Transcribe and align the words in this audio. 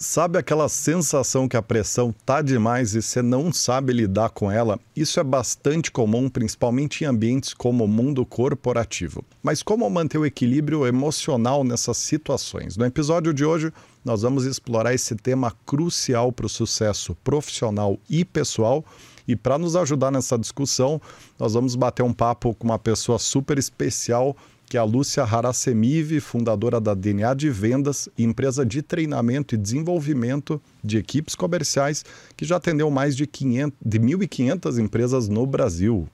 Sabe 0.00 0.38
aquela 0.38 0.68
sensação 0.68 1.48
que 1.48 1.56
a 1.56 1.62
pressão 1.62 2.14
tá 2.24 2.40
demais 2.40 2.94
e 2.94 3.02
você 3.02 3.20
não 3.20 3.52
sabe 3.52 3.92
lidar 3.92 4.30
com 4.30 4.48
ela? 4.48 4.78
Isso 4.94 5.18
é 5.18 5.24
bastante 5.24 5.90
comum, 5.90 6.28
principalmente 6.28 7.02
em 7.02 7.08
ambientes 7.08 7.52
como 7.52 7.82
o 7.82 7.88
mundo 7.88 8.24
corporativo. 8.24 9.24
Mas 9.42 9.60
como 9.60 9.90
manter 9.90 10.16
o 10.16 10.24
equilíbrio 10.24 10.86
emocional 10.86 11.64
nessas 11.64 11.96
situações? 11.96 12.76
No 12.76 12.86
episódio 12.86 13.34
de 13.34 13.44
hoje, 13.44 13.72
nós 14.04 14.22
vamos 14.22 14.44
explorar 14.44 14.94
esse 14.94 15.16
tema 15.16 15.52
crucial 15.66 16.30
para 16.30 16.46
o 16.46 16.48
sucesso 16.48 17.16
profissional 17.24 17.98
e 18.08 18.24
pessoal. 18.24 18.84
E 19.26 19.34
para 19.34 19.58
nos 19.58 19.74
ajudar 19.74 20.12
nessa 20.12 20.38
discussão, 20.38 21.02
nós 21.36 21.54
vamos 21.54 21.74
bater 21.74 22.04
um 22.04 22.12
papo 22.12 22.54
com 22.54 22.68
uma 22.68 22.78
pessoa 22.78 23.18
super 23.18 23.58
especial 23.58 24.36
que 24.68 24.76
é 24.76 24.80
a 24.80 24.84
Lúcia 24.84 25.24
Harasemiv, 25.24 26.20
fundadora 26.20 26.80
da 26.80 26.94
DNA 26.94 27.34
de 27.34 27.50
Vendas, 27.50 28.08
empresa 28.18 28.64
de 28.66 28.82
treinamento 28.82 29.54
e 29.54 29.58
desenvolvimento 29.58 30.60
de 30.84 30.98
equipes 30.98 31.34
comerciais, 31.34 32.04
que 32.36 32.44
já 32.44 32.56
atendeu 32.56 32.90
mais 32.90 33.16
de, 33.16 33.26
500, 33.26 33.78
de 33.84 33.98
1.500 33.98 34.78
empresas 34.78 35.28
no 35.28 35.46
Brasil. 35.46 36.08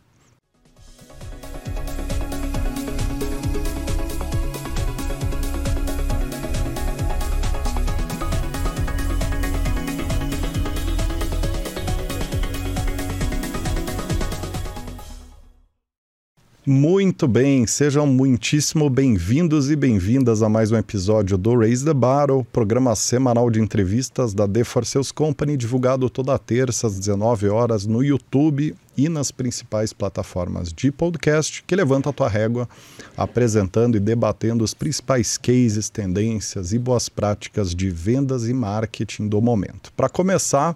Muito 16.66 17.28
bem, 17.28 17.66
sejam 17.66 18.06
muitíssimo 18.06 18.88
bem-vindos 18.88 19.70
e 19.70 19.76
bem-vindas 19.76 20.42
a 20.42 20.48
mais 20.48 20.72
um 20.72 20.78
episódio 20.78 21.36
do 21.36 21.54
Raise 21.58 21.84
the 21.84 21.92
Battle, 21.92 22.42
programa 22.50 22.96
semanal 22.96 23.50
de 23.50 23.60
entrevistas 23.60 24.32
da 24.32 24.48
The 24.48 24.64
For 24.64 24.86
Sales 24.86 25.12
Company, 25.12 25.58
divulgado 25.58 26.08
toda 26.08 26.38
terça 26.38 26.86
às 26.86 26.98
19 26.98 27.50
horas 27.50 27.84
no 27.84 28.02
YouTube 28.02 28.74
e 28.96 29.10
nas 29.10 29.30
principais 29.30 29.92
plataformas 29.92 30.72
de 30.72 30.90
podcast, 30.90 31.62
que 31.66 31.76
levanta 31.76 32.08
a 32.08 32.14
tua 32.14 32.30
régua, 32.30 32.66
apresentando 33.14 33.98
e 33.98 34.00
debatendo 34.00 34.64
os 34.64 34.72
principais 34.72 35.36
cases, 35.36 35.90
tendências 35.90 36.72
e 36.72 36.78
boas 36.78 37.10
práticas 37.10 37.74
de 37.74 37.90
vendas 37.90 38.48
e 38.48 38.54
marketing 38.54 39.28
do 39.28 39.38
momento. 39.42 39.92
Para 39.94 40.08
começar, 40.08 40.74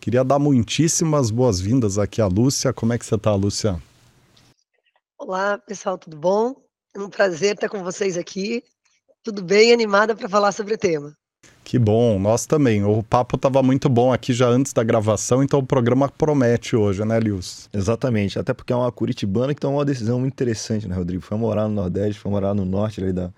queria 0.00 0.24
dar 0.24 0.40
muitíssimas 0.40 1.30
boas-vindas 1.30 2.00
aqui 2.00 2.20
à 2.20 2.26
Lúcia. 2.26 2.72
Como 2.72 2.92
é 2.92 2.98
que 2.98 3.06
você 3.06 3.14
está, 3.14 3.32
Lúcia? 3.32 3.80
Olá, 5.22 5.58
pessoal, 5.58 5.98
tudo 5.98 6.16
bom? 6.16 6.54
É 6.96 6.98
um 6.98 7.10
prazer 7.10 7.54
estar 7.54 7.68
com 7.68 7.84
vocês 7.84 8.16
aqui. 8.16 8.64
Tudo 9.22 9.44
bem, 9.44 9.70
animada 9.70 10.16
para 10.16 10.26
falar 10.30 10.50
sobre 10.50 10.72
o 10.72 10.78
tema. 10.78 11.14
Que 11.62 11.78
bom, 11.78 12.18
nós 12.18 12.46
também. 12.46 12.82
O 12.86 13.02
papo 13.02 13.36
estava 13.36 13.62
muito 13.62 13.86
bom 13.90 14.14
aqui 14.14 14.32
já 14.32 14.48
antes 14.48 14.72
da 14.72 14.82
gravação, 14.82 15.42
então 15.42 15.60
o 15.60 15.66
programa 15.66 16.08
promete 16.08 16.74
hoje, 16.74 17.04
né, 17.04 17.20
Lius? 17.20 17.68
Exatamente, 17.70 18.38
até 18.38 18.54
porque 18.54 18.72
é 18.72 18.76
uma 18.76 18.90
curitibana 18.90 19.54
que 19.54 19.60
tomou 19.60 19.76
uma 19.76 19.84
decisão 19.84 20.18
muito 20.18 20.32
interessante, 20.32 20.88
né, 20.88 20.96
Rodrigo? 20.96 21.22
Foi 21.22 21.36
morar 21.36 21.68
no 21.68 21.74
Nordeste, 21.74 22.18
foi 22.18 22.30
morar 22.30 22.54
no 22.54 22.64
Norte 22.64 23.02
ali 23.02 23.12
da, 23.12 23.30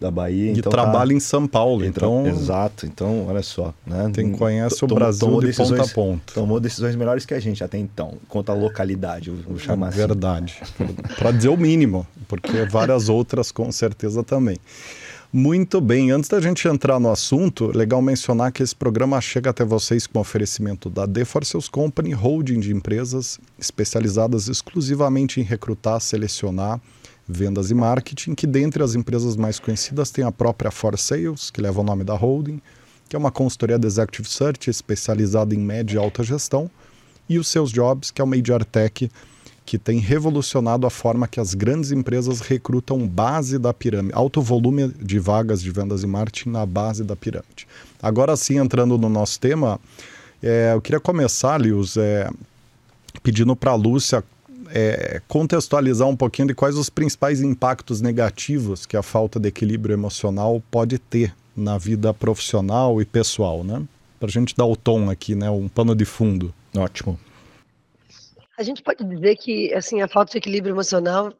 da 0.00 0.10
Bahia. 0.10 0.50
E 0.50 0.58
então 0.58 0.70
tá 0.70 0.82
trabalha 0.82 1.10
tá... 1.10 1.14
em 1.14 1.20
São 1.20 1.46
Paulo, 1.46 1.84
então, 1.84 2.20
então... 2.20 2.40
Exato, 2.40 2.86
então 2.86 3.26
olha 3.26 3.42
só. 3.42 3.74
Né? 3.86 4.10
Tem, 4.12 4.30
conhece 4.32 4.84
o 4.84 4.88
Brasil 4.88 5.40
de 5.40 5.52
ponta 5.52 5.82
a 5.82 5.88
ponta. 5.88 6.34
Tomou 6.34 6.60
decisões 6.60 6.94
melhores 6.94 7.24
que 7.24 7.34
a 7.34 7.40
gente 7.40 7.62
até 7.62 7.78
então, 7.78 8.14
quanto 8.28 8.50
à 8.50 8.54
localidade, 8.54 9.30
vou 9.30 9.58
chamar 9.58 9.88
assim. 9.88 9.98
Verdade, 9.98 10.60
para 11.16 11.32
dizer 11.32 11.48
o 11.48 11.56
mínimo, 11.56 12.06
porque 12.26 12.64
várias 12.64 13.08
outras 13.08 13.50
com 13.50 13.70
certeza 13.72 14.22
também. 14.22 14.58
Muito 15.30 15.78
bem, 15.78 16.10
antes 16.10 16.30
da 16.30 16.40
gente 16.40 16.66
entrar 16.66 16.98
no 16.98 17.10
assunto, 17.10 17.70
legal 17.76 18.00
mencionar 18.00 18.50
que 18.50 18.62
esse 18.62 18.74
programa 18.74 19.20
chega 19.20 19.50
até 19.50 19.62
vocês 19.62 20.06
com 20.06 20.18
oferecimento 20.18 20.88
da 20.88 21.06
The 21.06 21.22
Sales 21.22 21.68
Company, 21.68 22.12
holding 22.12 22.60
de 22.60 22.72
empresas 22.72 23.38
especializadas 23.58 24.48
exclusivamente 24.48 25.38
em 25.38 25.42
recrutar, 25.42 26.00
selecionar 26.00 26.80
vendas 27.28 27.70
e 27.70 27.74
marketing, 27.74 28.34
que 28.34 28.46
dentre 28.46 28.82
as 28.82 28.94
empresas 28.94 29.36
mais 29.36 29.60
conhecidas 29.60 30.10
tem 30.10 30.24
a 30.24 30.32
própria 30.32 30.70
For 30.70 30.98
Sales, 30.98 31.50
que 31.50 31.60
leva 31.60 31.80
o 31.80 31.84
nome 31.84 32.02
da 32.02 32.14
holding, 32.14 32.60
que 33.08 33.14
é 33.14 33.18
uma 33.18 33.30
consultoria 33.30 33.78
de 33.78 33.86
executive 33.86 34.28
search 34.28 34.70
especializada 34.70 35.54
em 35.54 35.58
média 35.58 35.96
e 35.96 35.98
alta 35.98 36.22
gestão, 36.22 36.70
e 37.28 37.38
os 37.38 37.48
seus 37.48 37.70
jobs, 37.70 38.10
que 38.10 38.22
é 38.22 38.24
uma 38.24 38.36
HR 38.36 38.64
tech 38.64 39.10
que 39.66 39.76
tem 39.76 39.98
revolucionado 39.98 40.86
a 40.86 40.90
forma 40.90 41.28
que 41.28 41.38
as 41.38 41.52
grandes 41.52 41.92
empresas 41.92 42.40
recrutam 42.40 43.06
base 43.06 43.58
da 43.58 43.74
pirâmide, 43.74 44.14
alto 44.14 44.40
volume 44.40 44.88
de 44.88 45.18
vagas 45.18 45.60
de 45.60 45.70
vendas 45.70 46.02
e 46.02 46.06
marketing 46.06 46.48
na 46.48 46.64
base 46.64 47.04
da 47.04 47.14
pirâmide. 47.14 47.68
Agora 48.02 48.34
sim, 48.34 48.56
entrando 48.56 48.96
no 48.96 49.10
nosso 49.10 49.38
tema, 49.38 49.78
é, 50.42 50.72
eu 50.72 50.80
queria 50.80 50.98
começar, 50.98 51.60
Lius, 51.60 51.98
é, 51.98 52.30
pedindo 53.22 53.54
para 53.54 53.72
a 53.72 53.74
Lúcia 53.74 54.24
é, 54.70 55.20
contextualizar 55.28 56.08
um 56.08 56.16
pouquinho 56.16 56.48
de 56.48 56.54
quais 56.54 56.76
os 56.76 56.90
principais 56.90 57.40
impactos 57.40 58.00
negativos 58.00 58.86
que 58.86 58.96
a 58.96 59.02
falta 59.02 59.38
de 59.38 59.48
equilíbrio 59.48 59.94
emocional 59.94 60.62
pode 60.70 60.98
ter 60.98 61.34
na 61.56 61.76
vida 61.76 62.12
profissional 62.14 63.00
e 63.00 63.04
pessoal, 63.04 63.64
né? 63.64 63.82
Para 64.18 64.28
a 64.28 64.32
gente 64.32 64.56
dar 64.56 64.66
o 64.66 64.76
tom 64.76 65.10
aqui, 65.10 65.34
né? 65.34 65.50
Um 65.50 65.68
pano 65.68 65.94
de 65.94 66.04
fundo. 66.04 66.54
Ótimo. 66.76 67.18
A 68.58 68.62
gente 68.62 68.82
pode 68.82 69.04
dizer 69.04 69.36
que 69.36 69.72
assim 69.74 70.00
a 70.00 70.08
falta 70.08 70.32
de 70.32 70.38
equilíbrio 70.38 70.74
emocional 70.74 71.32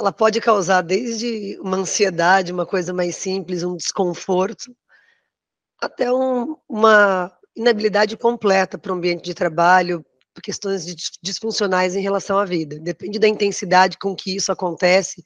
ela 0.00 0.12
pode 0.12 0.40
causar 0.40 0.82
desde 0.82 1.58
uma 1.60 1.76
ansiedade, 1.76 2.52
uma 2.52 2.64
coisa 2.64 2.92
mais 2.92 3.16
simples, 3.16 3.64
um 3.64 3.76
desconforto, 3.76 4.72
até 5.82 6.12
um, 6.12 6.56
uma 6.68 7.32
inabilidade 7.56 8.16
completa 8.16 8.78
para 8.78 8.92
o 8.92 8.94
ambiente 8.94 9.24
de 9.24 9.34
trabalho, 9.34 10.04
questões 10.40 10.84
disfuncionais 11.22 11.94
em 11.96 12.00
relação 12.00 12.38
à 12.38 12.44
vida. 12.44 12.78
Depende 12.80 13.18
da 13.18 13.28
intensidade 13.28 13.98
com 13.98 14.14
que 14.14 14.34
isso 14.34 14.52
acontece 14.52 15.22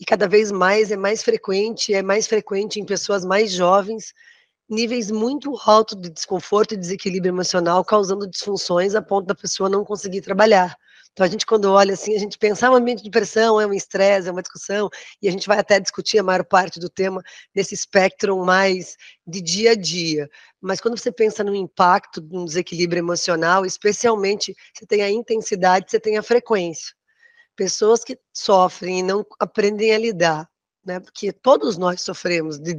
e 0.00 0.04
cada 0.04 0.26
vez 0.26 0.50
mais 0.50 0.90
é 0.90 0.96
mais 0.96 1.22
frequente, 1.22 1.92
é 1.92 2.02
mais 2.02 2.26
frequente 2.26 2.80
em 2.80 2.84
pessoas 2.86 3.24
mais 3.24 3.52
jovens, 3.52 4.14
níveis 4.68 5.10
muito 5.10 5.54
altos 5.66 6.00
de 6.00 6.08
desconforto 6.08 6.72
e 6.72 6.76
desequilíbrio 6.76 7.30
emocional, 7.30 7.84
causando 7.84 8.28
disfunções 8.28 8.94
a 8.94 9.02
ponto 9.02 9.26
da 9.26 9.34
pessoa 9.34 9.68
não 9.68 9.84
conseguir 9.84 10.22
trabalhar. 10.22 10.74
Então, 11.12 11.26
a 11.26 11.28
gente, 11.28 11.44
quando 11.44 11.66
olha 11.66 11.94
assim, 11.94 12.14
a 12.14 12.18
gente 12.18 12.38
pensa, 12.38 12.68
ah, 12.68 12.70
um 12.70 12.76
ambiente 12.76 13.02
de 13.02 13.10
pressão, 13.10 13.60
é 13.60 13.66
um 13.66 13.74
estresse, 13.74 14.28
é 14.28 14.32
uma 14.32 14.42
discussão, 14.42 14.88
e 15.20 15.28
a 15.28 15.30
gente 15.32 15.46
vai 15.46 15.58
até 15.58 15.80
discutir 15.80 16.18
a 16.18 16.22
maior 16.22 16.44
parte 16.44 16.78
do 16.78 16.88
tema 16.88 17.22
nesse 17.54 17.74
espectro 17.74 18.38
mais 18.44 18.96
de 19.26 19.40
dia 19.40 19.72
a 19.72 19.74
dia. 19.74 20.30
Mas 20.60 20.80
quando 20.80 20.98
você 20.98 21.10
pensa 21.10 21.42
no 21.42 21.54
impacto, 21.54 22.20
no 22.22 22.44
desequilíbrio 22.44 23.00
emocional, 23.00 23.66
especialmente, 23.66 24.54
você 24.74 24.86
tem 24.86 25.02
a 25.02 25.10
intensidade, 25.10 25.90
você 25.90 25.98
tem 25.98 26.16
a 26.16 26.22
frequência. 26.22 26.94
Pessoas 27.56 28.04
que 28.04 28.18
sofrem 28.32 29.00
e 29.00 29.02
não 29.02 29.26
aprendem 29.38 29.92
a 29.92 29.98
lidar, 29.98 30.48
né? 30.84 31.00
Porque 31.00 31.32
todos 31.32 31.76
nós 31.76 32.00
sofremos 32.02 32.58
de 32.58 32.74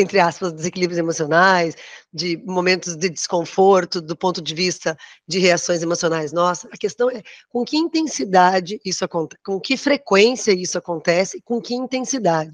entre 0.00 0.18
aspas, 0.20 0.52
desequilíbrios 0.52 0.98
emocionais, 0.98 1.74
de 2.12 2.36
momentos 2.46 2.96
de 2.96 3.08
desconforto 3.08 4.00
do 4.00 4.16
ponto 4.16 4.40
de 4.40 4.54
vista 4.54 4.96
de 5.26 5.38
reações 5.38 5.82
emocionais. 5.82 6.32
Nossa, 6.32 6.68
a 6.72 6.76
questão 6.76 7.10
é 7.10 7.22
com 7.48 7.64
que 7.64 7.76
intensidade 7.76 8.80
isso 8.84 9.04
acontece, 9.04 9.42
com 9.44 9.60
que 9.60 9.76
frequência 9.76 10.52
isso 10.52 10.78
acontece, 10.78 11.40
com 11.44 11.60
que 11.60 11.74
intensidade. 11.74 12.52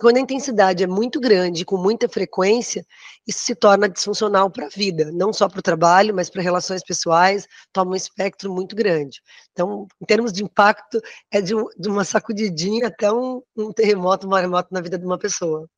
Quando 0.00 0.16
a 0.16 0.20
intensidade 0.20 0.82
é 0.82 0.86
muito 0.86 1.20
grande, 1.20 1.66
com 1.66 1.76
muita 1.76 2.08
frequência, 2.08 2.84
isso 3.26 3.40
se 3.40 3.54
torna 3.54 3.88
disfuncional 3.88 4.50
para 4.50 4.66
a 4.66 4.68
vida, 4.70 5.10
não 5.12 5.32
só 5.32 5.48
para 5.48 5.58
o 5.58 5.62
trabalho, 5.62 6.14
mas 6.14 6.30
para 6.30 6.40
relações 6.40 6.82
pessoais, 6.82 7.46
toma 7.72 7.92
um 7.92 7.94
espectro 7.94 8.50
muito 8.50 8.74
grande. 8.74 9.20
Então, 9.52 9.86
em 10.00 10.06
termos 10.06 10.32
de 10.32 10.42
impacto, 10.42 10.98
é 11.30 11.42
de, 11.42 11.54
um, 11.54 11.66
de 11.78 11.88
uma 11.88 12.04
sacudidinha 12.04 12.88
até 12.88 13.12
um, 13.12 13.42
um 13.54 13.70
terremoto, 13.72 14.26
um 14.26 14.30
maremoto 14.30 14.72
na 14.72 14.80
vida 14.80 14.98
de 14.98 15.04
uma 15.04 15.18
pessoa. 15.18 15.68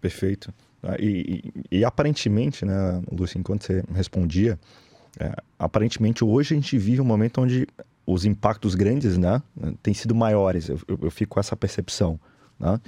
Perfeito. 0.00 0.52
Ah, 0.82 0.96
e, 0.98 1.52
e, 1.70 1.78
e, 1.78 1.84
aparentemente, 1.84 2.64
né, 2.64 3.02
Lúcia, 3.12 3.38
enquanto 3.38 3.64
você 3.64 3.84
respondia, 3.94 4.58
é, 5.18 5.34
aparentemente 5.58 6.24
hoje 6.24 6.54
a 6.54 6.56
gente 6.56 6.78
vive 6.78 7.00
um 7.00 7.04
momento 7.04 7.40
onde 7.40 7.66
os 8.06 8.24
impactos 8.24 8.74
grandes, 8.74 9.18
né, 9.18 9.42
têm 9.82 9.92
sido 9.94 10.14
maiores. 10.14 10.68
Eu, 10.68 10.80
eu, 10.88 10.98
eu 11.02 11.10
fico 11.10 11.34
com 11.34 11.40
essa 11.40 11.54
percepção, 11.54 12.18
né? 12.58 12.80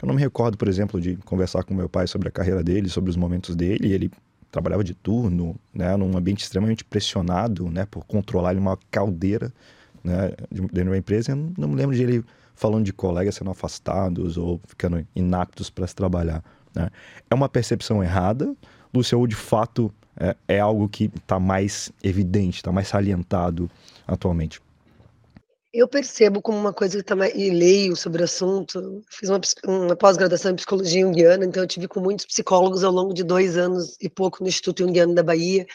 Eu 0.00 0.06
não 0.06 0.14
me 0.14 0.20
recordo, 0.20 0.56
por 0.56 0.68
exemplo, 0.68 1.00
de 1.00 1.16
conversar 1.16 1.64
com 1.64 1.74
meu 1.74 1.88
pai 1.88 2.06
sobre 2.06 2.28
a 2.28 2.30
carreira 2.30 2.62
dele, 2.62 2.88
sobre 2.88 3.10
os 3.10 3.16
momentos 3.16 3.56
dele. 3.56 3.92
Ele 3.92 4.10
trabalhava 4.50 4.84
de 4.84 4.94
turno, 4.94 5.56
né, 5.74 5.96
num 5.96 6.16
ambiente 6.16 6.44
extremamente 6.44 6.84
pressionado, 6.84 7.68
né, 7.68 7.84
por 7.84 8.04
controlar 8.04 8.56
uma 8.56 8.78
caldeira, 8.92 9.52
né, 10.04 10.32
dentro 10.50 10.68
de 10.72 10.82
uma 10.82 10.96
empresa. 10.96 11.32
Eu 11.32 11.52
não 11.58 11.68
me 11.68 11.74
lembro 11.74 11.96
de 11.96 12.02
ele 12.02 12.24
falando 12.54 12.84
de 12.84 12.92
colegas 12.92 13.34
sendo 13.34 13.50
afastados 13.50 14.36
ou 14.36 14.60
ficando 14.66 15.04
inaptos 15.16 15.68
para 15.68 15.86
se 15.86 15.94
trabalhar. 15.96 16.44
Né? 16.74 16.90
É 17.30 17.34
uma 17.34 17.48
percepção 17.48 18.02
errada, 18.02 18.54
Lúcia, 18.94 19.16
ou 19.16 19.26
de 19.26 19.36
fato 19.36 19.92
é, 20.18 20.36
é 20.48 20.60
algo 20.60 20.88
que 20.88 21.10
está 21.16 21.38
mais 21.38 21.92
evidente, 22.02 22.56
está 22.56 22.72
mais 22.72 22.88
salientado 22.88 23.70
atualmente? 24.06 24.60
Eu 25.72 25.86
percebo 25.86 26.40
como 26.40 26.58
uma 26.58 26.72
coisa 26.72 26.96
que 26.96 27.04
também, 27.04 27.30
e 27.38 27.50
leio 27.50 27.94
sobre 27.94 28.22
o 28.22 28.24
assunto, 28.24 29.02
fiz 29.10 29.28
uma, 29.28 29.40
uma 29.66 29.94
pós-graduação 29.94 30.52
em 30.52 30.56
psicologia 30.56 31.02
junguiana, 31.02 31.44
então 31.44 31.62
eu 31.62 31.66
tive 31.66 31.86
com 31.86 32.00
muitos 32.00 32.24
psicólogos 32.24 32.82
ao 32.82 32.90
longo 32.90 33.12
de 33.12 33.22
dois 33.22 33.56
anos 33.56 33.96
e 34.00 34.08
pouco 34.08 34.42
no 34.42 34.48
Instituto 34.48 34.82
Junguiano 34.82 35.14
da 35.14 35.22
Bahia, 35.22 35.66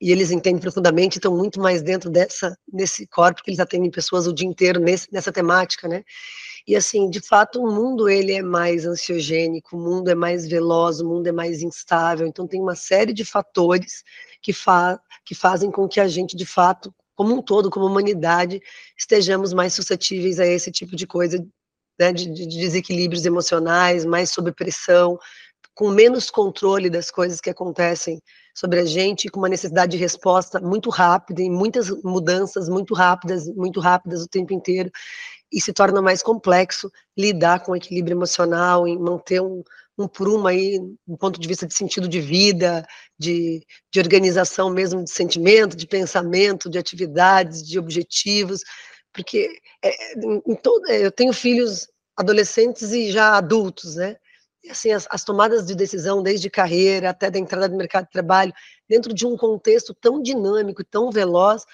e 0.00 0.12
eles 0.12 0.30
entendem 0.30 0.60
profundamente, 0.60 1.18
estão 1.18 1.34
muito 1.34 1.60
mais 1.60 1.82
dentro 1.82 2.10
dessa, 2.10 2.56
nesse 2.70 3.06
corpo, 3.06 3.42
que 3.42 3.50
eles 3.50 3.60
atendem 3.60 3.90
pessoas 3.90 4.26
o 4.26 4.32
dia 4.32 4.46
inteiro 4.46 4.78
nesse, 4.80 5.08
nessa 5.10 5.32
temática, 5.32 5.88
né? 5.88 6.04
E 6.66 6.74
assim, 6.74 7.08
de 7.08 7.20
fato, 7.20 7.62
o 7.62 7.72
mundo 7.72 8.08
ele 8.08 8.32
é 8.32 8.42
mais 8.42 8.84
ansiogênico, 8.84 9.76
o 9.76 9.80
mundo 9.80 10.10
é 10.10 10.14
mais 10.14 10.46
veloz, 10.46 11.00
o 11.00 11.08
mundo 11.08 11.26
é 11.28 11.32
mais 11.32 11.62
instável, 11.62 12.26
então 12.26 12.46
tem 12.46 12.60
uma 12.60 12.74
série 12.74 13.12
de 13.12 13.24
fatores 13.24 14.02
que, 14.42 14.52
fa 14.52 15.00
que 15.24 15.34
fazem 15.34 15.70
com 15.70 15.88
que 15.88 16.00
a 16.00 16.08
gente, 16.08 16.36
de 16.36 16.44
fato, 16.44 16.92
como 17.14 17.34
um 17.34 17.40
todo, 17.40 17.70
como 17.70 17.86
humanidade, 17.86 18.60
estejamos 18.98 19.54
mais 19.54 19.72
suscetíveis 19.74 20.38
a 20.40 20.46
esse 20.46 20.70
tipo 20.70 20.94
de 20.96 21.06
coisa, 21.06 21.38
né, 21.98 22.12
de, 22.12 22.28
de 22.30 22.46
desequilíbrios 22.46 23.24
emocionais, 23.24 24.04
mais 24.04 24.30
sob 24.30 24.52
pressão, 24.52 25.18
com 25.76 25.90
menos 25.90 26.30
controle 26.30 26.88
das 26.88 27.10
coisas 27.10 27.38
que 27.38 27.50
acontecem 27.50 28.18
sobre 28.54 28.80
a 28.80 28.86
gente, 28.86 29.28
com 29.28 29.38
uma 29.38 29.48
necessidade 29.48 29.92
de 29.92 29.98
resposta 29.98 30.58
muito 30.58 30.88
rápida 30.88 31.42
e 31.42 31.50
muitas 31.50 31.90
mudanças 32.02 32.66
muito 32.66 32.94
rápidas, 32.94 33.46
muito 33.54 33.78
rápidas 33.78 34.22
o 34.22 34.26
tempo 34.26 34.54
inteiro, 34.54 34.90
e 35.52 35.60
se 35.60 35.74
torna 35.74 36.00
mais 36.00 36.22
complexo 36.22 36.90
lidar 37.16 37.60
com 37.62 37.72
o 37.72 37.76
equilíbrio 37.76 38.14
emocional, 38.14 38.88
em 38.88 38.98
manter 38.98 39.42
um, 39.42 39.62
um 39.98 40.46
aí, 40.46 40.80
do 41.06 41.18
ponto 41.18 41.38
de 41.38 41.46
vista 41.46 41.66
de 41.66 41.74
sentido 41.74 42.08
de 42.08 42.22
vida, 42.22 42.86
de, 43.18 43.62
de 43.92 44.00
organização 44.00 44.70
mesmo 44.70 45.04
de 45.04 45.10
sentimento, 45.10 45.76
de 45.76 45.86
pensamento, 45.86 46.70
de 46.70 46.78
atividades, 46.78 47.62
de 47.62 47.78
objetivos, 47.78 48.62
porque 49.12 49.50
é, 49.84 50.14
em 50.18 50.54
todo, 50.54 50.88
eu 50.88 51.12
tenho 51.12 51.34
filhos 51.34 51.86
adolescentes 52.16 52.92
e 52.92 53.12
já 53.12 53.36
adultos, 53.36 53.96
né? 53.96 54.16
Assim, 54.70 54.92
as, 54.92 55.06
as, 55.10 55.24
tomadas 55.24 55.66
de 55.66 55.74
decisão, 55.74 56.22
desde 56.22 56.50
carreira 56.50 57.10
até 57.10 57.30
da 57.30 57.38
entrada 57.38 57.68
no 57.68 57.76
mercado 57.76 58.06
de 58.06 58.12
trabalho, 58.12 58.52
dentro 58.88 59.12
de 59.14 59.26
um 59.26 59.36
contexto 59.36 59.94
tão 59.94 60.22
dinâmico 60.22 60.82
e 60.82 60.84
tão 60.84 61.10
veloz, 61.10 61.64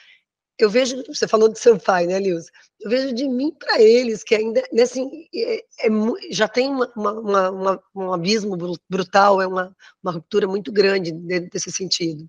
eu 0.59 0.71
vejo, 0.71 1.03
você 1.09 1.27
falou 1.27 1.49
do 1.49 1.59
seu 1.59 1.79
pai, 1.79 2.07
né, 2.07 2.19
Lils? 2.19 2.47
Eu 2.81 2.91
vejo 2.91 3.13
de 3.15 3.29
mim 3.29 3.53
para 3.59 3.81
eles, 3.81 4.23
que 4.23 4.35
ainda, 4.35 4.63
assim, 4.81 5.27
é, 5.35 5.65
é, 5.87 5.91
já 6.31 6.47
tem 6.47 6.69
uma, 6.69 6.93
uma, 6.95 7.51
uma, 7.51 7.83
um 7.95 8.13
abismo 8.13 8.57
brutal, 8.89 9.41
é 9.41 9.47
uma, 9.47 9.75
uma 10.03 10.13
ruptura 10.13 10.47
muito 10.47 10.71
grande 10.71 11.11
dentro 11.13 11.51
desse 11.51 11.73
sentido. 11.73 12.29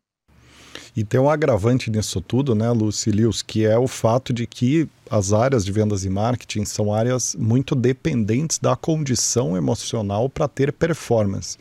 E 0.96 1.04
tem 1.04 1.20
um 1.20 1.30
agravante 1.30 1.90
nisso 1.90 2.22
tudo, 2.22 2.54
né, 2.54 2.70
Lucy 2.70 3.12
Lewis, 3.12 3.42
que 3.42 3.66
é 3.66 3.78
o 3.78 3.88
fato 3.88 4.32
de 4.32 4.46
que 4.46 4.88
as 5.10 5.34
áreas 5.34 5.66
de 5.66 5.72
vendas 5.72 6.06
e 6.06 6.10
marketing 6.10 6.66
são 6.66 6.94
áreas 6.94 7.36
muito 7.38 7.74
dependentes 7.74 8.60
da 8.60 8.76
condição 8.76 9.58
emocional 9.58 10.30
para 10.30 10.48
ter 10.48 10.72
performance. 10.72 11.58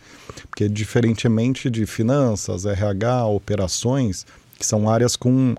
Porque, 0.51 0.69
diferentemente 0.69 1.71
de 1.71 1.87
finanças, 1.87 2.67
RH, 2.67 3.27
operações, 3.27 4.27
que 4.59 4.67
são 4.67 4.89
áreas 4.89 5.17
com 5.17 5.55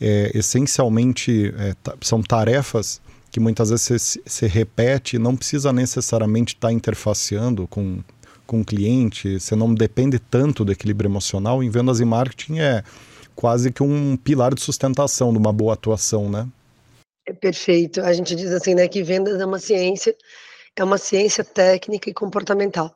é, 0.00 0.30
essencialmente 0.34 1.54
é, 1.56 1.74
são 2.02 2.22
tarefas 2.22 3.00
que 3.30 3.40
muitas 3.40 3.70
vezes 3.70 4.18
se, 4.24 4.46
repete, 4.46 5.18
não 5.18 5.34
precisa 5.34 5.72
necessariamente 5.72 6.54
estar 6.54 6.68
tá 6.68 6.72
interfaceando 6.72 7.66
com, 7.66 7.98
com 8.46 8.60
o 8.60 8.64
cliente, 8.64 9.40
você 9.40 9.56
não 9.56 9.74
depende 9.74 10.18
tanto 10.18 10.64
do 10.64 10.70
equilíbrio 10.70 11.08
emocional. 11.08 11.62
Em 11.62 11.68
vendas 11.68 11.98
e 12.00 12.04
marketing 12.04 12.58
é 12.58 12.84
quase 13.34 13.72
que 13.72 13.82
um 13.82 14.16
pilar 14.16 14.54
de 14.54 14.60
sustentação 14.60 15.32
de 15.32 15.38
uma 15.38 15.52
boa 15.52 15.74
atuação, 15.74 16.30
né? 16.30 16.48
É 17.26 17.32
perfeito. 17.32 18.00
A 18.00 18.12
gente 18.12 18.34
diz 18.34 18.50
assim, 18.52 18.74
né, 18.74 18.86
que 18.86 19.02
vendas 19.02 19.40
é 19.40 19.46
uma 19.46 19.58
ciência, 19.58 20.14
é 20.76 20.84
uma 20.84 20.98
ciência 20.98 21.42
técnica 21.42 22.10
e 22.10 22.14
comportamental 22.14 22.94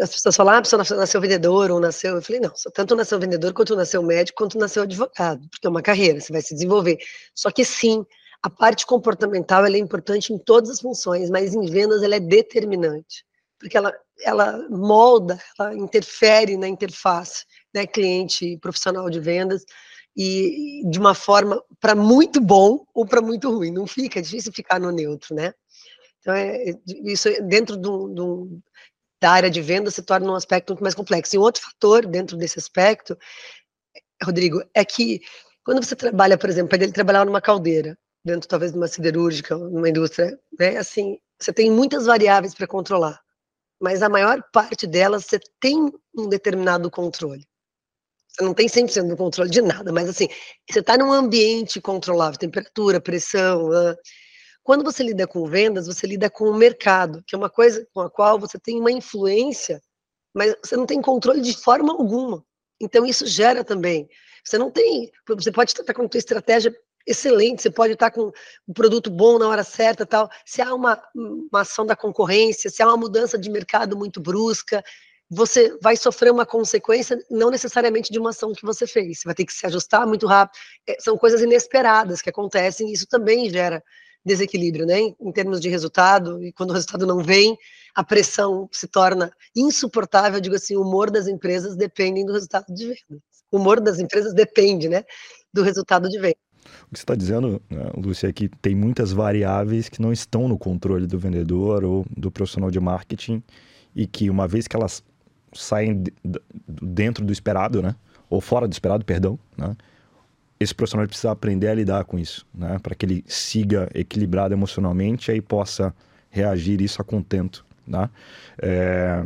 as 0.00 0.14
pessoas 0.14 0.36
falam, 0.36 0.54
ah, 0.54 0.58
a 0.58 0.62
pessoa 0.62 0.82
nasceu 0.96 1.20
vendedor 1.20 1.70
ou 1.70 1.80
nasceu. 1.80 2.16
Eu 2.16 2.22
falei, 2.22 2.40
não, 2.40 2.52
tanto 2.72 2.96
nasceu 2.96 3.18
vendedor 3.18 3.52
quanto 3.52 3.76
nasceu 3.76 4.02
médico, 4.02 4.38
quanto 4.38 4.58
nasceu 4.58 4.82
advogado, 4.82 5.46
porque 5.50 5.66
é 5.66 5.70
uma 5.70 5.82
carreira, 5.82 6.20
você 6.20 6.32
vai 6.32 6.42
se 6.42 6.54
desenvolver. 6.54 6.98
Só 7.34 7.50
que 7.50 7.64
sim, 7.64 8.04
a 8.42 8.48
parte 8.48 8.86
comportamental 8.86 9.66
é 9.66 9.78
importante 9.78 10.32
em 10.32 10.38
todas 10.38 10.70
as 10.70 10.80
funções, 10.80 11.30
mas 11.30 11.54
em 11.54 11.66
vendas 11.66 12.02
ela 12.02 12.16
é 12.16 12.20
determinante, 12.20 13.24
porque 13.58 13.76
ela, 13.76 13.92
ela 14.22 14.66
molda, 14.70 15.38
ela 15.58 15.74
interfere 15.74 16.56
na 16.56 16.68
interface, 16.68 17.44
né, 17.74 17.86
cliente 17.86 18.56
profissional 18.58 19.08
de 19.10 19.20
vendas, 19.20 19.64
e 20.16 20.82
de 20.90 20.98
uma 20.98 21.14
forma 21.14 21.62
para 21.80 21.94
muito 21.94 22.40
bom 22.40 22.84
ou 22.92 23.06
para 23.06 23.22
muito 23.22 23.50
ruim, 23.50 23.70
não 23.70 23.86
fica, 23.86 24.18
é 24.18 24.22
difícil 24.22 24.52
ficar 24.52 24.80
no 24.80 24.90
neutro, 24.90 25.34
né? 25.34 25.54
Então, 26.18 26.34
é, 26.34 26.74
isso 27.04 27.28
é 27.28 27.40
dentro 27.40 27.76
de 27.76 27.88
um, 27.88 28.60
da 29.20 29.30
área 29.30 29.50
de 29.50 29.60
venda 29.60 29.90
se 29.90 30.02
torna 30.02 30.30
um 30.30 30.34
aspecto 30.34 30.70
muito 30.70 30.82
mais 30.82 30.94
complexo. 30.94 31.36
E 31.36 31.38
outro 31.38 31.62
fator 31.62 32.06
dentro 32.06 32.36
desse 32.36 32.58
aspecto, 32.58 33.16
Rodrigo, 34.22 34.62
é 34.74 34.84
que 34.84 35.20
quando 35.64 35.82
você 35.82 35.94
trabalha, 35.94 36.36
por 36.36 36.50
exemplo, 36.50 36.76
ele 36.76 36.92
trabalhar 36.92 37.24
numa 37.24 37.40
caldeira, 37.40 37.96
dentro 38.24 38.48
talvez 38.48 38.72
de 38.72 38.78
uma 38.78 38.88
siderúrgica, 38.88 39.56
numa 39.56 39.88
indústria, 39.88 40.38
né, 40.58 40.76
assim, 40.76 41.18
você 41.38 41.52
tem 41.52 41.70
muitas 41.70 42.06
variáveis 42.06 42.54
para 42.54 42.66
controlar, 42.66 43.20
mas 43.80 44.02
a 44.02 44.08
maior 44.08 44.42
parte 44.52 44.86
delas 44.86 45.24
você 45.24 45.38
tem 45.60 45.90
um 46.16 46.28
determinado 46.28 46.90
controle. 46.90 47.46
Você 48.40 48.44
não 48.44 48.54
tem 48.54 48.66
100% 48.68 49.06
do 49.06 49.16
controle 49.18 49.50
de 49.50 49.60
nada, 49.60 49.92
mas 49.92 50.08
assim, 50.08 50.26
você 50.68 50.80
está 50.80 50.96
num 50.96 51.12
ambiente 51.12 51.78
controlável, 51.78 52.38
temperatura, 52.38 52.98
pressão, 52.98 53.68
uh, 53.68 53.94
quando 54.62 54.82
você 54.82 55.02
lida 55.02 55.26
com 55.26 55.44
vendas, 55.44 55.86
você 55.86 56.06
lida 56.06 56.30
com 56.30 56.44
o 56.44 56.56
mercado, 56.56 57.22
que 57.26 57.34
é 57.34 57.38
uma 57.38 57.50
coisa 57.50 57.86
com 57.92 58.00
a 58.00 58.10
qual 58.10 58.38
você 58.38 58.58
tem 58.58 58.80
uma 58.80 58.90
influência, 58.90 59.78
mas 60.34 60.54
você 60.64 60.74
não 60.74 60.86
tem 60.86 61.02
controle 61.02 61.42
de 61.42 61.54
forma 61.54 61.92
alguma. 61.92 62.42
Então 62.80 63.04
isso 63.04 63.26
gera 63.26 63.62
também. 63.62 64.08
Você 64.42 64.56
não 64.56 64.70
tem, 64.70 65.10
você 65.28 65.52
pode 65.52 65.72
estar 65.72 65.92
com 65.92 66.02
uma 66.02 66.10
estratégia 66.14 66.74
excelente, 67.06 67.60
você 67.60 67.70
pode 67.70 67.92
estar 67.92 68.10
com 68.10 68.32
um 68.66 68.72
produto 68.72 69.10
bom 69.10 69.38
na 69.38 69.48
hora 69.48 69.64
certa, 69.64 70.06
tal. 70.06 70.30
Se 70.46 70.62
há 70.62 70.74
uma, 70.74 71.02
uma 71.14 71.60
ação 71.60 71.84
da 71.84 71.94
concorrência, 71.94 72.70
se 72.70 72.82
há 72.82 72.86
uma 72.86 72.96
mudança 72.96 73.36
de 73.36 73.50
mercado 73.50 73.98
muito 73.98 74.18
brusca, 74.18 74.82
você 75.30 75.78
vai 75.80 75.96
sofrer 75.96 76.32
uma 76.32 76.44
consequência 76.44 77.16
não 77.30 77.50
necessariamente 77.50 78.12
de 78.12 78.18
uma 78.18 78.30
ação 78.30 78.52
que 78.52 78.66
você 78.66 78.84
fez. 78.84 79.20
Você 79.20 79.24
vai 79.28 79.34
ter 79.34 79.44
que 79.44 79.52
se 79.52 79.64
ajustar 79.64 80.04
muito 80.04 80.26
rápido. 80.26 80.58
É, 80.88 80.96
são 80.98 81.16
coisas 81.16 81.40
inesperadas 81.40 82.20
que 82.20 82.28
acontecem 82.28 82.88
e 82.88 82.92
isso 82.92 83.06
também 83.06 83.48
gera 83.48 83.80
desequilíbrio, 84.24 84.84
né? 84.84 84.98
Em 85.00 85.32
termos 85.32 85.60
de 85.60 85.68
resultado, 85.68 86.42
e 86.42 86.52
quando 86.52 86.70
o 86.70 86.72
resultado 86.72 87.06
não 87.06 87.22
vem, 87.22 87.56
a 87.94 88.02
pressão 88.02 88.68
se 88.72 88.88
torna 88.88 89.32
insuportável. 89.56 90.38
Eu 90.38 90.42
digo 90.42 90.56
assim, 90.56 90.76
o 90.76 90.82
humor 90.82 91.10
das 91.10 91.28
empresas 91.28 91.76
depende 91.76 92.24
do 92.24 92.32
resultado 92.32 92.66
de 92.74 92.86
venda. 92.86 93.22
O 93.52 93.56
humor 93.56 93.80
das 93.80 93.98
empresas 93.98 94.34
depende, 94.34 94.88
né, 94.88 95.04
do 95.52 95.62
resultado 95.62 96.08
de 96.08 96.18
venda. 96.18 96.36
O 96.82 96.92
que 96.92 96.98
você 96.98 97.02
está 97.02 97.14
dizendo, 97.14 97.62
né, 97.70 97.90
Lúcia, 97.96 98.28
é 98.28 98.32
que 98.32 98.48
tem 98.48 98.74
muitas 98.74 99.12
variáveis 99.12 99.88
que 99.88 100.02
não 100.02 100.12
estão 100.12 100.48
no 100.48 100.58
controle 100.58 101.06
do 101.06 101.18
vendedor 101.18 101.84
ou 101.84 102.04
do 102.16 102.30
profissional 102.30 102.70
de 102.70 102.78
marketing 102.78 103.42
e 103.94 104.06
que 104.06 104.28
uma 104.28 104.46
vez 104.46 104.68
que 104.68 104.76
elas 104.76 105.02
saem 105.52 106.04
dentro 106.66 107.24
do 107.24 107.32
esperado, 107.32 107.82
né, 107.82 107.94
ou 108.28 108.40
fora 108.40 108.68
do 108.68 108.72
esperado, 108.72 109.04
perdão, 109.04 109.38
né, 109.56 109.76
esse 110.60 110.74
profissional 110.74 111.08
precisa 111.08 111.30
aprender 111.30 111.68
a 111.68 111.74
lidar 111.74 112.04
com 112.04 112.18
isso, 112.18 112.46
né? 112.54 112.78
Para 112.82 112.94
que 112.94 113.06
ele 113.06 113.24
siga 113.26 113.88
equilibrado 113.94 114.52
emocionalmente 114.52 115.30
e 115.30 115.32
aí 115.32 115.40
possa 115.40 115.94
reagir 116.28 116.82
isso 116.82 117.00
a 117.00 117.04
contento, 117.04 117.64
né? 117.86 118.10
É... 118.60 119.24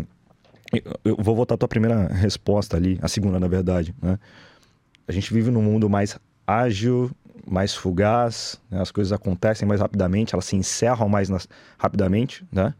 Eu 1.04 1.16
vou 1.18 1.34
voltar 1.34 1.56
à 1.56 1.58
tua 1.58 1.68
primeira 1.68 2.06
resposta 2.06 2.76
ali, 2.76 2.98
a 3.02 3.08
segunda, 3.08 3.40
na 3.40 3.48
verdade, 3.48 3.92
né? 4.00 4.18
A 5.08 5.12
gente 5.12 5.34
vive 5.34 5.50
num 5.50 5.60
mundo 5.60 5.90
mais 5.90 6.16
ágil, 6.46 7.10
mais 7.46 7.74
fugaz, 7.74 8.60
né? 8.70 8.80
as 8.80 8.90
coisas 8.90 9.12
acontecem 9.12 9.66
mais 9.66 9.80
rapidamente, 9.80 10.34
elas 10.34 10.46
se 10.46 10.56
encerram 10.56 11.08
mais 11.08 11.28
nas... 11.28 11.48
rapidamente, 11.76 12.46
né? 12.50 12.74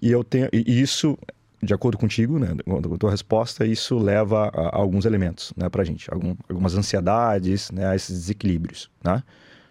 E 0.00 0.10
eu 0.10 0.24
tenho 0.24 0.48
e 0.52 0.80
isso 0.80 1.16
de 1.62 1.72
acordo 1.72 1.96
contigo, 1.96 2.38
né, 2.38 2.48
com 2.64 2.94
a 2.94 2.98
tua 2.98 3.10
resposta, 3.10 3.64
isso 3.64 3.96
leva 3.98 4.50
a, 4.52 4.68
a 4.68 4.76
alguns 4.76 5.04
elementos, 5.04 5.52
né, 5.56 5.68
pra 5.68 5.84
gente, 5.84 6.12
algum, 6.12 6.34
algumas 6.48 6.74
ansiedades, 6.74 7.70
né, 7.70 7.86
a 7.86 7.94
esses 7.94 8.18
desequilíbrios, 8.18 8.90
né? 9.02 9.22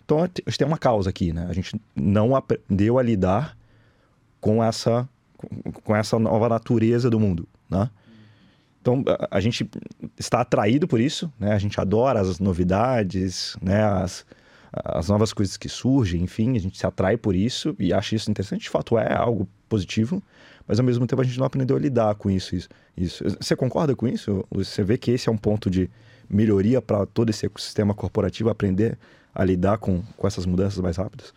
Então, 0.06 0.24
a 0.24 0.26
gente 0.26 0.58
tem 0.58 0.68
uma 0.68 0.78
causa 0.78 1.10
aqui, 1.10 1.32
né? 1.32 1.48
A 1.50 1.54
gente 1.54 1.80
não 1.96 2.36
aprendeu 2.36 3.00
a 3.00 3.04
lidar 3.04 3.58
com 4.42 4.62
essa, 4.62 5.08
com 5.86 5.96
essa 5.96 6.20
nova 6.20 6.50
natureza 6.50 7.10
do 7.10 7.18
mundo, 7.18 7.48
né? 7.70 7.90
Então, 8.82 9.06
a, 9.08 9.38
a 9.38 9.40
gente 9.40 9.70
está 10.20 10.42
atraído 10.42 10.86
por 10.86 11.00
isso, 11.00 11.32
né? 11.40 11.54
A 11.54 11.58
gente 11.60 11.80
adora 11.80 12.20
as 12.20 12.40
novidades, 12.40 13.56
né? 13.62 13.86
As, 13.86 14.26
as 14.74 15.08
novas 15.08 15.32
coisas 15.32 15.56
que 15.56 15.70
surgem, 15.70 16.24
enfim, 16.24 16.58
a 16.58 16.60
gente 16.60 16.78
se 16.78 16.86
atrai 16.86 17.16
por 17.16 17.34
isso 17.34 17.74
e 17.80 17.94
acha 17.94 18.14
isso 18.14 18.30
interessante. 18.30 18.64
De 18.64 18.70
fato, 18.70 18.98
é 18.98 19.14
algo 19.14 19.48
positivo, 19.70 20.22
mas 20.68 20.80
ao 20.80 20.86
mesmo 20.86 21.06
tempo 21.08 21.22
a 21.22 21.26
gente 21.26 21.38
não 21.38 21.46
aprendeu 21.46 21.76
a 21.76 21.80
lidar 21.80 22.16
com 22.16 22.30
isso. 22.30 22.56
Isso. 22.56 22.70
isso. 22.98 23.24
Você 23.40 23.56
concorda 23.56 23.96
com 23.96 24.08
isso? 24.08 24.46
Você 24.52 24.84
vê 24.84 24.98
que 24.98 25.12
esse 25.12 25.30
é 25.30 25.32
um 25.32 25.38
ponto 25.38 25.70
de 25.70 25.90
melhoria 26.30 26.82
para 26.82 27.06
todo 27.06 27.30
esse 27.30 27.46
ecossistema 27.46 27.94
corporativo 27.94 28.50
aprender 28.50 28.98
a 29.34 29.44
lidar 29.44 29.78
com, 29.78 30.02
com 30.18 30.28
essas 30.28 30.46
mudanças 30.46 30.80
mais 30.80 30.98
rápidas? 30.98 31.34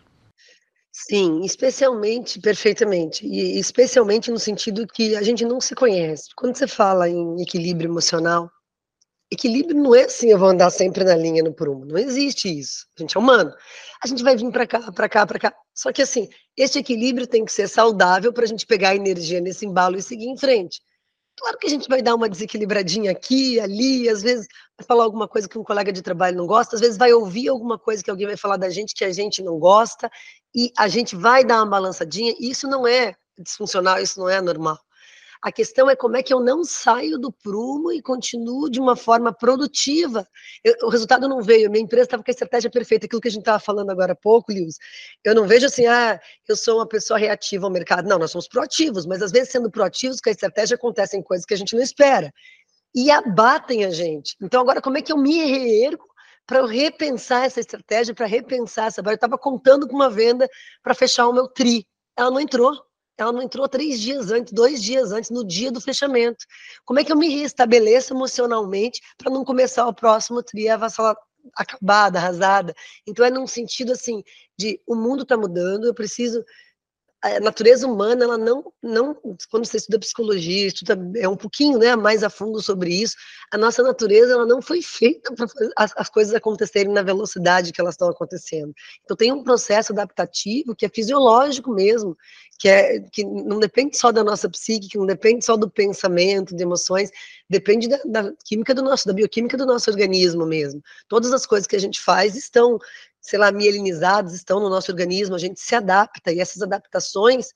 Sim, 0.93 1.43
especialmente, 1.45 2.41
perfeitamente. 2.41 3.27
E 3.27 3.59
especialmente 3.59 4.31
no 4.31 4.39
sentido 4.39 4.87
que 4.87 5.17
a 5.17 5.23
gente 5.23 5.45
não 5.45 5.61
se 5.61 5.75
conhece. 5.75 6.29
Quando 6.37 6.57
você 6.57 6.69
fala 6.69 7.09
em 7.09 7.43
equilíbrio 7.43 7.91
emocional, 7.91 8.49
equilíbrio 9.31 9.81
não 9.81 9.95
é 9.95 10.05
assim, 10.05 10.31
eu 10.31 10.39
vou 10.39 10.49
andar 10.49 10.71
sempre 10.71 11.05
na 11.05 11.15
linha 11.17 11.43
no 11.43 11.53
prumo. 11.53 11.85
Não 11.85 11.99
existe 11.99 12.49
isso. 12.49 12.87
A 12.99 13.03
gente 13.03 13.17
é 13.17 13.21
humano. 13.21 13.53
A 14.03 14.07
gente 14.07 14.23
vai 14.23 14.37
vir 14.37 14.51
para 14.51 14.67
cá, 14.67 14.93
para 14.93 15.09
cá, 15.09 15.27
para 15.27 15.39
cá. 15.39 15.55
Só 15.75 15.93
que 15.93 16.03
assim, 16.03 16.29
esse 16.57 16.79
equilíbrio 16.79 17.27
tem 17.27 17.45
que 17.45 17.53
ser 17.53 17.69
saudável 17.69 18.33
para 18.33 18.45
a 18.45 18.47
gente 18.47 18.67
pegar 18.67 18.91
a 18.91 18.97
energia 18.97 19.41
nesse 19.41 19.67
embalo 19.67 19.97
e 19.97 20.03
seguir 20.03 20.27
em 20.27 20.37
frente. 20.37 20.81
Claro 21.37 21.59
que 21.59 21.67
a 21.67 21.71
gente 21.71 21.89
vai 21.89 22.01
dar 22.01 22.15
uma 22.15 22.29
desequilibradinha 22.29 23.11
aqui, 23.11 23.59
ali, 23.59 24.09
às 24.09 24.23
vezes 24.23 24.47
vai 24.79 24.87
falar 24.87 25.03
alguma 25.03 25.27
coisa 25.27 25.49
que 25.49 25.59
um 25.59 25.65
colega 25.65 25.93
de 25.93 26.01
trabalho 26.01 26.37
não 26.37 26.47
gosta, 26.47 26.77
às 26.77 26.81
vezes 26.81 26.97
vai 26.97 27.13
ouvir 27.13 27.49
alguma 27.49 27.77
coisa 27.77 28.05
que 28.05 28.11
alguém 28.11 28.27
vai 28.27 28.37
falar 28.37 28.57
da 28.57 28.71
gente 28.71 28.95
que 28.95 29.05
a 29.05 29.13
gente 29.13 29.43
não 29.43 29.59
gosta, 29.59 30.09
e 30.55 30.71
a 30.79 30.87
gente 30.87 31.17
vai 31.17 31.45
dar 31.45 31.57
uma 31.57 31.67
balançadinha, 31.67 32.33
e 32.39 32.51
isso 32.51 32.69
não 32.69 32.87
é 32.87 33.17
disfuncional, 33.37 34.01
isso 34.01 34.21
não 34.21 34.29
é 34.29 34.41
normal. 34.41 34.79
A 35.45 35.53
questão 35.53 35.91
é 35.91 35.95
como 35.95 36.17
é 36.17 36.23
que 36.23 36.33
eu 36.33 36.41
não 36.41 36.65
saio 36.65 37.19
do 37.19 37.31
prumo 37.31 37.93
e 37.93 38.01
continuo 38.01 38.71
de 38.71 38.81
uma 38.81 38.97
forma 38.97 39.31
produtiva. 39.31 40.27
Eu, 40.65 40.75
o 40.85 40.89
resultado 40.89 41.29
não 41.29 41.43
veio, 41.43 41.71
minha 41.71 41.85
empresa 41.85 42.05
estava 42.05 42.23
com 42.23 42.31
a 42.31 42.33
estratégia 42.33 42.71
perfeita, 42.71 43.05
aquilo 43.05 43.21
que 43.21 43.29
a 43.29 43.31
gente 43.31 43.43
estava 43.43 43.59
falando 43.59 43.91
agora 43.91 44.15
há 44.15 44.17
pouco, 44.17 44.51
Lewis. 44.51 44.79
Eu 45.23 45.35
não 45.35 45.47
vejo 45.47 45.67
assim, 45.67 45.85
ah, 45.85 46.19
eu 46.49 46.57
sou 46.57 46.79
uma 46.79 46.89
pessoa 46.89 47.19
reativa 47.19 47.67
ao 47.67 47.71
mercado. 47.71 48.09
Não, 48.09 48.19
nós 48.19 48.31
somos 48.31 48.49
proativos, 48.49 49.05
mas 49.05 49.21
às 49.21 49.31
vezes 49.31 49.51
sendo 49.51 49.71
proativos 49.71 50.19
com 50.19 50.31
a 50.31 50.33
estratégia 50.33 50.77
acontecem 50.77 51.23
coisas 51.23 51.45
que 51.45 51.53
a 51.53 51.59
gente 51.59 51.77
não 51.77 51.83
espera. 51.83 52.33
E 52.95 53.11
abatem 53.11 53.85
a 53.85 53.91
gente. 53.91 54.37
Então 54.41 54.63
agora 54.63 54.81
como 54.81 54.97
é 54.97 55.03
que 55.03 55.13
eu 55.13 55.19
me 55.19 55.45
reergo 55.45 56.07
para 56.47 56.61
eu 56.61 56.67
repensar 56.67 57.45
essa 57.45 57.61
estratégia, 57.61 58.15
para 58.15 58.25
repensar 58.25 58.87
essa. 58.87 59.03
Eu 59.05 59.13
estava 59.13 59.37
contando 59.37 59.87
com 59.87 59.95
uma 59.95 60.09
venda 60.09 60.49
para 60.83 60.95
fechar 60.95 61.29
o 61.29 61.35
meu 61.35 61.49
TRI. 61.49 61.87
Ela 62.17 62.31
não 62.31 62.41
entrou 62.41 62.73
ela 63.17 63.33
não 63.33 63.43
entrou 63.43 63.69
três 63.69 64.01
dias 64.01 64.31
antes, 64.31 64.53
dois 64.53 64.83
dias 64.83 65.13
antes, 65.13 65.31
no 65.31 65.45
dia 65.47 65.71
do 65.71 65.81
fechamento. 65.81 66.45
Como 66.85 66.99
é 66.99 67.05
que 67.05 67.13
eu 67.13 67.17
me 67.17 67.29
restabeleço 67.29 68.13
emocionalmente 68.13 69.01
para 69.17 69.33
não 69.33 69.45
começar 69.45 69.87
o 69.87 69.95
próximo 69.95 70.43
tri 70.43 70.67
acabada, 70.69 72.19
arrasada? 72.19 72.75
Então 73.07 73.25
é 73.25 73.31
num 73.31 73.47
sentido 73.47 73.93
assim 73.93 74.23
de 74.57 74.81
o 74.87 74.95
mundo 74.95 75.23
está 75.23 75.37
mudando, 75.37 75.87
eu 75.87 75.95
preciso 75.95 76.45
a 77.25 77.41
natureza 77.41 77.87
humana, 77.87 78.25
ela 78.25 78.37
não, 78.37 78.71
não, 78.83 79.15
quando 79.51 79.65
você 79.65 79.79
estuda 79.79 79.99
psicologia, 79.99 80.67
estuda 80.67 80.99
é 81.17 81.27
um 81.27 81.37
pouquinho, 81.37 81.79
né, 81.79 81.97
mais 81.97 82.23
a 82.23 82.29
fundo 82.29 82.61
sobre 82.61 82.93
isso, 82.93 83.17
a 83.51 83.57
nossa 83.57 83.83
natureza, 83.83 84.35
ela 84.35 84.45
não 84.45 84.61
foi 84.61 84.83
feita 84.83 85.33
para 85.35 85.47
as, 85.79 85.93
as, 85.97 86.11
coisas 86.11 86.35
acontecerem 86.35 86.93
na 86.93 87.03
velocidade 87.03 87.73
que 87.73 87.81
elas 87.81 87.95
estão 87.95 88.11
acontecendo. 88.11 88.75
Então 89.03 89.17
tem 89.17 89.33
um 89.33 89.43
processo 89.43 89.93
adaptativo 89.93 90.77
que 90.77 90.85
é 90.85 90.89
fisiológico 90.91 91.73
mesmo, 91.73 92.15
que 92.59 92.69
é 92.69 93.01
que 93.01 93.25
não 93.25 93.59
depende 93.59 93.97
só 93.97 94.13
da 94.13 94.23
nossa 94.23 94.49
psique, 94.51 94.89
que 94.89 94.99
não 94.99 95.07
depende 95.07 95.45
só 95.47 95.57
do 95.57 95.71
pensamento, 95.71 96.55
de 96.55 96.63
emoções, 96.63 97.11
depende 97.49 97.89
da, 97.89 97.99
da 98.05 98.33
química 98.45 98.75
do 98.75 98.83
nosso, 98.83 99.07
da 99.07 99.15
bioquímica 99.15 99.57
do 99.57 99.65
nosso 99.65 99.91
organismo 99.91 100.45
mesmo. 100.45 100.83
Todas 101.09 101.33
as 101.33 101.47
coisas 101.47 101.67
que 101.67 101.77
a 101.77 101.81
gente 101.81 102.01
faz 102.01 102.37
estão 102.37 102.79
sei 103.25 103.39
lá, 103.39 103.51
mielinizados 103.51 104.35
estão 104.35 104.61
no 104.61 104.69
nosso 104.69 104.93
organismo, 104.93 105.35
a 105.35 105.39
gente 105.39 105.59
se 105.59 105.75
adapta, 105.75 106.31
e 106.31 106.41
essas 106.41 106.61
adaptações 106.61 107.49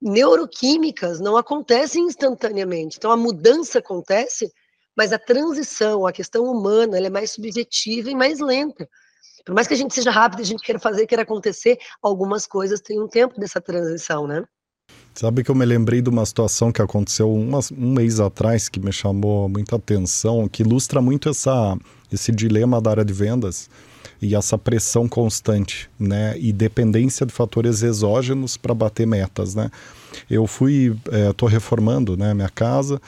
neuroquímicas 0.00 1.18
não 1.18 1.36
acontecem 1.36 2.04
instantaneamente. 2.04 2.96
Então 2.96 3.10
a 3.10 3.16
mudança 3.16 3.80
acontece, 3.80 4.50
mas 4.96 5.12
a 5.12 5.18
transição, 5.18 6.06
a 6.06 6.12
questão 6.12 6.44
humana, 6.44 6.96
ela 6.96 7.08
é 7.08 7.10
mais 7.10 7.32
subjetiva 7.32 8.08
e 8.08 8.14
mais 8.14 8.38
lenta. 8.38 8.88
Por 9.44 9.52
mais 9.52 9.66
que 9.66 9.74
a 9.74 9.76
gente 9.76 9.92
seja 9.92 10.12
rápido, 10.12 10.42
a 10.42 10.44
gente 10.44 10.62
queira 10.62 10.78
fazer, 10.78 11.08
queira 11.08 11.22
acontecer, 11.22 11.76
algumas 12.00 12.46
coisas 12.46 12.80
têm 12.80 13.02
um 13.02 13.08
tempo 13.08 13.38
dessa 13.40 13.60
transição, 13.60 14.28
né? 14.28 14.44
Sabe 15.12 15.42
que 15.42 15.50
eu 15.50 15.56
me 15.56 15.64
lembrei 15.64 16.00
de 16.00 16.08
uma 16.08 16.24
situação 16.24 16.70
que 16.70 16.80
aconteceu 16.80 17.28
um, 17.28 17.50
um 17.76 17.92
mês 17.94 18.20
atrás 18.20 18.68
que 18.68 18.78
me 18.78 18.92
chamou 18.92 19.48
muita 19.48 19.74
atenção, 19.74 20.48
que 20.48 20.62
ilustra 20.62 21.02
muito 21.02 21.28
essa, 21.28 21.76
esse 22.12 22.30
dilema 22.30 22.80
da 22.80 22.90
área 22.90 23.04
de 23.04 23.12
vendas 23.12 23.68
e 24.20 24.34
essa 24.34 24.58
pressão 24.58 25.08
constante, 25.08 25.88
né? 25.98 26.34
E 26.38 26.52
dependência 26.52 27.24
de 27.24 27.32
fatores 27.32 27.82
exógenos 27.82 28.56
para 28.56 28.74
bater 28.74 29.06
metas, 29.06 29.54
né? 29.54 29.70
Eu 30.28 30.46
fui, 30.46 30.96
estou 31.30 31.48
é, 31.48 31.52
reformando, 31.52 32.16
né, 32.16 32.34
minha 32.34 32.48
casa 32.48 33.00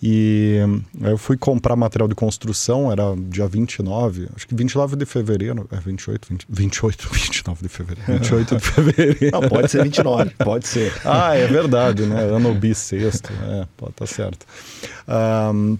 e 0.00 0.58
eu 1.00 1.18
fui 1.18 1.36
comprar 1.36 1.74
material 1.74 2.06
de 2.06 2.14
construção, 2.14 2.90
era 2.90 3.02
dia 3.16 3.48
29, 3.48 4.28
acho 4.34 4.46
que 4.46 4.54
29 4.54 4.94
de 4.94 5.04
fevereiro, 5.04 5.68
é 5.72 5.76
28, 5.76 6.28
20, 6.28 6.46
28, 6.48 7.08
29 7.10 7.62
de 7.62 7.68
fevereiro, 7.68 8.12
28 8.12 8.56
de 8.56 8.62
fevereiro. 8.62 9.30
Não, 9.32 9.48
pode 9.48 9.70
ser 9.70 9.82
29, 9.82 10.30
pode 10.38 10.68
ser. 10.68 10.92
ah, 11.04 11.34
é 11.34 11.48
verdade, 11.48 12.06
né? 12.06 12.22
Ano 12.22 12.54
bissexto, 12.54 13.32
é, 13.32 13.66
pode 13.76 13.92
estar 13.92 14.06
tá 14.06 14.12
certo. 14.12 14.46
Um, 15.08 15.76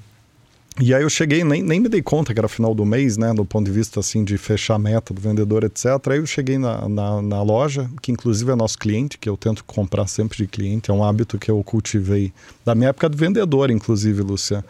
e 0.80 0.94
aí 0.94 1.02
eu 1.02 1.10
cheguei, 1.10 1.42
nem, 1.42 1.60
nem 1.60 1.80
me 1.80 1.88
dei 1.88 2.00
conta 2.00 2.32
que 2.32 2.38
era 2.38 2.48
final 2.48 2.72
do 2.72 2.84
mês, 2.84 3.16
né? 3.16 3.34
Do 3.34 3.44
ponto 3.44 3.66
de 3.66 3.72
vista 3.72 3.98
assim 3.98 4.22
de 4.22 4.38
fechar 4.38 4.74
a 4.74 4.78
meta 4.78 5.12
do 5.12 5.20
vendedor, 5.20 5.64
etc. 5.64 5.86
Aí 6.10 6.18
eu 6.18 6.26
cheguei 6.26 6.56
na, 6.56 6.88
na, 6.88 7.20
na, 7.20 7.42
loja, 7.42 7.90
que 8.00 8.12
inclusive 8.12 8.52
é 8.52 8.54
nosso 8.54 8.78
cliente, 8.78 9.18
que 9.18 9.28
eu 9.28 9.36
tento 9.36 9.64
comprar 9.64 10.06
sempre 10.06 10.36
de 10.36 10.46
cliente, 10.46 10.90
é 10.90 10.94
um 10.94 11.02
hábito 11.02 11.36
que 11.36 11.50
eu 11.50 11.62
cultivei 11.64 12.32
da 12.64 12.74
minha 12.74 12.90
época 12.90 13.08
do 13.08 13.16
vendedor, 13.16 13.70
inclusive, 13.70 14.22
Lúcia. 14.22 14.64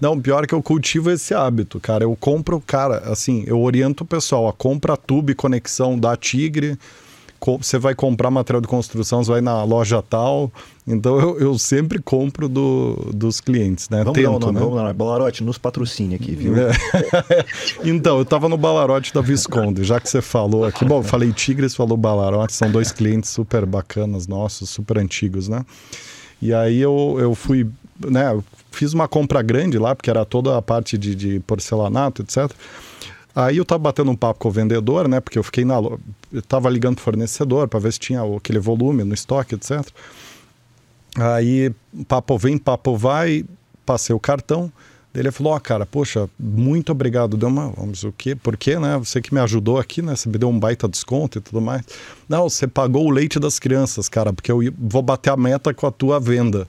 Não, 0.00 0.20
pior 0.20 0.42
é 0.42 0.46
que 0.48 0.54
eu 0.54 0.60
cultivo 0.60 1.12
esse 1.12 1.32
hábito, 1.32 1.78
cara. 1.78 2.02
Eu 2.02 2.16
compro, 2.16 2.60
cara, 2.60 2.98
assim, 3.06 3.44
eu 3.46 3.60
oriento 3.60 4.02
o 4.02 4.06
pessoal 4.06 4.48
a 4.48 4.52
compra 4.52 4.96
tubo 4.96 5.30
e 5.30 5.34
conexão 5.34 5.96
da 5.96 6.16
Tigre 6.16 6.76
você 7.60 7.78
vai 7.78 7.94
comprar 7.94 8.30
material 8.30 8.60
de 8.60 8.68
construção, 8.68 9.22
você 9.22 9.30
vai 9.30 9.40
na 9.40 9.62
loja 9.64 10.02
tal. 10.02 10.50
Então 10.86 11.18
eu, 11.20 11.38
eu 11.38 11.58
sempre 11.58 12.00
compro 12.00 12.48
do, 12.48 13.10
dos 13.12 13.40
clientes, 13.40 13.88
né? 13.88 13.98
Vamos 14.04 14.14
Tento, 14.14 14.38
dar 14.38 14.46
um 14.48 14.52
né? 14.52 14.60
vamos 14.60 14.76
lá. 14.76 14.92
Balarote, 14.92 15.42
nos 15.42 15.58
patrocine 15.58 16.14
aqui, 16.14 16.34
viu? 16.34 16.54
É. 16.56 16.72
então, 17.84 18.18
eu 18.18 18.24
tava 18.24 18.48
no 18.48 18.56
Balarote 18.56 19.12
da 19.12 19.20
Visconde, 19.20 19.84
já 19.84 20.00
que 20.00 20.08
você 20.08 20.22
falou 20.22 20.64
aqui. 20.64 20.84
Bom, 20.84 20.98
eu 20.98 21.02
falei 21.02 21.32
Tigres, 21.32 21.74
falou 21.74 21.96
Balarote, 21.96 22.52
são 22.52 22.70
dois 22.70 22.92
clientes 22.92 23.30
super 23.30 23.66
bacanas 23.66 24.26
nossos, 24.26 24.70
super 24.70 24.98
antigos, 24.98 25.48
né? 25.48 25.64
E 26.40 26.52
aí 26.52 26.80
eu, 26.80 27.16
eu 27.20 27.34
fui, 27.34 27.68
né? 28.04 28.38
Fiz 28.70 28.92
uma 28.92 29.06
compra 29.06 29.42
grande 29.42 29.78
lá, 29.78 29.94
porque 29.94 30.10
era 30.10 30.24
toda 30.24 30.56
a 30.56 30.62
parte 30.62 30.96
de, 30.98 31.14
de 31.14 31.40
porcelanato, 31.40 32.22
etc. 32.22 32.50
Aí 33.34 33.56
eu 33.56 33.64
tava 33.64 33.78
batendo 33.78 34.10
um 34.10 34.16
papo 34.16 34.40
com 34.40 34.48
o 34.48 34.52
vendedor, 34.52 35.08
né? 35.08 35.20
Porque 35.20 35.38
eu 35.38 35.42
fiquei 35.42 35.64
na. 35.64 35.76
Eu 36.32 36.42
tava 36.42 36.68
ligando 36.68 36.96
pro 36.96 37.04
fornecedor 37.04 37.66
para 37.66 37.80
ver 37.80 37.92
se 37.92 37.98
tinha 37.98 38.22
aquele 38.22 38.58
volume 38.58 39.04
no 39.04 39.14
estoque, 39.14 39.54
etc. 39.54 39.88
Aí, 41.16 41.72
papo 42.08 42.36
vem, 42.38 42.58
papo 42.58 42.96
vai, 42.96 43.44
passei 43.84 44.14
o 44.14 44.20
cartão. 44.20 44.70
Ele 45.14 45.30
falou: 45.30 45.52
Ó, 45.52 45.56
oh, 45.56 45.60
cara, 45.60 45.84
poxa, 45.84 46.28
muito 46.38 46.92
obrigado. 46.92 47.36
Deu 47.36 47.48
uma. 47.48 47.70
Vamos, 47.70 48.02
o 48.04 48.12
quê? 48.12 48.34
Por 48.34 48.56
quê, 48.56 48.78
né? 48.78 48.98
Você 48.98 49.20
que 49.20 49.32
me 49.32 49.40
ajudou 49.40 49.78
aqui, 49.78 50.00
né? 50.00 50.16
Você 50.16 50.28
me 50.28 50.38
deu 50.38 50.48
um 50.48 50.58
baita 50.58 50.88
desconto 50.88 51.38
e 51.38 51.40
tudo 51.40 51.60
mais. 51.60 51.82
Não, 52.28 52.48
você 52.48 52.66
pagou 52.66 53.06
o 53.06 53.10
leite 53.10 53.38
das 53.38 53.58
crianças, 53.58 54.08
cara, 54.08 54.32
porque 54.32 54.50
eu 54.50 54.60
vou 54.78 55.02
bater 55.02 55.30
a 55.30 55.36
meta 55.36 55.74
com 55.74 55.86
a 55.86 55.90
tua 55.90 56.18
venda, 56.18 56.66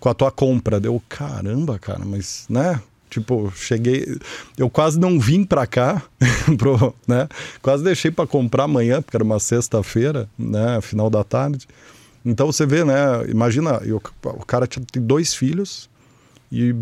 com 0.00 0.08
a 0.08 0.14
tua 0.14 0.30
compra. 0.32 0.80
Deu, 0.80 1.00
caramba, 1.08 1.78
cara, 1.78 2.04
mas, 2.04 2.46
né? 2.48 2.80
Tipo, 3.16 3.50
cheguei, 3.56 4.14
eu 4.58 4.68
quase 4.68 5.00
não 5.00 5.18
vim 5.18 5.42
para 5.42 5.66
cá, 5.66 6.02
pro, 6.58 6.94
né? 7.08 7.26
Quase 7.62 7.82
deixei 7.82 8.10
para 8.10 8.26
comprar 8.26 8.64
amanhã, 8.64 9.00
porque 9.00 9.16
era 9.16 9.24
uma 9.24 9.40
sexta-feira, 9.40 10.28
né, 10.38 10.78
final 10.82 11.08
da 11.08 11.24
tarde. 11.24 11.66
Então 12.22 12.46
você 12.46 12.66
vê, 12.66 12.84
né, 12.84 12.94
imagina, 13.26 13.80
eu, 13.86 14.02
o 14.22 14.44
cara 14.44 14.66
tem 14.66 15.02
dois 15.02 15.32
filhos 15.32 15.88
e, 16.52 16.74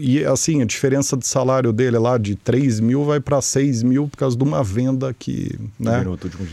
e 0.00 0.24
assim, 0.24 0.62
a 0.62 0.64
diferença 0.64 1.18
de 1.18 1.26
salário 1.26 1.70
dele 1.70 1.98
lá 1.98 2.16
de 2.16 2.34
3 2.34 2.80
mil 2.80 3.04
vai 3.04 3.20
para 3.20 3.42
6 3.42 3.82
mil 3.82 4.08
por 4.08 4.16
causa 4.16 4.38
de 4.38 4.42
uma 4.42 4.64
venda 4.64 5.12
que, 5.12 5.54
né? 5.78 6.02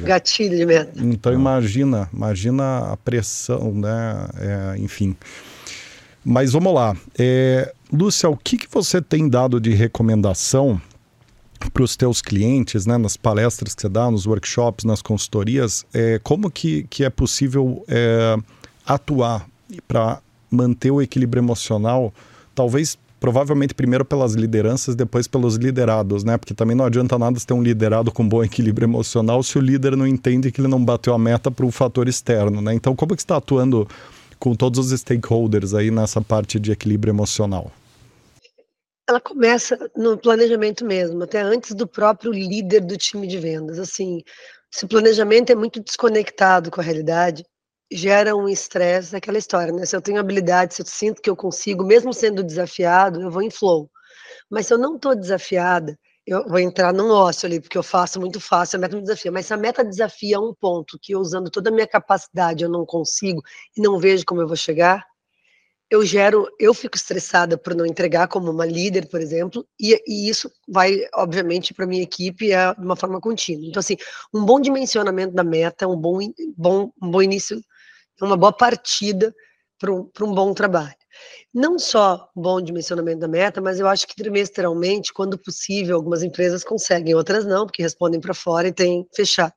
Gatilho 0.03 0.57
de 0.57 0.65
meta. 0.65 0.91
Então 0.97 1.31
imagina, 1.31 2.09
imagina 2.11 2.91
a 2.91 2.97
pressão, 2.97 3.73
né, 3.73 4.27
é, 4.39 4.77
enfim. 4.77 5.15
Mas 6.25 6.53
vamos 6.53 6.73
lá. 6.73 6.95
É, 7.17 7.73
Lúcia, 7.93 8.27
o 8.27 8.35
que, 8.35 8.57
que 8.57 8.67
você 8.71 8.99
tem 8.99 9.29
dado 9.29 9.61
de 9.61 9.71
recomendação 9.71 10.81
para 11.71 11.83
os 11.83 11.95
teus 11.95 12.23
clientes, 12.23 12.87
né, 12.87 12.97
nas 12.97 13.15
palestras 13.15 13.75
que 13.75 13.83
você 13.83 13.87
dá, 13.87 14.09
nos 14.09 14.25
workshops, 14.25 14.83
nas 14.83 14.99
consultorias, 14.99 15.85
é, 15.93 16.19
como 16.23 16.49
que, 16.49 16.87
que 16.89 17.03
é 17.03 17.09
possível 17.11 17.85
é, 17.87 18.35
atuar 18.83 19.47
para 19.87 20.19
manter 20.49 20.89
o 20.89 21.03
equilíbrio 21.03 21.39
emocional, 21.39 22.11
talvez 22.55 22.97
provavelmente 23.19 23.75
primeiro 23.75 24.03
pelas 24.03 24.33
lideranças, 24.33 24.95
depois 24.95 25.27
pelos 25.27 25.55
liderados, 25.55 26.23
né? 26.23 26.35
Porque 26.35 26.55
também 26.55 26.75
não 26.75 26.85
adianta 26.85 27.17
nada 27.19 27.39
ter 27.39 27.53
um 27.53 27.61
liderado 27.61 28.11
com 28.11 28.27
bom 28.27 28.43
equilíbrio 28.43 28.87
emocional 28.87 29.43
se 29.43 29.55
o 29.55 29.61
líder 29.61 29.95
não 29.95 30.07
entende 30.07 30.51
que 30.51 30.59
ele 30.59 30.67
não 30.67 30.83
bateu 30.83 31.13
a 31.13 31.19
meta 31.19 31.51
para 31.51 31.65
um 31.65 31.71
fator 31.71 32.07
externo, 32.07 32.59
né? 32.59 32.73
Então, 32.73 32.95
como 32.95 33.15
que 33.15 33.21
está 33.21 33.37
atuando 33.37 33.87
com 34.39 34.55
todos 34.55 34.79
os 34.79 34.99
stakeholders 34.99 35.75
aí 35.75 35.91
nessa 35.91 36.21
parte 36.21 36.59
de 36.59 36.71
equilíbrio 36.71 37.11
emocional? 37.11 37.71
Ela 39.07 39.19
começa 39.19 39.77
no 39.95 40.17
planejamento 40.17 40.85
mesmo, 40.85 41.23
até 41.23 41.41
antes 41.41 41.73
do 41.75 41.87
próprio 41.87 42.31
líder 42.31 42.81
do 42.81 42.97
time 42.97 43.27
de 43.27 43.37
vendas. 43.37 43.77
Assim, 43.79 44.21
se 44.71 44.85
o 44.85 44.87
planejamento 44.87 45.51
é 45.51 45.55
muito 45.55 45.81
desconectado 45.81 46.71
com 46.71 46.79
a 46.81 46.83
realidade, 46.83 47.45
gera 47.91 48.35
um 48.35 48.47
estresse 48.49 49.15
aquela 49.15 49.37
história, 49.37 49.73
né? 49.73 49.85
Se 49.85 49.95
eu 49.95 50.01
tenho 50.01 50.19
habilidade, 50.19 50.73
se 50.75 50.81
eu 50.81 50.85
sinto 50.85 51.21
que 51.21 51.29
eu 51.29 51.35
consigo, 51.35 51.83
mesmo 51.85 52.13
sendo 52.13 52.43
desafiado, 52.43 53.21
eu 53.21 53.29
vou 53.29 53.41
em 53.41 53.51
flow. 53.51 53.89
Mas 54.49 54.67
se 54.67 54.73
eu 54.73 54.77
não 54.77 54.95
estou 54.95 55.15
desafiada, 55.15 55.97
eu 56.27 56.47
vou 56.47 56.59
entrar 56.59 56.93
num 56.93 57.09
ócio 57.11 57.45
ali, 57.47 57.59
porque 57.61 57.77
eu 57.77 57.83
faço 57.83 58.19
muito 58.19 58.39
fácil, 58.39 58.77
a 58.77 58.81
meta 58.81 58.95
me 58.95 59.01
desafia. 59.03 59.31
Mas 59.31 59.47
se 59.47 59.53
a 59.53 59.57
meta 59.57 59.83
desafia 59.83 60.39
um 60.39 60.53
ponto 60.53 60.99
que 61.01 61.13
eu, 61.15 61.19
usando 61.19 61.49
toda 61.51 61.69
a 61.69 61.73
minha 61.73 61.87
capacidade, 61.87 62.63
eu 62.63 62.69
não 62.69 62.85
consigo 62.85 63.41
e 63.77 63.81
não 63.81 63.99
vejo 63.99 64.25
como 64.25 64.41
eu 64.41 64.47
vou 64.47 64.57
chegar, 64.57 65.05
eu 65.93 66.03
gero, 66.03 66.47
eu 66.59 66.73
fico 66.73 66.97
estressada 66.97 67.55
por 67.55 67.75
não 67.75 67.85
entregar 67.85 68.27
como 68.27 68.49
uma 68.49 68.65
líder, 68.65 69.07
por 69.07 69.21
exemplo, 69.21 69.63
e, 69.79 69.93
e 70.07 70.27
isso 70.27 70.51
vai, 70.67 71.07
obviamente, 71.13 71.71
para 71.71 71.85
minha 71.85 72.01
equipe 72.01 72.51
é 72.51 72.73
de 72.73 72.81
uma 72.81 72.95
forma 72.95 73.21
contínua. 73.21 73.67
Então, 73.67 73.79
assim, 73.79 73.95
um 74.33 74.43
bom 74.43 74.59
dimensionamento 74.59 75.35
da 75.35 75.43
meta, 75.43 75.87
um 75.87 75.95
bom, 75.95 76.17
bom, 76.57 76.91
um 76.99 77.11
bom 77.11 77.21
início, 77.21 77.61
uma 78.19 78.35
boa 78.35 78.51
partida 78.51 79.35
para 79.77 79.93
um, 79.93 80.09
um 80.21 80.33
bom 80.33 80.51
trabalho. 80.55 80.95
Não 81.53 81.77
só 81.77 82.29
bom 82.35 82.61
dimensionamento 82.61 83.19
da 83.19 83.27
meta, 83.27 83.61
mas 83.61 83.79
eu 83.79 83.87
acho 83.87 84.07
que 84.07 84.15
trimestralmente, 84.15 85.13
quando 85.13 85.37
possível, 85.37 85.95
algumas 85.95 86.23
empresas 86.23 86.63
conseguem, 86.63 87.15
outras 87.15 87.45
não, 87.45 87.65
porque 87.65 87.81
respondem 87.81 88.19
para 88.19 88.33
fora 88.33 88.67
e 88.67 88.73
tem 88.73 89.07
fechado 89.15 89.53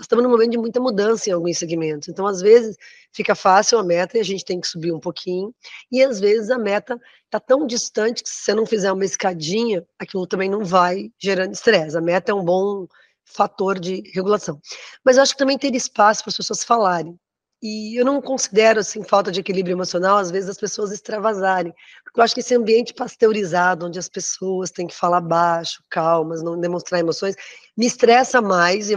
nós 0.00 0.06
estamos 0.06 0.24
num 0.24 0.30
momento 0.30 0.52
de 0.52 0.58
muita 0.58 0.80
mudança 0.80 1.28
em 1.28 1.32
alguns 1.34 1.58
segmentos. 1.58 2.08
Então, 2.08 2.26
às 2.26 2.40
vezes, 2.40 2.74
fica 3.12 3.34
fácil 3.34 3.78
a 3.78 3.84
meta 3.84 4.16
e 4.16 4.20
a 4.20 4.24
gente 4.24 4.46
tem 4.46 4.58
que 4.58 4.66
subir 4.66 4.92
um 4.92 4.98
pouquinho. 4.98 5.54
E 5.92 6.02
às 6.02 6.18
vezes 6.18 6.50
a 6.50 6.58
meta 6.58 6.98
está 7.26 7.38
tão 7.38 7.66
distante 7.66 8.22
que 8.22 8.30
se 8.30 8.44
você 8.44 8.54
não 8.54 8.64
fizer 8.64 8.90
uma 8.90 9.04
escadinha, 9.04 9.86
aquilo 9.98 10.26
também 10.26 10.48
não 10.48 10.64
vai 10.64 11.10
gerando 11.22 11.52
estresse. 11.52 11.98
A 11.98 12.00
meta 12.00 12.32
é 12.32 12.34
um 12.34 12.42
bom 12.42 12.86
fator 13.26 13.78
de 13.78 14.02
regulação. 14.14 14.58
Mas 15.04 15.18
eu 15.18 15.22
acho 15.22 15.32
que 15.32 15.38
também 15.38 15.58
ter 15.58 15.74
espaço 15.74 16.22
para 16.22 16.30
as 16.30 16.36
pessoas 16.38 16.64
falarem. 16.64 17.14
E 17.62 18.00
eu 18.00 18.04
não 18.06 18.22
considero 18.22 18.80
assim 18.80 19.02
falta 19.04 19.30
de 19.30 19.40
equilíbrio 19.40 19.74
emocional, 19.74 20.16
às 20.16 20.30
vezes 20.30 20.48
as 20.48 20.56
pessoas 20.56 20.92
extravasarem. 20.92 21.74
Porque 22.02 22.18
eu 22.18 22.24
acho 22.24 22.34
que 22.34 22.40
esse 22.40 22.54
ambiente 22.54 22.94
pasteurizado, 22.94 23.86
onde 23.86 23.98
as 23.98 24.08
pessoas 24.08 24.70
têm 24.70 24.86
que 24.86 24.94
falar 24.96 25.20
baixo, 25.20 25.82
calmas, 25.90 26.42
não 26.42 26.58
demonstrar 26.58 27.00
emoções, 27.00 27.36
me 27.80 27.86
estressa 27.86 28.42
mais 28.42 28.88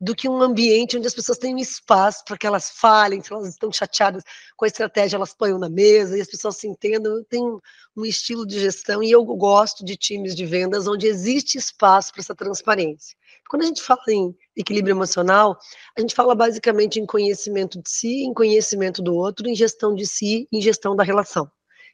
do 0.00 0.12
que 0.12 0.28
um 0.28 0.42
ambiente 0.42 0.96
onde 0.96 1.06
as 1.06 1.14
pessoas 1.14 1.38
têm 1.38 1.54
um 1.54 1.58
espaço 1.58 2.24
para 2.24 2.36
que 2.36 2.44
elas 2.44 2.70
falem, 2.70 3.22
se 3.22 3.32
elas 3.32 3.46
estão 3.46 3.70
chateadas 3.70 4.24
com 4.56 4.64
a 4.64 4.68
estratégia, 4.68 5.14
elas 5.14 5.32
põem 5.32 5.56
na 5.56 5.68
mesa 5.68 6.18
e 6.18 6.20
as 6.20 6.26
pessoas 6.26 6.56
se 6.56 6.66
entendam. 6.66 7.18
Eu 7.18 7.24
tenho 7.24 7.62
um 7.96 8.04
estilo 8.04 8.44
de 8.44 8.58
gestão 8.58 9.00
e 9.00 9.12
eu 9.12 9.24
gosto 9.24 9.84
de 9.84 9.96
times 9.96 10.34
de 10.34 10.44
vendas 10.44 10.88
onde 10.88 11.06
existe 11.06 11.56
espaço 11.56 12.12
para 12.12 12.20
essa 12.20 12.34
transparência. 12.34 13.16
Quando 13.48 13.62
a 13.62 13.66
gente 13.66 13.80
fala 13.80 14.02
em 14.08 14.34
equilíbrio 14.56 14.92
emocional, 14.92 15.56
a 15.96 16.00
gente 16.00 16.12
fala 16.12 16.34
basicamente 16.34 16.98
em 16.98 17.06
conhecimento 17.06 17.80
de 17.80 17.88
si, 17.88 18.24
em 18.24 18.34
conhecimento 18.34 19.00
do 19.00 19.14
outro, 19.14 19.48
em 19.48 19.54
gestão 19.54 19.94
de 19.94 20.04
si, 20.04 20.48
em 20.52 20.60
gestão 20.60 20.96
da 20.96 21.04
relação. 21.04 21.48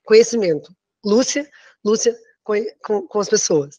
Conhecimento. 0.07 0.75
Lúcia, 1.05 1.47
Lúcia 1.85 2.17
com, 2.43 2.55
com, 2.83 3.07
com 3.07 3.21
as 3.21 3.29
pessoas. 3.29 3.79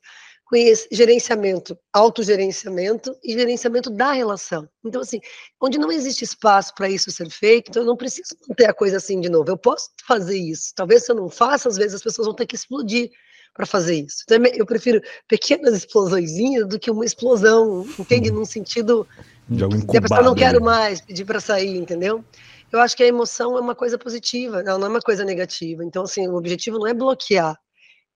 Gerenciamento, 0.92 1.78
autogerenciamento 1.92 3.16
e 3.24 3.34
gerenciamento 3.34 3.90
da 3.90 4.12
relação. 4.12 4.68
Então, 4.86 5.02
assim, 5.02 5.20
onde 5.62 5.78
não 5.78 5.92
existe 5.92 6.24
espaço 6.24 6.74
para 6.76 6.90
isso 6.90 7.12
ser 7.12 7.30
feito, 7.30 7.70
então 7.70 7.84
eu 7.84 7.88
não 7.88 7.98
preciso 7.98 8.36
ter 8.56 8.66
a 8.66 8.74
coisa 8.74 8.98
assim 8.98 9.20
de 9.20 9.30
novo. 9.30 9.50
Eu 9.50 9.58
posso 9.58 9.90
fazer 10.08 10.38
isso. 10.38 10.74
Talvez 10.76 11.06
se 11.06 11.12
eu 11.12 11.16
não 11.16 11.30
faça, 11.30 11.70
às 11.70 11.78
vezes 11.78 11.96
as 11.96 12.04
pessoas 12.04 12.28
vão 12.28 12.36
ter 12.36 12.46
que 12.46 12.56
explodir 12.56 13.10
para 13.54 13.66
fazer 13.66 13.96
isso. 13.96 14.24
Então, 14.24 14.38
eu 14.56 14.66
prefiro 14.66 15.02
pequenas 15.28 15.76
explosõezinhas 15.76 16.68
do 16.68 16.80
que 16.80 16.90
uma 16.90 17.06
explosão, 17.06 17.86
entende? 18.00 18.32
Num 18.32 18.46
sentido 18.46 19.08
de 19.48 19.64
algum 19.64 19.78
incubado, 19.78 20.02
pessoa 20.02 20.24
não 20.24 20.34
quero 20.36 20.62
mais 20.62 21.02
pedir 21.02 21.24
para 21.24 21.40
sair, 21.40 21.78
entendeu? 21.78 22.26
Eu 22.72 22.80
acho 22.80 22.98
que 22.98 23.04
a 23.04 23.08
emoção 23.08 23.56
é 23.56 23.62
uma 23.62 23.76
coisa 23.76 24.00
positiva, 24.00 24.62
ela 24.62 24.80
não 24.80 24.88
é 24.88 24.90
uma 24.90 25.02
coisa 25.02 25.24
negativa. 25.24 25.86
Então, 25.86 26.04
assim, 26.04 26.28
o 26.28 26.36
objetivo 26.36 26.80
não 26.80 26.88
é 26.88 26.94
bloquear, 26.94 27.56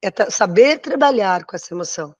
é 0.03 0.11
saber 0.31 0.79
trabalhar 0.79 1.45
com 1.45 1.55
essa 1.55 1.71
emoção. 1.73 2.15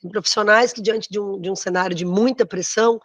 Tem 0.00 0.10
profissionais 0.10 0.72
que, 0.72 0.80
diante 0.80 1.08
de 1.10 1.18
um, 1.18 1.40
de 1.40 1.50
um 1.50 1.56
cenário 1.56 1.94
de 1.94 2.04
muita 2.04 2.46
pressão, 2.46 3.00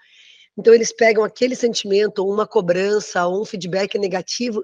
então 0.57 0.73
eles 0.73 0.93
pegam 0.93 1.23
aquele 1.23 1.55
sentimento, 1.55 2.25
uma 2.25 2.45
cobrança, 2.45 3.27
um 3.27 3.43
feedback 3.43 3.97
negativo, 3.97 4.63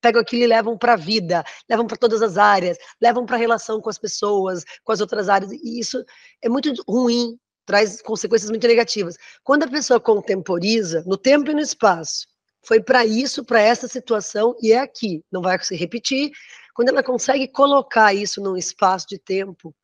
pegam 0.00 0.20
aquilo 0.20 0.42
e 0.42 0.46
levam 0.46 0.78
para 0.78 0.92
a 0.92 0.96
vida, 0.96 1.44
levam 1.68 1.86
para 1.86 1.96
todas 1.96 2.22
as 2.22 2.38
áreas, 2.38 2.78
levam 3.00 3.26
para 3.26 3.36
a 3.36 3.38
relação 3.38 3.80
com 3.80 3.90
as 3.90 3.98
pessoas, 3.98 4.64
com 4.84 4.92
as 4.92 5.00
outras 5.00 5.28
áreas, 5.28 5.50
e 5.52 5.80
isso 5.80 6.04
é 6.40 6.48
muito 6.48 6.72
ruim, 6.88 7.36
traz 7.66 8.00
consequências 8.02 8.50
muito 8.50 8.66
negativas. 8.66 9.16
Quando 9.42 9.64
a 9.64 9.68
pessoa 9.68 10.00
contemporiza, 10.00 11.02
no 11.06 11.16
tempo 11.16 11.50
e 11.50 11.54
no 11.54 11.60
espaço, 11.60 12.26
foi 12.64 12.80
para 12.80 13.04
isso, 13.04 13.44
para 13.44 13.60
essa 13.60 13.88
situação, 13.88 14.54
e 14.62 14.72
é 14.72 14.78
aqui, 14.78 15.24
não 15.32 15.42
vai 15.42 15.58
se 15.62 15.74
repetir. 15.74 16.30
Quando 16.74 16.90
ela 16.90 17.02
consegue 17.02 17.48
colocar 17.48 18.14
isso 18.14 18.40
num 18.40 18.56
espaço 18.56 19.06
de 19.08 19.18
tempo 19.18 19.74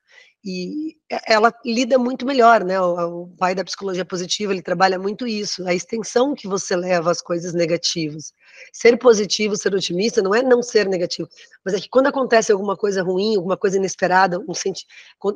e 0.44 0.96
ela 1.27 1.53
lida 1.64 1.98
muito 1.98 2.24
melhor, 2.24 2.64
né? 2.64 2.81
O, 2.81 3.22
o, 3.22 3.29
pai 3.37 3.55
da 3.55 3.64
psicologia 3.64 4.05
positiva 4.05 4.53
ele 4.53 4.62
trabalha 4.62 4.98
muito 4.98 5.27
isso, 5.27 5.66
a 5.66 5.74
extensão 5.74 6.35
que 6.35 6.46
você 6.46 6.77
leva 6.77 7.11
às 7.11 7.20
coisas 7.20 7.53
negativas. 7.53 8.33
Ser 8.72 8.96
positivo, 8.98 9.57
ser 9.57 9.74
otimista, 9.74 10.22
não 10.22 10.35
é 10.35 10.42
não 10.42 10.62
ser 10.62 10.88
negativo, 10.88 11.29
mas 11.64 11.74
é 11.74 11.81
que 11.81 11.88
quando 11.88 12.07
acontece 12.07 12.53
alguma 12.53 12.77
coisa 12.77 13.03
ruim, 13.03 13.37
alguma 13.37 13.57
coisa 13.57 13.77
inesperada, 13.77 14.38
um 14.48 14.55
senti 14.55 14.87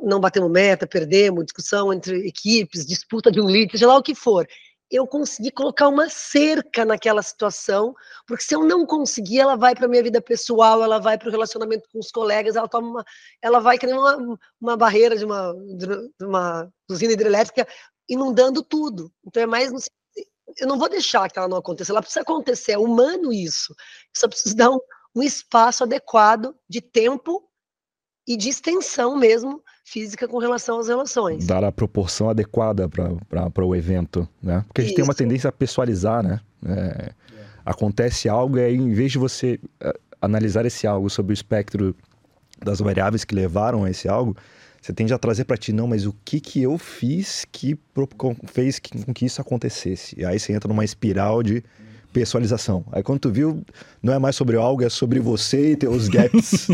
não 0.03 0.19
batemos 0.19 0.49
meta, 0.49 0.87
perdemos, 0.87 1.45
discussão 1.45 1.93
entre 1.93 2.27
equipes, 2.27 2.85
disputa 2.85 3.31
de 3.31 3.41
um 3.41 3.49
líder, 3.49 3.71
seja 3.71 3.87
lá 3.87 3.97
o 3.97 4.03
que 4.03 4.15
for, 4.15 4.47
eu 4.93 5.07
consegui 5.07 5.51
colocar 5.51 5.87
uma 5.87 6.07
cerca 6.07 6.85
naquela 6.85 7.23
situação, 7.23 7.95
porque 8.27 8.43
se 8.43 8.53
eu 8.53 8.63
não 8.63 8.85
conseguir, 8.85 9.39
ela 9.39 9.55
vai 9.55 9.73
para 9.73 9.85
a 9.85 9.89
minha 9.89 10.03
vida 10.03 10.21
pessoal, 10.21 10.83
ela 10.83 10.99
vai 10.99 11.17
para 11.17 11.27
o 11.29 11.31
relacionamento 11.31 11.89
com 11.91 11.99
os 11.99 12.11
colegas, 12.11 12.55
ela 12.55 12.67
toma 12.67 12.87
uma, 12.87 13.05
ela 13.41 13.59
vai 13.59 13.77
criar 13.77 13.97
uma, 13.97 14.39
uma 14.61 14.77
barreira 14.77 15.17
de 15.17 15.25
uma, 15.25 15.53
de 15.75 16.25
uma 16.25 16.71
usina 16.89 17.13
hidrelétrica 17.13 17.67
inundando 18.07 18.63
tudo. 18.63 19.11
Então 19.25 19.41
é 19.41 19.47
mais 19.47 19.71
eu 20.59 20.67
não 20.67 20.77
vou 20.77 20.89
deixar 20.89 21.29
que 21.31 21.39
ela 21.39 21.47
não 21.47 21.57
aconteça, 21.57 21.91
ela 21.91 22.01
precisa 22.01 22.21
acontecer, 22.21 22.73
é 22.73 22.77
humano 22.77 23.33
isso. 23.33 23.73
Só 24.15 24.27
preciso 24.27 24.55
dar 24.55 24.69
um, 24.69 24.79
um 25.15 25.23
espaço 25.23 25.83
adequado 25.83 26.55
de 26.69 26.81
tempo 26.81 27.49
e 28.27 28.37
de 28.37 28.49
extensão 28.49 29.17
mesmo 29.17 29.63
física 29.83 30.27
com 30.27 30.37
relação 30.37 30.79
às 30.79 30.87
relações. 30.87 31.45
Dar 31.45 31.63
a 31.63 31.71
proporção 31.71 32.29
adequada 32.29 32.87
para 32.87 33.65
o 33.65 33.75
evento, 33.75 34.27
né? 34.41 34.63
Porque 34.67 34.81
a 34.81 34.83
gente 34.83 34.91
Isso. 34.91 34.95
tem 34.95 35.03
uma 35.03 35.13
tendência 35.13 35.49
a 35.49 35.51
pessoalizar, 35.51 36.23
né? 36.23 36.39
É, 36.65 36.71
é. 36.71 37.13
Acontece 37.65 38.27
algo 38.29 38.57
e 38.57 38.61
aí, 38.61 38.75
em 38.75 38.93
vez 38.93 39.11
de 39.11 39.17
você 39.17 39.59
uh, 39.83 39.93
analisar 40.21 40.65
esse 40.65 40.87
algo 40.87 41.09
sobre 41.09 41.33
o 41.33 41.35
espectro 41.35 41.95
das 42.63 42.79
variáveis 42.79 43.23
que 43.25 43.35
levaram 43.35 43.83
a 43.83 43.89
esse 43.89 44.07
algo, 44.07 44.35
você 44.81 44.91
tende 44.93 45.13
a 45.13 45.17
trazer 45.17 45.45
para 45.45 45.57
ti, 45.57 45.71
não, 45.71 45.87
mas 45.87 46.05
o 46.05 46.13
que 46.25 46.39
que 46.39 46.61
eu 46.61 46.77
fiz 46.77 47.45
que 47.51 47.77
fez 48.47 48.79
com 48.79 49.13
que 49.13 49.25
isso 49.25 49.41
acontecesse? 49.41 50.15
E 50.19 50.25
aí 50.25 50.39
você 50.39 50.51
entra 50.53 50.67
numa 50.67 50.83
espiral 50.83 51.41
de 51.41 51.63
personalização. 52.13 52.85
Aí 52.91 53.01
quando 53.01 53.19
tu 53.19 53.31
viu, 53.31 53.63
não 54.01 54.13
é 54.13 54.19
mais 54.19 54.35
sobre 54.35 54.55
algo, 54.55 54.83
é 54.83 54.89
sobre 54.89 55.19
você 55.19 55.71
e 55.71 55.75
teus 55.75 56.07
gaps, 56.09 56.67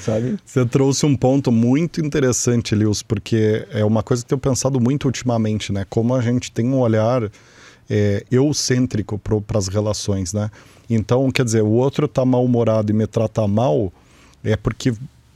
sabe? 0.00 0.38
Você 0.44 0.64
trouxe 0.64 1.04
um 1.04 1.14
ponto 1.14 1.52
muito 1.52 2.00
interessante, 2.00 2.74
Lius, 2.74 3.02
porque 3.02 3.66
é 3.70 3.84
uma 3.84 4.02
coisa 4.02 4.22
que 4.24 4.32
eu 4.32 4.38
tenho 4.38 4.52
pensado 4.52 4.80
muito 4.80 5.04
ultimamente, 5.04 5.72
né? 5.72 5.86
Como 5.88 6.14
a 6.14 6.22
gente 6.22 6.50
tem 6.50 6.66
um 6.66 6.80
olhar 6.80 7.30
é, 7.88 8.24
eucêntrico 8.30 9.18
para 9.18 9.58
as 9.58 9.68
relações, 9.68 10.32
né? 10.32 10.50
Então, 10.88 11.30
quer 11.30 11.44
dizer, 11.44 11.62
o 11.62 11.70
outro 11.70 12.08
tá 12.08 12.24
mal-humorado 12.24 12.90
e 12.90 12.94
me 12.94 13.06
trata 13.06 13.46
mal 13.46 13.92
é 14.42 14.56
porque 14.56 14.92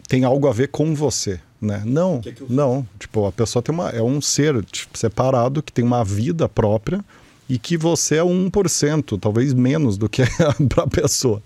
tem 0.07 0.25
algo 0.25 0.47
a 0.49 0.53
ver 0.53 0.69
com 0.69 0.95
você, 0.95 1.41
né? 1.61 1.83
Não, 1.85 2.21
que 2.21 2.29
é 2.29 2.33
que 2.33 2.45
não. 2.53 2.87
Tipo, 2.99 3.27
a 3.27 3.33
pessoa 3.33 3.63
tem 3.63 3.75
uma, 3.75 3.91
é 3.91 4.03
um 4.03 4.21
ser 4.21 4.65
tipo, 4.65 4.97
separado 4.97 5.63
que 5.63 5.73
tem 5.73 5.85
uma 5.85 6.05
vida 6.05 6.49
própria 6.49 7.05
e 7.49 7.59
que 7.59 7.77
você 7.77 8.17
é 8.17 8.23
1%, 8.23 9.19
talvez 9.19 9.55
menos 9.55 9.97
do 9.97 10.09
que 10.09 10.23
é 10.23 10.27
para 10.69 10.85
a 10.85 10.87
pessoa. 10.87 11.43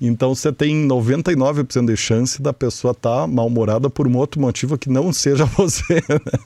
Então 0.00 0.34
você 0.34 0.52
tem 0.52 0.86
99% 0.86 1.86
de 1.86 1.96
chance 1.96 2.42
da 2.42 2.52
pessoa 2.52 2.92
estar 2.92 3.22
tá 3.22 3.26
mal-humorada 3.26 3.88
por 3.88 4.06
um 4.06 4.16
outro 4.16 4.40
motivo 4.40 4.76
que 4.76 4.90
não 4.90 5.12
seja 5.12 5.44
você. 5.56 5.94
Né? 5.94 6.40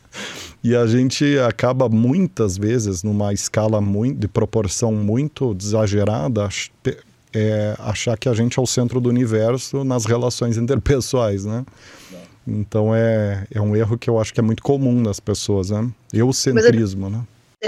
E 0.63 0.77
a 0.77 0.87
gente 0.87 1.39
acaba 1.39 1.89
muitas 1.89 2.57
vezes, 2.57 3.03
numa 3.03 3.33
escala 3.33 3.81
muito, 3.81 4.19
de 4.19 4.29
proporção 4.29 4.93
muito 4.93 5.57
exagerada, 5.59 6.49
é, 7.33 7.75
achar 7.79 8.17
que 8.17 8.29
a 8.29 8.35
gente 8.35 8.59
é 8.59 8.63
o 8.63 8.67
centro 8.67 9.01
do 9.01 9.09
universo 9.09 9.85
nas 9.85 10.05
relações 10.05 10.57
interpessoais, 10.57 11.45
né? 11.45 11.65
Então 12.47 12.95
é, 12.95 13.47
é 13.51 13.61
um 13.61 13.77
erro 13.77 13.97
que 13.97 14.11
eu 14.11 14.19
acho 14.19 14.35
que 14.35 14.41
é 14.41 14.43
muito 14.43 14.63
comum 14.63 15.01
nas 15.01 15.21
pessoas, 15.21 15.71
né? 15.71 15.89
Eucentrismo, 16.13 17.09
né? 17.09 17.23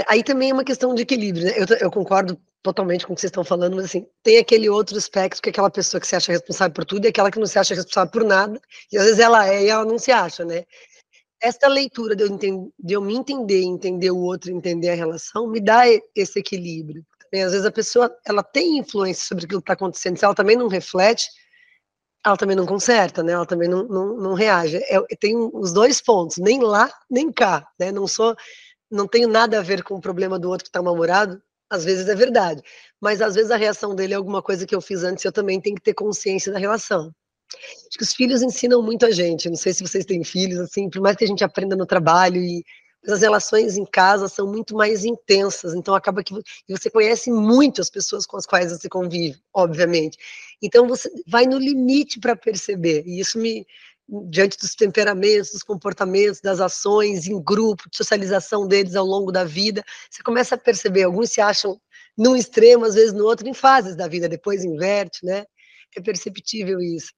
Aí 0.07 0.23
também 0.23 0.49
é 0.49 0.53
uma 0.53 0.63
questão 0.63 0.93
de 0.95 1.03
equilíbrio, 1.03 1.45
né? 1.45 1.53
Eu, 1.57 1.77
eu 1.77 1.91
concordo 1.91 2.39
totalmente 2.63 3.05
com 3.05 3.13
o 3.13 3.15
que 3.15 3.21
vocês 3.21 3.29
estão 3.29 3.43
falando, 3.43 3.75
mas 3.75 3.85
assim, 3.85 4.07
tem 4.23 4.37
aquele 4.37 4.69
outro 4.69 4.97
espectro 4.97 5.41
que 5.41 5.49
é 5.49 5.51
aquela 5.51 5.69
pessoa 5.69 5.99
que 5.99 6.07
se 6.07 6.15
acha 6.15 6.31
responsável 6.31 6.73
por 6.73 6.85
tudo 6.85 7.05
e 7.05 7.09
aquela 7.09 7.29
que 7.29 7.39
não 7.39 7.45
se 7.45 7.59
acha 7.59 7.75
responsável 7.75 8.11
por 8.11 8.23
nada, 8.23 8.59
e 8.91 8.97
às 8.97 9.03
vezes 9.03 9.19
ela 9.19 9.47
é 9.47 9.65
e 9.65 9.69
ela 9.69 9.85
não 9.85 9.99
se 9.99 10.11
acha, 10.11 10.45
né? 10.45 10.63
Esta 11.41 11.67
leitura 11.67 12.15
de 12.15 12.23
eu, 12.23 12.29
entender, 12.29 12.69
de 12.79 12.93
eu 12.93 13.01
me 13.01 13.15
entender, 13.15 13.61
entender 13.63 14.11
o 14.11 14.17
outro, 14.17 14.49
entender 14.49 14.89
a 14.91 14.95
relação, 14.95 15.47
me 15.47 15.59
dá 15.59 15.83
esse 16.15 16.39
equilíbrio. 16.39 17.05
Também, 17.19 17.43
às 17.43 17.51
vezes 17.51 17.67
a 17.67 17.71
pessoa, 17.71 18.15
ela 18.25 18.41
tem 18.41 18.77
influência 18.77 19.25
sobre 19.27 19.45
aquilo 19.45 19.61
que 19.61 19.65
está 19.65 19.73
acontecendo, 19.73 20.17
se 20.17 20.23
ela 20.25 20.33
também 20.33 20.55
não 20.55 20.69
reflete, 20.69 21.27
ela 22.25 22.37
também 22.37 22.55
não 22.55 22.65
conserta, 22.65 23.21
né? 23.21 23.33
Ela 23.33 23.45
também 23.45 23.67
não, 23.67 23.83
não, 23.83 24.15
não 24.15 24.33
reage. 24.33 24.77
É, 24.77 24.99
tem 25.19 25.35
os 25.53 25.73
dois 25.73 26.01
pontos, 26.01 26.37
nem 26.37 26.61
lá, 26.61 26.89
nem 27.09 27.31
cá, 27.31 27.67
né? 27.77 27.91
Não 27.91 28.07
sou, 28.07 28.33
não 28.93 29.07
tenho 29.07 29.27
nada 29.27 29.59
a 29.59 29.61
ver 29.61 29.83
com 29.83 29.95
o 29.95 30.01
problema 30.01 30.37
do 30.37 30.49
outro 30.49 30.63
que 30.63 30.69
está 30.69 30.81
mal-humorado, 30.81 31.41
às 31.69 31.83
vezes 31.83 32.07
é 32.07 32.15
verdade, 32.15 32.61
mas 33.01 33.21
às 33.21 33.33
vezes 33.33 33.49
a 33.49 33.57
reação 33.57 33.95
dele 33.95 34.13
é 34.13 34.17
alguma 34.17 34.41
coisa 34.41 34.65
que 34.65 34.75
eu 34.75 34.81
fiz 34.81 35.03
antes, 35.03 35.25
eu 35.25 35.31
também 35.31 35.59
tenho 35.59 35.75
que 35.75 35.81
ter 35.81 35.93
consciência 35.95 36.53
da 36.53 36.59
relação. 36.59 37.11
Acho 37.51 37.97
que 37.97 38.03
os 38.03 38.13
filhos 38.13 38.41
ensinam 38.43 38.81
muito 38.81 39.05
a 39.05 39.11
gente, 39.11 39.49
não 39.49 39.55
sei 39.55 39.73
se 39.73 39.81
vocês 39.81 40.05
têm 40.05 40.23
filhos, 40.23 40.59
assim, 40.59 40.89
por 40.89 41.01
mais 41.01 41.17
que 41.17 41.23
a 41.23 41.27
gente 41.27 41.43
aprenda 41.43 41.75
no 41.75 41.85
trabalho 41.85 42.37
e 42.37 42.63
as 43.07 43.21
relações 43.21 43.77
em 43.77 43.85
casa 43.85 44.27
são 44.29 44.47
muito 44.47 44.75
mais 44.75 45.03
intensas, 45.03 45.73
então 45.73 45.95
acaba 45.95 46.23
que 46.23 46.33
você 46.69 46.89
conhece 46.89 47.31
muito 47.31 47.81
as 47.81 47.89
pessoas 47.89 48.25
com 48.25 48.37
as 48.37 48.45
quais 48.45 48.71
você 48.71 48.87
convive, 48.87 49.39
obviamente. 49.53 50.17
Então 50.61 50.87
você 50.87 51.09
vai 51.27 51.45
no 51.45 51.57
limite 51.57 52.19
para 52.19 52.35
perceber, 52.35 53.03
e 53.05 53.19
isso 53.19 53.39
me 53.39 53.65
diante 54.29 54.57
dos 54.57 54.75
temperamentos, 54.75 55.51
dos 55.51 55.63
comportamentos, 55.63 56.39
das 56.41 56.59
ações 56.59 57.27
em 57.27 57.41
grupo, 57.41 57.89
de 57.89 57.97
socialização 57.97 58.67
deles 58.67 58.95
ao 58.95 59.05
longo 59.05 59.31
da 59.31 59.43
vida, 59.43 59.83
você 60.09 60.21
começa 60.21 60.55
a 60.55 60.57
perceber, 60.57 61.03
alguns 61.03 61.31
se 61.31 61.41
acham 61.41 61.79
num 62.17 62.35
extremo, 62.35 62.85
às 62.85 62.95
vezes 62.95 63.13
no 63.13 63.25
outro, 63.25 63.47
em 63.47 63.53
fases 63.53 63.95
da 63.95 64.07
vida, 64.07 64.29
depois 64.29 64.63
inverte, 64.63 65.25
né? 65.25 65.45
É 65.95 66.01
perceptível 66.01 66.79
isso. 66.79 67.11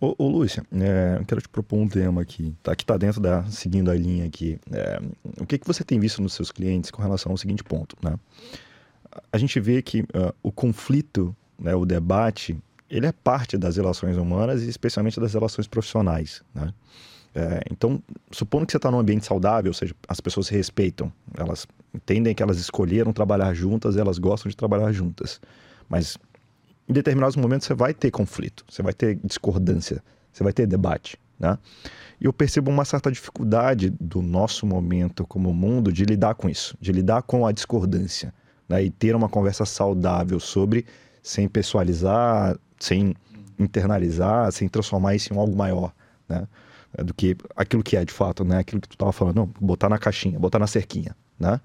Ô, 0.00 0.14
ô 0.16 0.28
Lúcia, 0.28 0.64
é, 0.72 1.18
eu 1.20 1.26
quero 1.26 1.42
te 1.42 1.48
propor 1.48 1.76
um 1.76 1.88
tema 1.88 2.22
aqui, 2.22 2.54
tá? 2.62 2.74
Que 2.74 2.82
está 2.82 2.96
dentro 2.96 3.20
da, 3.20 3.44
seguindo 3.44 3.90
a 3.90 3.94
linha 3.94 4.24
aqui. 4.24 4.58
É, 4.72 4.98
o 5.38 5.46
que, 5.46 5.58
que 5.58 5.66
você 5.66 5.84
tem 5.84 6.00
visto 6.00 6.22
nos 6.22 6.32
seus 6.32 6.50
clientes 6.50 6.90
com 6.90 7.02
relação 7.02 7.32
ao 7.32 7.36
seguinte 7.36 7.62
ponto, 7.62 7.96
né? 8.02 8.14
A 9.32 9.36
gente 9.36 9.58
vê 9.60 9.82
que 9.82 10.02
uh, 10.02 10.34
o 10.42 10.52
conflito, 10.52 11.34
né, 11.58 11.74
o 11.74 11.84
debate, 11.84 12.56
ele 12.90 13.06
é 13.06 13.12
parte 13.12 13.56
das 13.56 13.76
relações 13.76 14.16
humanas 14.16 14.62
e 14.62 14.68
especialmente 14.68 15.20
das 15.20 15.32
relações 15.32 15.66
profissionais, 15.66 16.42
né? 16.54 16.74
É, 17.32 17.62
então, 17.70 18.02
supondo 18.32 18.66
que 18.66 18.72
você 18.72 18.76
está 18.76 18.90
num 18.90 18.98
ambiente 18.98 19.24
saudável, 19.24 19.70
ou 19.70 19.74
seja, 19.74 19.94
as 20.08 20.20
pessoas 20.20 20.48
se 20.48 20.54
respeitam, 20.54 21.12
elas 21.36 21.66
entendem 21.94 22.34
que 22.34 22.42
elas 22.42 22.58
escolheram 22.58 23.12
trabalhar 23.12 23.54
juntas, 23.54 23.96
elas 23.96 24.18
gostam 24.18 24.50
de 24.50 24.56
trabalhar 24.56 24.90
juntas. 24.90 25.40
Mas 25.88 26.18
em 26.88 26.92
determinados 26.92 27.36
momentos 27.36 27.68
você 27.68 27.74
vai 27.74 27.94
ter 27.94 28.10
conflito, 28.10 28.64
você 28.68 28.82
vai 28.82 28.92
ter 28.92 29.14
discordância, 29.22 30.02
você 30.32 30.42
vai 30.42 30.52
ter 30.52 30.66
debate, 30.66 31.16
né? 31.38 31.56
E 32.20 32.24
eu 32.24 32.32
percebo 32.32 32.70
uma 32.70 32.84
certa 32.84 33.10
dificuldade 33.10 33.90
do 33.90 34.20
nosso 34.20 34.66
momento 34.66 35.24
como 35.24 35.54
mundo 35.54 35.92
de 35.92 36.04
lidar 36.04 36.34
com 36.34 36.48
isso, 36.48 36.76
de 36.80 36.90
lidar 36.90 37.22
com 37.22 37.46
a 37.46 37.52
discordância, 37.52 38.34
né? 38.68 38.82
E 38.82 38.90
ter 38.90 39.14
uma 39.14 39.28
conversa 39.28 39.64
saudável 39.64 40.40
sobre, 40.40 40.84
sem 41.22 41.48
pessoalizar, 41.48 42.58
sem 42.80 43.14
internalizar, 43.58 44.50
sem 44.50 44.68
transformar 44.68 45.14
isso 45.14 45.32
em 45.32 45.36
algo 45.36 45.54
maior, 45.54 45.92
né? 46.28 46.48
Do 46.98 47.14
que 47.14 47.36
aquilo 47.54 47.84
que 47.84 47.96
é 47.96 48.04
de 48.04 48.12
fato, 48.12 48.44
né? 48.44 48.58
Aquilo 48.58 48.80
que 48.80 48.88
tu 48.88 48.94
estava 48.94 49.12
falando, 49.12 49.36
não, 49.36 49.46
botar 49.60 49.88
na 49.88 49.98
caixinha, 49.98 50.38
botar 50.40 50.58
na 50.58 50.66
cerquinha, 50.66 51.14
né? 51.38 51.60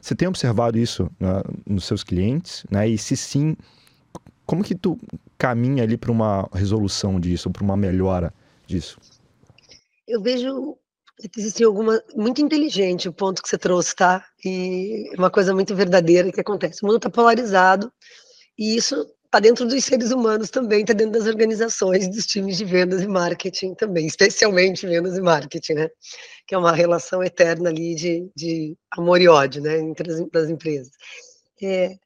Você 0.00 0.14
tem 0.14 0.28
observado 0.28 0.78
isso 0.78 1.10
né, 1.18 1.42
nos 1.66 1.84
seus 1.84 2.04
clientes, 2.04 2.64
né? 2.70 2.88
E 2.88 2.96
se 2.96 3.16
sim, 3.16 3.56
como 4.46 4.62
que 4.62 4.74
tu 4.74 4.96
caminha 5.36 5.82
ali 5.82 5.96
para 5.96 6.12
uma 6.12 6.48
resolução 6.52 7.18
disso, 7.18 7.50
para 7.50 7.64
uma 7.64 7.76
melhora 7.76 8.32
disso? 8.66 9.00
Eu 10.06 10.22
vejo 10.22 10.76
que 11.32 11.40
existe 11.40 11.64
alguma 11.64 12.00
muito 12.14 12.40
inteligente 12.40 13.08
o 13.08 13.12
ponto 13.12 13.42
que 13.42 13.48
você 13.48 13.58
trouxe, 13.58 13.96
tá? 13.96 14.24
E 14.44 15.10
uma 15.18 15.30
coisa 15.30 15.52
muito 15.52 15.74
verdadeira 15.74 16.30
que 16.30 16.40
acontece. 16.40 16.82
O 16.82 16.86
mundo 16.86 16.98
está 16.98 17.10
polarizado 17.10 17.92
e 18.56 18.76
isso 18.76 19.04
está 19.28 19.40
dentro 19.40 19.66
dos 19.66 19.84
seres 19.84 20.10
humanos 20.10 20.48
também, 20.50 20.80
está 20.80 20.94
dentro 20.94 21.12
das 21.12 21.26
organizações, 21.28 22.08
dos 22.08 22.26
times 22.26 22.56
de 22.56 22.64
vendas 22.64 23.02
e 23.02 23.06
marketing 23.06 23.74
também, 23.74 24.06
especialmente 24.06 24.86
vendas 24.86 25.18
e 25.18 25.20
marketing, 25.20 25.74
né? 25.74 25.88
Que 26.46 26.54
é 26.54 26.58
uma 26.58 26.72
relação 26.72 27.22
eterna 27.22 27.68
ali 27.68 27.94
de, 27.94 28.30
de 28.34 28.76
amor 28.90 29.20
e 29.20 29.28
ódio, 29.28 29.62
né? 29.62 29.78
Entre 29.78 30.10
as, 30.10 30.20
as 30.34 30.48
empresas. 30.48 30.90
É, 31.62 31.96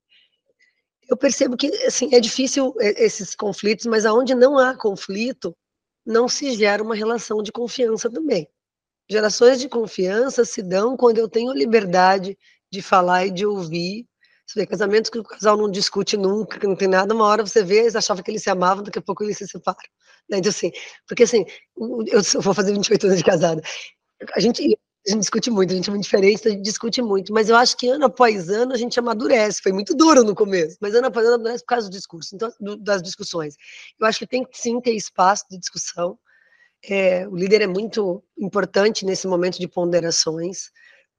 eu 1.09 1.17
percebo 1.17 1.57
que 1.57 1.69
assim 1.87 2.13
é 2.13 2.19
difícil 2.19 2.75
é, 2.81 3.05
esses 3.05 3.37
conflitos, 3.37 3.87
mas 3.87 4.05
aonde 4.05 4.35
não 4.35 4.59
há 4.59 4.77
conflito, 4.77 5.57
não 6.05 6.29
se 6.29 6.53
gera 6.57 6.83
uma 6.83 6.95
relação 6.97 7.41
de 7.41 7.53
confiança 7.53 8.11
também. 8.11 8.49
Gerações 9.09 9.61
de 9.61 9.69
confiança 9.69 10.45
se 10.45 10.61
dão 10.61 10.97
quando 10.97 11.19
eu 11.19 11.29
tenho 11.29 11.53
liberdade 11.53 12.37
de 12.71 12.83
falar 12.83 13.27
e 13.27 13.31
de 13.31 13.47
ouvir. 13.47 14.07
Você 14.53 14.87
vê 14.87 15.03
que 15.03 15.19
o 15.19 15.25
casal 15.25 15.57
não 15.57 15.71
discute 15.71 16.17
nunca, 16.17 16.59
que 16.59 16.67
não 16.67 16.77
tem 16.77 16.89
nada, 16.89 17.15
uma 17.15 17.25
hora 17.25 17.45
você 17.45 17.65
vê, 17.65 17.81
eles 17.81 17.97
achavam 17.97 18.23
que 18.23 18.31
eles 18.31 18.43
se 18.43 18.51
amavam, 18.51 18.85
daqui 18.85 18.99
a 18.99 19.03
pouco 19.03 19.25
eles 19.25 19.39
se 19.39 19.49
separam. 19.49 19.79
Né? 20.29 20.39
Então, 20.39 20.51
assim, 20.51 20.71
porque 21.09 21.23
assim, 21.23 21.47
eu 21.77 22.23
vou 22.43 22.53
fazer 22.53 22.73
28 22.73 23.07
anos 23.07 23.19
de 23.19 23.25
casada. 23.25 23.63
A 24.35 24.41
gente, 24.41 24.63
a 25.07 25.11
gente 25.11 25.21
discute 25.21 25.51
muito, 25.51 25.73
a 25.73 25.77
gente 25.77 25.89
é 25.89 25.91
muito 25.91 26.05
diferente, 26.05 26.47
a 26.47 26.51
gente 26.51 26.63
discute 26.63 27.01
muito, 27.01 27.33
mas 27.33 27.49
eu 27.49 27.57
acho 27.57 27.77
que 27.79 27.89
ano 27.89 28.05
após 28.05 28.51
ano 28.51 28.75
a 28.75 28.77
gente 28.77 28.99
amadurece, 28.99 29.63
foi 29.63 29.73
muito 29.73 29.95
duro 29.95 30.23
no 30.23 30.35
começo, 30.35 30.77
mas 30.83 30.95
ano 30.95 31.07
após 31.07 31.25
ano 31.25 31.37
amadurece 31.37 31.65
por 31.65 31.69
causa 31.69 31.89
do 31.89 31.93
discurso, 31.93 32.35
então, 32.35 32.53
do, 32.61 32.77
das 32.77 33.03
discussões. 33.03 33.57
Eu 33.99 34.07
acho 34.07 34.19
que 34.19 34.27
tem 34.27 34.45
que 34.45 34.59
sim 34.59 34.81
ter 34.83 34.93
espaço 34.93 35.47
de 35.51 35.59
discussão, 35.59 36.19
é, 36.85 37.27
o 37.29 37.37
líder 37.37 37.63
é 37.63 37.67
muito 37.67 38.23
importante 38.37 39.07
nesse 39.07 39.27
momento 39.27 39.59
de 39.59 39.69
ponderações, 39.69 40.71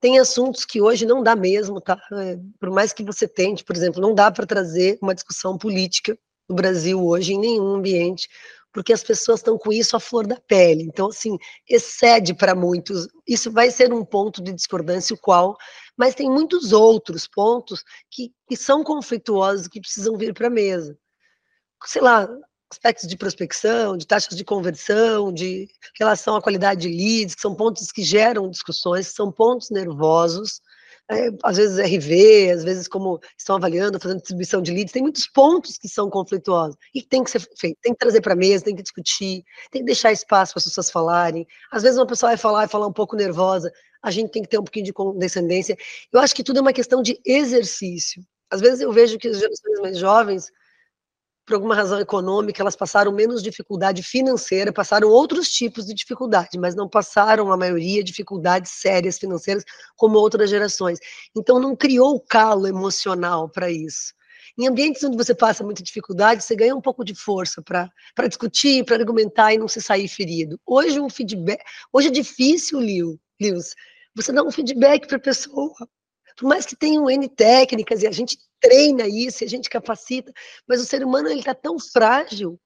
tem 0.04 0.18
assuntos 0.18 0.66
que 0.66 0.82
hoje 0.82 1.06
não 1.06 1.22
dá 1.22 1.34
mesmo, 1.34 1.80
tá? 1.80 1.98
É, 2.12 2.38
por 2.60 2.68
mais 2.68 2.92
que 2.92 3.02
você 3.02 3.26
tente, 3.26 3.64
por 3.64 3.74
exemplo, 3.74 4.02
não 4.02 4.14
dá 4.14 4.30
para 4.30 4.44
trazer 4.44 4.98
uma 5.00 5.14
discussão 5.14 5.56
política 5.56 6.14
no 6.46 6.54
Brasil 6.54 7.02
hoje 7.02 7.32
em 7.32 7.40
nenhum 7.40 7.76
ambiente, 7.76 8.28
porque 8.70 8.92
as 8.92 9.02
pessoas 9.02 9.40
estão 9.40 9.56
com 9.56 9.72
isso 9.72 9.96
à 9.96 10.00
flor 10.00 10.26
da 10.26 10.38
pele. 10.46 10.82
Então, 10.82 11.08
assim, 11.08 11.38
excede 11.66 12.34
para 12.34 12.54
muitos. 12.54 13.08
Isso 13.26 13.50
vai 13.50 13.70
ser 13.70 13.94
um 13.94 14.04
ponto 14.04 14.42
de 14.42 14.52
discordância, 14.52 15.14
o 15.14 15.18
qual, 15.18 15.56
mas 15.96 16.14
tem 16.14 16.30
muitos 16.30 16.74
outros 16.74 17.26
pontos 17.26 17.82
que, 18.10 18.30
que 18.46 18.58
são 18.58 18.84
conflituosos 18.84 19.68
que 19.68 19.80
precisam 19.80 20.18
vir 20.18 20.34
para 20.34 20.48
a 20.48 20.50
mesa. 20.50 20.98
Sei 21.86 22.02
lá, 22.02 22.28
aspectos 22.74 23.08
de 23.08 23.16
prospecção, 23.16 23.96
de 23.96 24.06
taxas 24.06 24.36
de 24.36 24.44
conversão, 24.44 25.32
de 25.32 25.68
relação 25.98 26.36
à 26.36 26.42
qualidade 26.42 26.82
de 26.82 26.88
leads, 26.88 27.34
que 27.34 27.40
são 27.40 27.54
pontos 27.54 27.90
que 27.92 28.02
geram 28.02 28.50
discussões, 28.50 29.06
são 29.08 29.30
pontos 29.30 29.70
nervosos, 29.70 30.60
é, 31.10 31.28
às 31.42 31.56
vezes 31.56 31.78
RV, 31.78 32.50
às 32.50 32.64
vezes 32.64 32.88
como 32.88 33.20
estão 33.38 33.56
avaliando, 33.56 34.00
fazendo 34.00 34.18
distribuição 34.18 34.60
de 34.62 34.72
leads, 34.72 34.92
tem 34.92 35.02
muitos 35.02 35.26
pontos 35.26 35.76
que 35.76 35.88
são 35.88 36.08
conflituosos 36.10 36.76
e 36.94 37.02
que 37.02 37.08
tem 37.08 37.22
que 37.22 37.30
ser 37.30 37.40
feito, 37.56 37.78
tem 37.82 37.92
que 37.92 37.98
trazer 37.98 38.20
para 38.22 38.32
a 38.32 38.36
mesa, 38.36 38.64
tem 38.64 38.74
que 38.74 38.82
discutir, 38.82 39.44
tem 39.70 39.82
que 39.82 39.86
deixar 39.86 40.12
espaço 40.12 40.52
para 40.52 40.60
as 40.60 40.64
pessoas 40.64 40.90
falarem. 40.90 41.46
Às 41.70 41.82
vezes 41.82 41.98
uma 41.98 42.06
pessoa 42.06 42.30
vai 42.30 42.38
falar 42.38 42.64
e 42.64 42.68
falar 42.68 42.86
um 42.86 42.92
pouco 42.92 43.16
nervosa, 43.16 43.70
a 44.02 44.10
gente 44.10 44.30
tem 44.30 44.42
que 44.42 44.48
ter 44.48 44.58
um 44.58 44.64
pouquinho 44.64 44.86
de 44.86 44.92
condescendência. 44.92 45.76
Eu 46.12 46.20
acho 46.20 46.34
que 46.34 46.42
tudo 46.42 46.58
é 46.58 46.62
uma 46.62 46.72
questão 46.72 47.02
de 47.02 47.20
exercício. 47.24 48.22
Às 48.50 48.60
vezes 48.60 48.80
eu 48.80 48.92
vejo 48.92 49.18
que 49.18 49.28
as 49.28 49.38
gerações 49.38 49.80
mais 49.80 49.98
jovens 49.98 50.50
por 51.46 51.54
alguma 51.54 51.74
razão 51.74 52.00
econômica, 52.00 52.62
elas 52.62 52.74
passaram 52.74 53.12
menos 53.12 53.42
dificuldade 53.42 54.02
financeira, 54.02 54.72
passaram 54.72 55.08
outros 55.08 55.50
tipos 55.50 55.86
de 55.86 55.94
dificuldade, 55.94 56.58
mas 56.58 56.74
não 56.74 56.88
passaram, 56.88 57.52
a 57.52 57.56
maioria, 57.56 58.02
dificuldades 58.02 58.72
sérias 58.72 59.18
financeiras, 59.18 59.64
como 59.96 60.18
outras 60.18 60.48
gerações. 60.48 60.98
Então, 61.36 61.60
não 61.60 61.76
criou 61.76 62.14
o 62.14 62.20
calo 62.20 62.66
emocional 62.66 63.48
para 63.48 63.70
isso. 63.70 64.14
Em 64.56 64.68
ambientes 64.68 65.02
onde 65.02 65.16
você 65.16 65.34
passa 65.34 65.64
muita 65.64 65.82
dificuldade, 65.82 66.42
você 66.42 66.54
ganha 66.54 66.74
um 66.74 66.80
pouco 66.80 67.04
de 67.04 67.14
força 67.14 67.60
para 67.60 67.90
discutir, 68.28 68.84
para 68.84 68.96
argumentar 68.96 69.52
e 69.52 69.58
não 69.58 69.68
se 69.68 69.82
sair 69.82 70.08
ferido. 70.08 70.58
Hoje, 70.64 71.00
um 71.00 71.10
feedback. 71.10 71.60
Hoje 71.92 72.08
é 72.08 72.10
difícil, 72.10 72.78
Lewis, 72.78 73.74
você 74.14 74.32
dar 74.32 74.44
um 74.44 74.50
feedback 74.50 75.08
para 75.08 75.16
a 75.16 75.20
pessoa 75.20 75.74
por 76.36 76.48
mais 76.48 76.66
que 76.66 76.76
tenham 76.76 77.08
N 77.08 77.28
técnicas 77.28 78.02
e 78.02 78.06
a 78.06 78.10
gente 78.10 78.38
treina 78.64 79.06
isso, 79.06 79.44
a 79.44 79.46
gente 79.46 79.68
capacita, 79.68 80.32
mas 80.66 80.80
o 80.80 80.86
ser 80.86 81.04
humano 81.04 81.28
ele 81.28 81.40
está 81.40 81.54
tão 81.54 81.78
frágil 81.78 82.58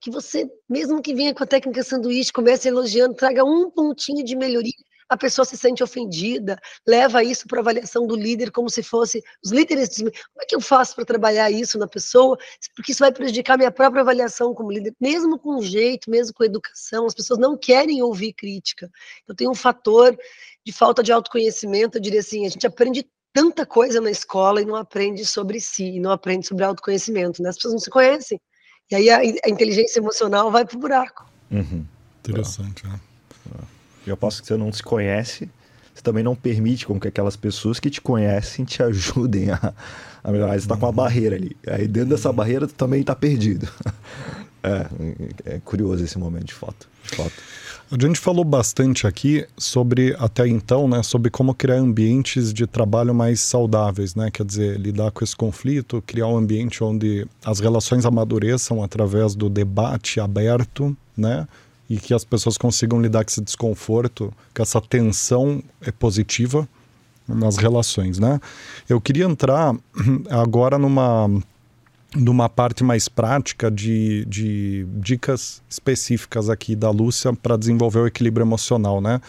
que 0.00 0.10
você, 0.10 0.50
mesmo 0.68 1.02
que 1.02 1.14
venha 1.14 1.34
com 1.34 1.44
a 1.44 1.46
técnica 1.46 1.82
sanduíche, 1.82 2.32
comece 2.32 2.68
elogiando, 2.68 3.14
traga 3.14 3.44
um 3.44 3.70
pontinho 3.70 4.24
de 4.24 4.34
melhoria, 4.34 4.72
a 5.06 5.18
pessoa 5.18 5.44
se 5.44 5.56
sente 5.56 5.82
ofendida, 5.82 6.58
leva 6.86 7.22
isso 7.22 7.46
para 7.46 7.60
avaliação 7.60 8.06
do 8.06 8.16
líder 8.16 8.50
como 8.50 8.70
se 8.70 8.82
fosse 8.82 9.22
os 9.44 9.52
líderes 9.52 9.90
dizem, 9.90 10.06
como 10.06 10.42
é 10.42 10.46
que 10.46 10.56
eu 10.56 10.60
faço 10.62 10.94
para 10.94 11.04
trabalhar 11.04 11.50
isso 11.50 11.78
na 11.78 11.86
pessoa? 11.86 12.38
Porque 12.74 12.92
isso 12.92 13.00
vai 13.00 13.12
prejudicar 13.12 13.58
minha 13.58 13.70
própria 13.70 14.00
avaliação 14.00 14.54
como 14.54 14.72
líder, 14.72 14.94
mesmo 14.98 15.38
com 15.38 15.60
jeito, 15.60 16.10
mesmo 16.10 16.34
com 16.34 16.42
educação, 16.42 17.06
as 17.06 17.14
pessoas 17.14 17.38
não 17.38 17.56
querem 17.56 18.02
ouvir 18.02 18.32
crítica. 18.32 18.90
Então 19.22 19.36
tem 19.36 19.48
um 19.48 19.54
fator 19.54 20.16
de 20.64 20.72
falta 20.72 21.02
de 21.02 21.12
autoconhecimento, 21.12 21.98
eu 21.98 22.02
diria 22.02 22.20
assim, 22.20 22.46
a 22.46 22.48
gente 22.48 22.66
aprende 22.66 23.06
tanta 23.34 23.66
coisa 23.66 24.00
na 24.00 24.10
escola 24.12 24.62
e 24.62 24.64
não 24.64 24.76
aprende 24.76 25.26
sobre 25.26 25.60
si, 25.60 25.96
e 25.96 26.00
não 26.00 26.12
aprende 26.12 26.46
sobre 26.46 26.64
autoconhecimento, 26.64 27.42
né? 27.42 27.48
As 27.48 27.56
pessoas 27.56 27.74
não 27.74 27.80
se 27.80 27.90
conhecem. 27.90 28.40
E 28.90 28.94
aí 28.94 29.10
a, 29.10 29.18
a 29.18 29.50
inteligência 29.50 29.98
emocional 29.98 30.50
vai 30.52 30.64
pro 30.64 30.78
buraco. 30.78 31.28
Uhum. 31.50 31.84
Interessante, 32.20 32.86
né? 32.86 33.00
Eu 34.06 34.14
aposto 34.14 34.40
que 34.40 34.46
você 34.48 34.56
não 34.56 34.72
se 34.72 34.82
conhece, 34.82 35.50
você 35.92 36.02
também 36.02 36.22
não 36.22 36.36
permite 36.36 36.86
com 36.86 36.98
que 37.00 37.08
aquelas 37.08 37.36
pessoas 37.36 37.80
que 37.80 37.90
te 37.90 38.00
conhecem 38.00 38.64
te 38.64 38.80
ajudem 38.84 39.50
a, 39.50 39.74
a 40.22 40.30
melhorar. 40.30 40.52
Você 40.52 40.58
está 40.58 40.76
com 40.76 40.82
uma 40.82 40.88
uhum. 40.88 40.94
barreira 40.94 41.34
ali. 41.34 41.56
Aí 41.66 41.88
dentro 41.88 42.10
dessa 42.10 42.32
barreira 42.32 42.68
tu 42.68 42.74
também 42.74 43.00
está 43.00 43.14
perdido. 43.14 43.68
É, 44.66 45.56
é 45.56 45.60
curioso 45.62 46.02
esse 46.02 46.18
momento, 46.18 46.46
de 46.46 46.54
fato. 46.54 46.88
De 47.02 47.16
fato. 47.16 47.34
A 47.94 48.06
gente 48.06 48.18
falou 48.18 48.44
bastante 48.44 49.06
aqui 49.06 49.46
sobre, 49.56 50.16
até 50.18 50.48
então, 50.48 50.88
né, 50.88 51.00
sobre 51.00 51.30
como 51.30 51.54
criar 51.54 51.76
ambientes 51.76 52.52
de 52.52 52.66
trabalho 52.66 53.14
mais 53.14 53.38
saudáveis, 53.38 54.16
né? 54.16 54.32
Quer 54.32 54.44
dizer, 54.44 54.80
lidar 54.80 55.12
com 55.12 55.22
esse 55.22 55.36
conflito, 55.36 56.02
criar 56.04 56.26
um 56.26 56.36
ambiente 56.36 56.82
onde 56.82 57.24
as 57.44 57.60
relações 57.60 58.04
amadureçam 58.04 58.82
através 58.82 59.36
do 59.36 59.48
debate 59.48 60.18
aberto, 60.18 60.96
né? 61.16 61.46
E 61.88 61.96
que 61.96 62.12
as 62.12 62.24
pessoas 62.24 62.58
consigam 62.58 63.00
lidar 63.00 63.24
com 63.24 63.30
esse 63.30 63.40
desconforto, 63.40 64.34
com 64.52 64.60
essa 64.60 64.80
tensão 64.80 65.62
é 65.80 65.92
positiva 65.92 66.68
nas 67.28 67.58
relações, 67.58 68.18
né? 68.18 68.40
Eu 68.88 69.00
queria 69.00 69.24
entrar 69.24 69.72
agora 70.30 70.78
numa 70.78 71.30
numa 72.14 72.48
parte 72.48 72.84
mais 72.84 73.08
prática 73.08 73.70
de, 73.70 74.24
de 74.26 74.86
dicas 74.94 75.62
específicas 75.68 76.48
aqui 76.48 76.76
da 76.76 76.90
Lúcia 76.90 77.32
para 77.32 77.56
desenvolver 77.56 78.00
o 78.00 78.06
equilíbrio 78.06 78.44
emocional, 78.44 79.00
né? 79.00 79.20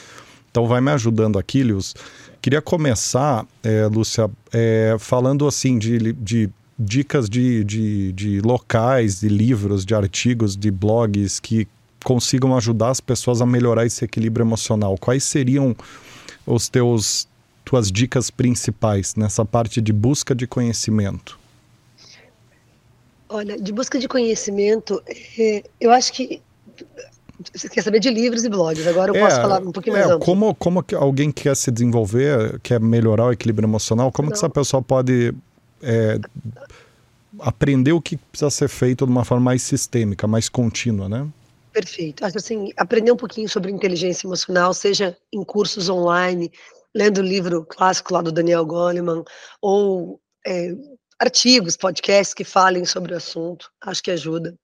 Então 0.51 0.67
vai 0.67 0.79
me 0.79 0.91
ajudando 0.91 1.37
aqui, 1.37 1.63
Lúcia. 1.63 1.99
Queria 2.41 2.61
começar, 2.61 3.45
é, 3.63 3.87
Lúcia, 3.87 4.29
é, 4.53 4.95
falando 4.99 5.47
assim 5.47 5.77
de, 5.77 6.13
de 6.13 6.49
dicas 6.77 7.29
de, 7.29 7.63
de, 7.63 8.13
de 8.13 8.41
locais, 8.41 9.21
de 9.21 9.29
livros, 9.29 9.85
de 9.85 9.95
artigos, 9.95 10.55
de 10.55 10.69
blogs 10.69 11.39
que 11.39 11.67
consigam 12.03 12.55
ajudar 12.55 12.91
as 12.91 13.01
pessoas 13.01 13.41
a 13.41 13.45
melhorar 13.45 13.85
esse 13.85 14.05
equilíbrio 14.05 14.43
emocional. 14.43 14.95
Quais 14.97 15.23
seriam 15.23 15.75
os 16.45 16.69
teus 16.69 17.27
tuas 17.65 17.91
dicas 17.91 18.29
principais 18.29 19.15
nessa 19.15 19.43
parte 19.43 19.81
de 19.81 19.91
busca 19.91 20.35
de 20.35 20.45
conhecimento? 20.45 21.44
Olha, 23.27 23.57
de 23.57 23.71
busca 23.73 23.97
de 23.97 24.07
conhecimento, 24.07 25.01
é, 25.39 25.63
eu 25.79 25.91
acho 25.91 26.13
que 26.13 26.41
você 27.53 27.67
quer 27.67 27.81
saber 27.81 27.99
de 27.99 28.09
livros 28.09 28.43
e 28.43 28.49
blogs. 28.49 28.85
Agora 28.87 29.11
eu 29.11 29.15
é, 29.15 29.19
posso 29.19 29.41
falar 29.41 29.59
um 29.61 29.71
pouquinho 29.71 29.95
mais 29.95 30.07
é, 30.07 30.13
amplo. 30.13 30.25
Como, 30.25 30.55
como 30.55 30.83
que 30.83 30.95
alguém 30.95 31.31
quer 31.31 31.55
se 31.55 31.71
desenvolver, 31.71 32.59
quer 32.61 32.79
melhorar 32.79 33.25
o 33.25 33.31
equilíbrio 33.31 33.67
emocional, 33.67 34.11
como 34.11 34.27
Não. 34.27 34.31
que 34.31 34.37
essa 34.37 34.49
pessoa 34.49 34.81
pode 34.81 35.33
é, 35.81 36.19
aprender 37.39 37.91
o 37.91 38.01
que 38.01 38.17
precisa 38.17 38.49
ser 38.49 38.67
feito 38.67 39.05
de 39.05 39.11
uma 39.11 39.25
forma 39.25 39.43
mais 39.43 39.61
sistêmica, 39.61 40.27
mais 40.27 40.47
contínua, 40.47 41.09
né? 41.09 41.27
Perfeito. 41.73 42.23
Acho 42.23 42.37
assim, 42.37 42.71
aprender 42.77 43.11
um 43.11 43.17
pouquinho 43.17 43.49
sobre 43.49 43.71
inteligência 43.71 44.25
emocional, 44.25 44.73
seja 44.73 45.17
em 45.33 45.43
cursos 45.43 45.89
online, 45.89 46.51
lendo 46.93 47.17
o 47.17 47.23
livro 47.23 47.65
clássico 47.65 48.13
lá 48.13 48.21
do 48.21 48.31
Daniel 48.31 48.65
Goleman, 48.65 49.23
ou 49.61 50.19
é, 50.47 50.73
artigos, 51.19 51.77
podcasts 51.77 52.33
que 52.33 52.43
falem 52.43 52.85
sobre 52.85 53.13
o 53.13 53.17
assunto, 53.17 53.71
acho 53.81 54.03
que 54.03 54.11
ajuda. 54.11 54.55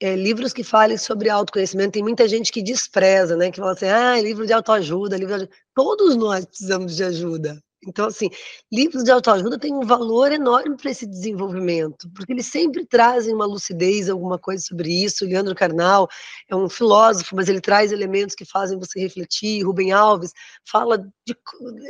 É, 0.00 0.14
livros 0.14 0.52
que 0.52 0.62
falem 0.62 0.98
sobre 0.98 1.30
autoconhecimento, 1.30 1.92
tem 1.92 2.02
muita 2.02 2.28
gente 2.28 2.52
que 2.52 2.62
despreza, 2.62 3.36
né? 3.36 3.50
Que 3.50 3.58
fala 3.58 3.72
assim, 3.72 3.86
ah, 3.86 4.20
livro 4.20 4.46
de 4.46 4.52
autoajuda, 4.52 5.16
livro 5.16 5.38
de... 5.38 5.48
Todos 5.74 6.16
nós 6.16 6.44
precisamos 6.44 6.94
de 6.96 7.04
ajuda. 7.04 7.58
Então, 7.86 8.06
assim, 8.06 8.28
livros 8.72 9.04
de 9.04 9.10
autoajuda 9.10 9.58
têm 9.58 9.74
um 9.74 9.86
valor 9.86 10.32
enorme 10.32 10.76
para 10.76 10.90
esse 10.90 11.06
desenvolvimento, 11.06 12.08
porque 12.14 12.32
eles 12.32 12.46
sempre 12.46 12.84
trazem 12.86 13.34
uma 13.34 13.46
lucidez, 13.46 14.08
alguma 14.08 14.38
coisa 14.38 14.64
sobre 14.64 14.88
isso. 14.90 15.24
Leandro 15.24 15.54
Carnal 15.54 16.08
é 16.48 16.56
um 16.56 16.68
filósofo, 16.68 17.36
mas 17.36 17.48
ele 17.48 17.60
traz 17.60 17.92
elementos 17.92 18.34
que 18.34 18.44
fazem 18.44 18.78
você 18.78 19.00
refletir. 19.00 19.64
Rubem 19.64 19.92
Alves 19.92 20.32
fala 20.64 20.98
de, 21.26 21.36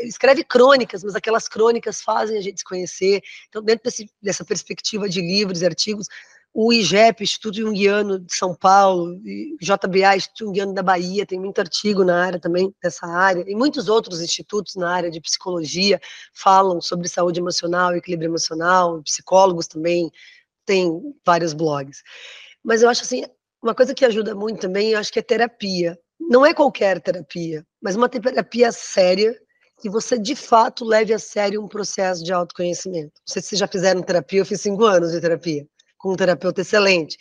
escreve 0.02 0.44
crônicas, 0.44 1.04
mas 1.04 1.14
aquelas 1.14 1.48
crônicas 1.48 2.00
fazem 2.00 2.36
a 2.36 2.40
gente 2.40 2.58
se 2.58 2.64
conhecer. 2.64 3.22
Então, 3.48 3.62
dentro 3.62 3.84
desse, 3.84 4.08
dessa 4.22 4.44
perspectiva 4.44 5.08
de 5.08 5.20
livros 5.20 5.62
e 5.62 5.66
artigos, 5.66 6.06
o 6.56 6.72
IGEP, 6.72 7.24
Instituto 7.24 7.56
Jungiano 7.56 8.20
de 8.20 8.32
São 8.32 8.54
Paulo, 8.54 9.20
JBA, 9.60 10.16
Instituto 10.16 10.46
Jungiano 10.46 10.72
da 10.72 10.84
Bahia, 10.84 11.26
tem 11.26 11.40
muito 11.40 11.58
artigo 11.58 12.04
na 12.04 12.24
área 12.24 12.38
também, 12.38 12.72
dessa 12.80 13.04
área, 13.08 13.44
e 13.44 13.56
muitos 13.56 13.88
outros 13.88 14.22
institutos 14.22 14.76
na 14.76 14.88
área 14.88 15.10
de 15.10 15.20
psicologia 15.20 16.00
falam 16.32 16.80
sobre 16.80 17.08
saúde 17.08 17.40
emocional, 17.40 17.96
equilíbrio 17.96 18.28
emocional, 18.28 19.02
psicólogos 19.02 19.66
também 19.66 20.08
têm 20.64 21.02
vários 21.26 21.52
blogs. 21.52 22.02
Mas 22.62 22.82
eu 22.82 22.88
acho 22.88 23.02
assim, 23.02 23.24
uma 23.60 23.74
coisa 23.74 23.92
que 23.92 24.04
ajuda 24.04 24.32
muito 24.32 24.60
também, 24.60 24.92
eu 24.92 24.98
acho 25.00 25.12
que 25.12 25.18
é 25.18 25.22
terapia. 25.22 25.98
Não 26.20 26.46
é 26.46 26.54
qualquer 26.54 27.00
terapia, 27.00 27.66
mas 27.82 27.96
uma 27.96 28.08
terapia 28.08 28.70
séria, 28.70 29.36
que 29.80 29.90
você 29.90 30.16
de 30.16 30.36
fato 30.36 30.84
leve 30.84 31.12
a 31.12 31.18
sério 31.18 31.60
um 31.60 31.66
processo 31.66 32.22
de 32.22 32.32
autoconhecimento. 32.32 33.12
Não 33.26 33.32
sei 33.32 33.42
se 33.42 33.48
vocês 33.48 33.58
já 33.58 33.66
fizeram 33.66 34.02
terapia, 34.02 34.38
eu 34.38 34.46
fiz 34.46 34.60
cinco 34.60 34.84
anos 34.84 35.10
de 35.10 35.20
terapia 35.20 35.66
com 36.04 36.12
um 36.12 36.16
terapeuta 36.16 36.60
excelente. 36.60 37.16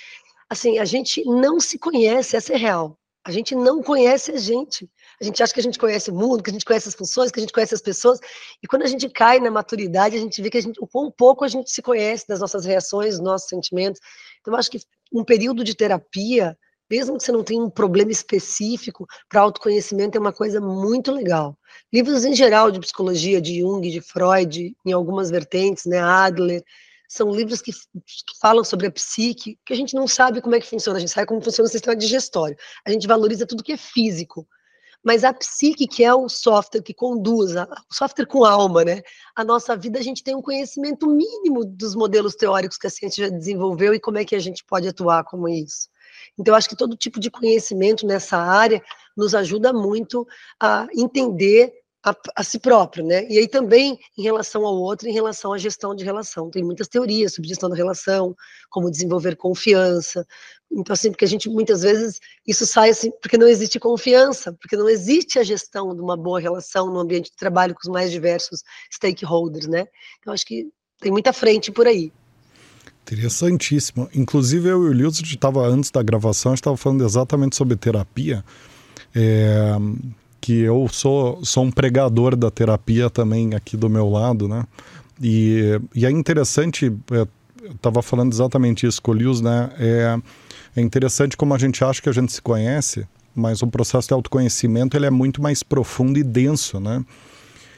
Assim, 0.50 0.78
a 0.78 0.84
gente 0.84 1.24
não 1.24 1.58
se 1.58 1.80
conhece, 1.80 2.36
essa 2.36 2.52
é 2.52 2.58
real. 2.58 3.00
A 3.26 3.32
gente 3.32 3.56
não 3.56 3.82
conhece 3.82 4.34
a 4.34 4.38
gente. 4.38 4.90
A 5.22 5.24
gente 5.24 5.42
acha 5.42 5.54
que 5.54 5.62
a 5.62 5.64
gente 5.64 5.80
conhece 5.80 6.12
o 6.12 6.14
mundo, 6.14 6.44
que 6.44 6.50
a 6.50 6.54
gente 6.54 6.66
conhece 6.66 6.90
as 6.90 6.94
funções, 6.94 7.32
que 7.32 7.40
a 7.40 7.42
gente 7.42 7.54
conhece 7.54 7.74
as 7.74 7.82
pessoas. 7.82 8.20
E 8.62 8.68
quando 8.68 8.82
a 8.82 8.86
gente 8.86 9.08
cai 9.08 9.40
na 9.40 9.50
maturidade, 9.50 10.18
a 10.18 10.20
gente 10.20 10.42
vê 10.42 10.50
que 10.50 10.58
a 10.58 10.62
gente, 10.62 10.78
o 10.84 10.86
quão 10.86 11.10
pouco 11.10 11.46
a 11.46 11.48
gente 11.48 11.72
se 11.72 11.82
conhece 11.82 12.28
das 12.28 12.42
nossas 12.42 12.66
reações, 12.66 13.16
dos 13.16 13.24
nossos 13.24 13.48
sentimentos. 13.48 14.02
Então, 14.42 14.54
acho 14.54 14.70
que 14.70 14.80
um 15.14 15.24
período 15.24 15.64
de 15.64 15.74
terapia, 15.74 16.58
mesmo 16.92 17.18
que 17.18 17.24
você 17.24 17.32
não 17.32 17.42
tenha 17.42 17.64
um 17.64 17.70
problema 17.70 18.12
específico, 18.12 19.08
para 19.30 19.40
autoconhecimento 19.40 20.18
é 20.18 20.20
uma 20.20 20.34
coisa 20.34 20.60
muito 20.60 21.10
legal. 21.10 21.58
Livros 21.92 22.26
em 22.26 22.36
geral 22.36 22.70
de 22.70 22.82
psicologia, 22.82 23.40
de 23.40 23.62
Jung, 23.62 23.90
de 23.90 24.02
Freud, 24.02 24.76
em 24.86 24.92
algumas 24.92 25.30
vertentes, 25.30 25.86
né, 25.86 26.00
Adler, 26.00 26.62
são 27.14 27.32
livros 27.32 27.62
que, 27.62 27.72
que, 27.72 28.40
falam 28.42 28.64
sobre 28.64 28.88
a 28.88 28.92
psique, 28.92 29.60
que 29.66 29.74
a 29.74 29.76
gente 29.76 29.94
não 29.94 30.08
sabe 30.08 30.42
como 30.42 30.56
é 30.56 30.60
que 30.60 30.68
funciona, 30.68 30.98
a 30.98 31.00
gente 31.00 31.12
sabe 31.12 31.28
como 31.28 31.42
funciona 31.42 31.68
o 31.68 31.72
sistema 31.72 31.96
digestório. 31.96 32.58
A 32.86 32.92
gente 32.92 33.08
valoriza 33.08 33.46
tudo 33.46 33.64
que 33.64 33.74
é 33.74 33.78
físico. 33.78 34.48
Mas 35.04 35.26
a 35.26 35.34
psique, 35.34 35.86
que 35.86 36.04
é 36.04 36.14
o 36.14 36.30
software 36.30 36.82
que 36.82 36.94
conduz, 36.94 37.54
o 37.56 37.94
software 37.94 38.26
com 38.26 38.46
alma, 38.46 38.86
né? 38.86 39.02
A 39.36 39.44
nossa 39.44 39.76
vida, 39.76 40.00
a 40.00 40.02
gente 40.02 40.24
tem 40.24 40.34
um 40.34 40.42
conhecimento 40.42 41.08
mínimo 41.08 41.66
dos 41.66 41.94
modelos 41.94 42.36
teóricos 42.36 42.78
que 42.78 42.88
a 42.88 42.90
ciência 42.90 43.28
já 43.28 43.30
desenvolveu 43.30 43.94
e 43.94 44.00
como 44.00 44.18
é 44.18 44.24
que 44.24 44.36
a 44.36 44.40
gente 44.40 44.64
pode 44.64 44.88
atuar 44.88 45.26
como 45.26 45.50
isso. 45.50 45.90
Então, 46.40 46.56
acho 46.56 46.70
que 46.70 46.76
todo 46.76 46.96
tipo 46.96 47.20
de 47.20 47.30
conhecimento 47.30 48.08
nessa 48.08 48.38
área 48.38 48.82
nos 49.16 49.36
ajuda 49.36 49.74
muito 49.74 50.26
a 50.60 50.88
entender 50.96 51.74
a, 52.04 52.16
a, 52.36 52.44
si 52.44 52.60
próprio, 52.60 53.06
né? 53.06 53.26
E 53.30 53.38
aí 53.38 53.48
também 53.48 53.98
em 54.18 54.22
relação 54.22 54.66
ao 54.66 54.76
outro, 54.76 55.08
em 55.08 55.14
relação 55.14 55.54
à 55.54 55.58
gestão 55.58 55.96
de 55.96 56.04
relação. 56.04 56.50
Tem 56.50 56.64
muitas 56.64 56.88
teorias 56.88 57.34
sobre 57.34 57.48
gestão 57.48 57.70
da 57.70 57.76
relação, 57.76 58.36
como 58.70 58.92
desenvolver 58.92 59.38
confiança. 59.38 60.26
Então, 60.70 60.94
assim, 60.94 61.12
porque 61.12 61.24
a 61.24 61.28
gente 61.28 61.50
muitas 61.50 61.84
vezes 61.84 62.20
isso 62.46 62.66
sai 62.66 62.90
assim, 62.90 63.10
porque 63.22 63.38
não 63.38 63.48
existe 63.48 63.80
confiança, 63.80 64.52
porque 64.54 64.76
não 64.76 64.90
existe 64.90 65.40
a 65.40 65.44
gestão 65.44 65.96
de 65.96 66.02
uma 66.02 66.18
boa 66.18 66.40
relação 66.40 66.92
no 66.92 67.00
ambiente 67.00 67.30
de 67.32 67.38
trabalho 67.38 67.74
com 67.74 67.82
os 67.82 67.94
mais 67.94 68.12
diversos 68.12 68.64
stakeholders, 68.92 69.68
né? 69.68 69.88
Então, 70.20 70.34
acho 70.34 70.46
que 70.46 70.68
tem 71.00 71.12
muita 71.12 71.32
frente 71.32 71.72
por 71.72 71.88
aí. 71.88 72.12
Interessantíssimo. 73.04 74.10
Inclusive, 74.14 74.70
eu 74.70 74.86
e 74.86 74.90
o 74.90 74.94
Lilson 74.94 75.24
estava 75.24 75.66
antes 75.68 75.92
da 75.92 76.02
gravação, 76.02 76.52
a 76.52 76.56
gente 76.56 76.62
estava 76.62 76.78
falando 76.78 77.06
exatamente 77.06 77.56
sobre 77.56 77.76
terapia. 77.76 78.44
É, 79.16 79.76
que 80.44 80.60
eu 80.60 80.90
sou, 80.92 81.40
sou 81.42 81.64
um 81.64 81.72
pregador 81.72 82.36
da 82.36 82.52
terapia 82.52 83.10
também 83.10 83.56
aqui 83.56 83.78
do 83.78 83.90
meu 83.90 84.10
lado, 84.10 84.46
né? 84.46 84.66
E, 85.22 85.80
e 85.96 86.06
é 86.06 86.12
interessante, 86.12 86.92
é, 87.12 87.26
eu 87.62 87.72
estava 87.72 88.02
falando 88.02 88.34
exatamente 88.34 88.86
isso 88.86 89.02
com 89.02 89.12
o 89.12 89.14
Lius, 89.14 89.40
né? 89.40 89.72
É, 89.80 90.20
é 90.76 90.82
interessante 90.82 91.38
como 91.38 91.54
a 91.54 91.58
gente 91.58 91.82
acha 91.82 92.02
que 92.02 92.10
a 92.10 92.12
gente 92.12 92.34
se 92.34 92.42
conhece, 92.42 93.08
mas 93.34 93.62
o 93.62 93.68
processo 93.68 94.10
de 94.10 94.14
autoconhecimento 94.14 94.98
ele 94.98 95.06
é 95.06 95.10
muito 95.10 95.42
mais 95.42 95.64
profundo 95.64 96.20
e 96.20 96.24
denso, 96.24 96.78
né? 96.78 97.06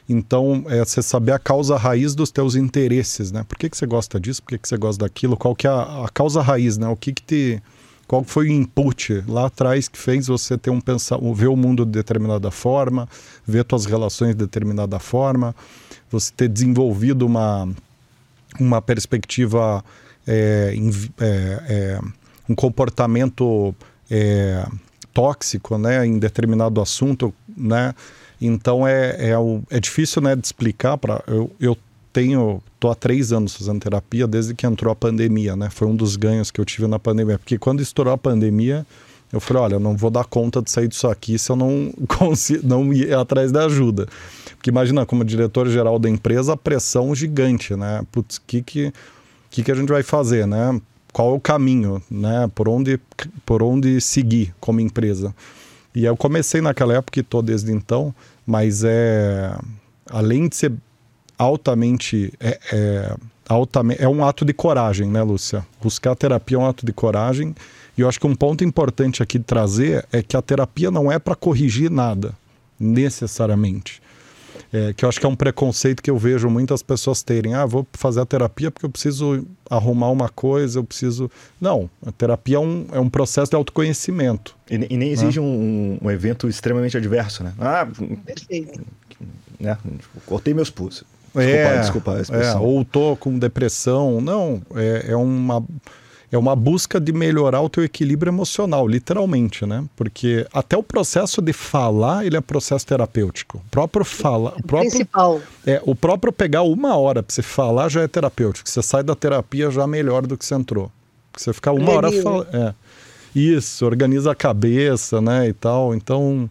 Então, 0.10 0.64
é 0.68 0.84
você 0.84 1.04
saber 1.04 1.34
a 1.34 1.40
causa 1.40 1.78
raiz 1.78 2.16
dos 2.16 2.32
teus 2.32 2.56
interesses, 2.56 3.32
né? 3.32 3.46
Por 3.48 3.60
que, 3.60 3.70
que 3.70 3.78
você 3.78 3.86
gosta 3.86 4.20
disso? 4.20 4.42
Por 4.42 4.50
que, 4.50 4.58
que 4.58 4.68
você 4.68 4.78
gosta 4.78 5.06
daquilo? 5.06 5.38
Qual 5.38 5.56
que 5.56 5.68
é 5.68 5.70
a, 5.70 6.06
a 6.06 6.10
causa 6.12 6.42
raiz, 6.42 6.80
né? 6.80 6.88
O 6.88 6.96
que 6.96 7.14
que 7.14 7.22
te 7.22 7.64
qual 8.08 8.24
foi 8.24 8.48
o 8.48 8.52
input 8.52 9.24
lá 9.28 9.48
atrás 9.48 9.88
que 9.88 9.98
fez 9.98 10.28
você 10.28 10.58
ter 10.58 10.70
um 10.70 10.80
pensar, 10.80 11.18
ver 11.34 11.48
o 11.48 11.56
mundo 11.56 11.86
de 11.86 11.92
determinada 11.92 12.52
forma, 12.52 13.08
ver 13.46 13.66
suas 13.70 13.86
relações 13.86 14.30
de 14.30 14.38
determinada 14.38 15.00
forma, 15.00 15.56
você 16.10 16.32
ter 16.36 16.48
desenvolvido 16.48 17.26
uma, 17.26 17.68
uma 18.60 18.82
perspectiva, 18.82 19.84
é, 20.28 20.76
é, 21.20 21.64
é, 21.68 22.00
um 22.48 22.56
comportamento 22.56 23.74
é, 24.10 24.66
tóxico 25.14 25.78
né, 25.78 26.06
em 26.06 26.20
determinado 26.20 26.82
assunto, 26.82 27.34
né? 27.58 27.94
Então 28.40 28.86
é, 28.86 29.16
é, 29.18 29.34
é 29.70 29.80
difícil 29.80 30.22
né, 30.22 30.36
de 30.36 30.46
explicar 30.46 30.98
para 30.98 31.24
eu, 31.26 31.50
eu 31.60 31.78
tenho, 32.16 32.64
tô 32.80 32.90
há 32.90 32.96
três 32.96 33.34
anos 33.34 33.54
fazendo 33.58 33.82
terapia 33.82 34.26
desde 34.26 34.56
que 34.56 34.66
entrou 34.66 34.90
a 34.90 34.96
pandemia, 34.96 35.54
né? 35.54 35.70
Foi 35.70 35.86
um 35.86 35.94
dos 35.94 36.16
ganhos 36.16 36.50
que 36.50 36.62
eu 36.62 36.64
tive 36.64 36.88
na 36.88 36.98
pandemia, 36.98 37.38
porque 37.38 37.58
quando 37.58 37.82
estourou 37.82 38.14
a 38.14 38.18
pandemia, 38.18 38.88
eu 39.34 39.42
falei, 39.42 39.64
olha, 39.64 39.80
não 39.80 39.98
vou 39.98 40.10
dar 40.10 40.24
conta 40.24 40.62
de 40.62 40.72
sair 40.72 40.88
disso 40.88 41.10
aqui 41.10 41.38
se 41.38 41.52
eu 41.52 41.58
não 41.58 41.92
consigo, 42.08 42.66
não 42.66 42.94
ir 42.94 43.14
atrás 43.14 43.52
da 43.52 43.66
ajuda. 43.66 44.08
Porque 44.56 44.70
imagina, 44.70 45.06
como 45.06 45.26
diretor 45.26 45.68
geral 45.68 46.00
da 46.00 46.10
empresa, 46.10 46.54
a 46.54 46.58
pressão 46.58 47.14
gigante, 47.14 47.76
né? 47.76 48.02
Putz, 48.14 48.40
que 48.48 48.62
que, 48.62 48.94
que 49.52 49.62
que 49.62 49.70
a 49.70 49.76
gente 49.76 49.90
vai 49.90 50.02
fazer, 50.02 50.48
né? 50.48 50.80
Qual 51.12 51.34
é 51.34 51.36
o 51.36 51.40
caminho, 51.40 52.02
né? 52.10 52.50
Por 52.56 52.70
onde, 52.70 52.98
por 53.46 53.62
onde 53.62 54.00
seguir 54.00 54.56
como 54.62 54.80
empresa? 54.80 55.36
E 55.94 56.06
eu 56.06 56.16
comecei 56.16 56.62
naquela 56.62 56.94
época 56.94 57.20
e 57.20 57.22
estou 57.22 57.42
desde 57.42 57.74
então, 57.74 58.16
mas 58.48 58.86
é 58.86 59.54
além 60.10 60.48
de 60.48 60.56
ser 60.56 60.72
altamente 61.38 62.34
é, 62.40 62.60
é, 62.72 63.16
altamente 63.48 64.02
é 64.02 64.08
um 64.08 64.24
ato 64.26 64.44
de 64.44 64.54
coragem, 64.54 65.10
né, 65.10 65.22
Lúcia? 65.24 65.66
Buscar 65.82 66.12
a 66.12 66.16
terapia 66.16 66.58
é 66.58 66.60
um 66.60 66.66
ato 66.66 66.86
de 66.86 66.94
coragem. 66.94 67.56
E 67.98 68.02
eu 68.02 68.10
acho 68.10 68.20
que 68.20 68.28
um 68.28 68.36
ponto 68.36 68.64
importante 68.64 69.24
aqui 69.24 69.38
de 69.40 69.46
trazer 69.46 70.06
é 70.12 70.22
que 70.22 70.36
a 70.36 70.42
terapia 70.42 70.92
não 70.92 71.12
é 71.12 71.18
para 71.18 71.36
corrigir 71.36 71.90
nada, 71.90 72.34
necessariamente. 72.80 74.02
É, 74.74 74.92
que 74.94 75.06
eu 75.06 75.10
acho 75.10 75.20
que 75.20 75.26
é 75.26 75.30
um 75.30 75.36
preconceito 75.36 76.04
que 76.04 76.10
eu 76.12 76.18
vejo 76.18 76.50
muitas 76.50 76.84
pessoas 76.84 77.24
terem. 77.24 77.54
Ah, 77.54 77.66
vou 77.66 77.88
fazer 77.94 78.20
a 78.20 78.26
terapia 78.26 78.70
porque 78.70 78.86
eu 78.86 78.90
preciso 78.90 79.46
arrumar 79.70 80.10
uma 80.10 80.28
coisa, 80.28 80.80
eu 80.80 80.84
preciso. 80.84 81.32
Não, 81.62 81.90
a 82.06 82.12
terapia 82.12 82.58
é 82.58 82.60
um, 82.60 82.86
é 82.92 83.00
um 83.00 83.10
processo 83.10 83.52
de 83.52 83.56
autoconhecimento. 83.56 84.56
E, 84.70 84.76
e 84.76 84.98
nem 84.98 85.12
exige 85.12 85.40
né? 85.40 85.46
um, 85.46 85.98
um, 86.02 86.12
evento 86.12 86.50
extremamente 86.50 86.98
adverso, 86.98 87.44
né? 87.44 87.54
Ah, 87.58 87.88
Perfeito. 88.26 88.82
Né? 89.60 89.78
Cortei 90.26 90.54
meus 90.54 90.70
pulsos. 90.70 91.06
Desculpa, 91.36 91.70
é, 91.70 91.80
desculpa 91.80 92.14
a 92.14 92.22
expressão. 92.22 92.62
É, 92.62 92.66
ou 92.66 92.86
tô 92.86 93.16
com 93.16 93.38
depressão. 93.38 94.22
Não, 94.22 94.62
é, 94.76 95.06
é 95.10 95.16
uma 95.16 95.64
é 96.32 96.38
uma 96.38 96.56
busca 96.56 97.00
de 97.00 97.14
melhorar 97.14 97.62
o 97.62 97.70
teu 97.70 97.84
equilíbrio 97.84 98.30
emocional, 98.30 98.88
literalmente, 98.88 99.66
né? 99.66 99.86
Porque 99.96 100.46
até 100.54 100.76
o 100.76 100.84
processo 100.84 101.42
de 101.42 101.54
falar, 101.54 102.26
ele 102.26 102.36
é 102.36 102.42
processo 102.42 102.86
terapêutico. 102.86 103.60
O 103.66 103.70
próprio 103.70 104.04
fala, 104.04 104.54
o 104.58 104.64
próprio 104.64 104.92
principal. 104.92 105.42
É, 105.66 105.82
o 105.86 105.96
próprio 105.96 106.34
pegar 106.34 106.64
uma 106.64 106.96
hora 106.98 107.24
para 107.24 107.34
você 107.34 107.42
falar 107.42 107.90
já 107.90 108.02
é 108.02 108.08
terapêutico. 108.08 108.70
Você 108.70 108.82
sai 108.82 109.04
da 109.04 109.16
terapia 109.16 109.72
já 109.72 109.88
melhor 109.88 110.26
do 110.26 110.38
que 110.38 110.46
você 110.46 110.56
entrou. 110.56 110.92
Porque 111.32 111.44
você 111.44 111.54
ficar 111.54 111.72
uma 111.72 111.92
hora 111.92 112.12
falando, 112.12 112.48
é. 112.54 112.74
Isso, 113.36 113.86
organiza 113.86 114.32
a 114.32 114.36
cabeça, 114.36 115.20
né, 115.20 115.50
e 115.50 115.54
tal. 115.54 115.94
Então, 115.94 116.50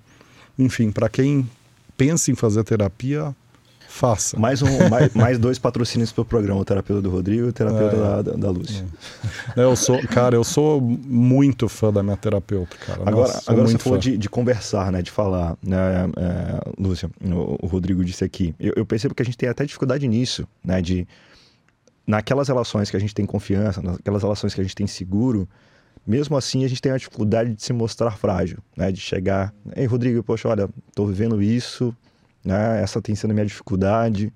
enfim, 0.58 0.90
para 0.92 1.08
quem 1.08 1.48
pensa 1.96 2.30
em 2.30 2.34
fazer 2.34 2.62
terapia, 2.64 3.34
Faça. 3.94 4.36
Mais, 4.36 4.60
um, 4.60 4.88
mais, 4.90 5.14
mais 5.14 5.38
dois 5.38 5.56
patrocínios 5.56 6.10
para 6.10 6.22
o 6.22 6.24
programa, 6.24 6.60
o 6.60 6.64
terapeuta 6.64 7.00
do 7.00 7.10
Rodrigo 7.10 7.46
e 7.46 7.48
o 7.50 7.52
terapeuta 7.52 7.94
é, 7.94 8.00
da, 8.00 8.22
da, 8.22 8.32
da 8.32 8.50
Lúcia. 8.50 8.84
É. 9.56 9.62
Eu 9.62 9.76
sou, 9.76 10.00
cara, 10.08 10.34
eu 10.34 10.42
sou 10.42 10.80
muito 10.80 11.68
fã 11.68 11.92
da 11.92 12.02
minha 12.02 12.16
terapeuta, 12.16 12.76
cara. 12.76 13.02
Agora, 13.02 13.28
Nossa, 13.32 13.52
agora 13.52 13.68
você 13.68 13.78
falou 13.78 13.96
de, 13.96 14.18
de, 14.18 14.28
conversar, 14.28 14.90
né? 14.90 15.00
De 15.00 15.12
falar, 15.12 15.56
né, 15.62 16.10
é, 16.16 16.72
Lúcia, 16.76 17.08
o, 17.24 17.64
o, 17.64 17.68
Rodrigo 17.68 18.04
disse 18.04 18.24
aqui. 18.24 18.52
Eu, 18.58 18.72
eu, 18.74 18.84
percebo 18.84 19.14
que 19.14 19.22
a 19.22 19.24
gente 19.24 19.38
tem 19.38 19.48
até 19.48 19.64
dificuldade 19.64 20.08
nisso, 20.08 20.44
né? 20.64 20.82
De 20.82 21.06
naquelas 22.04 22.48
relações 22.48 22.90
que 22.90 22.96
a 22.96 23.00
gente 23.00 23.14
tem 23.14 23.24
confiança, 23.24 23.80
naquelas 23.80 24.24
relações 24.24 24.52
que 24.52 24.60
a 24.60 24.64
gente 24.64 24.74
tem 24.74 24.88
seguro, 24.88 25.48
mesmo 26.04 26.36
assim 26.36 26.64
a 26.64 26.68
gente 26.68 26.82
tem 26.82 26.90
a 26.90 26.96
dificuldade 26.96 27.54
de 27.54 27.62
se 27.62 27.72
mostrar 27.72 28.10
frágil, 28.18 28.58
né? 28.76 28.90
De 28.90 28.98
chegar, 28.98 29.54
ei, 29.76 29.86
Rodrigo, 29.86 30.20
poxa, 30.24 30.48
olha, 30.48 30.68
tô 30.96 31.06
vivendo 31.06 31.40
isso, 31.40 31.96
né? 32.44 32.82
Essa 32.82 33.00
tem 33.00 33.14
sido 33.14 33.30
a 33.30 33.34
minha 33.34 33.46
dificuldade. 33.46 34.32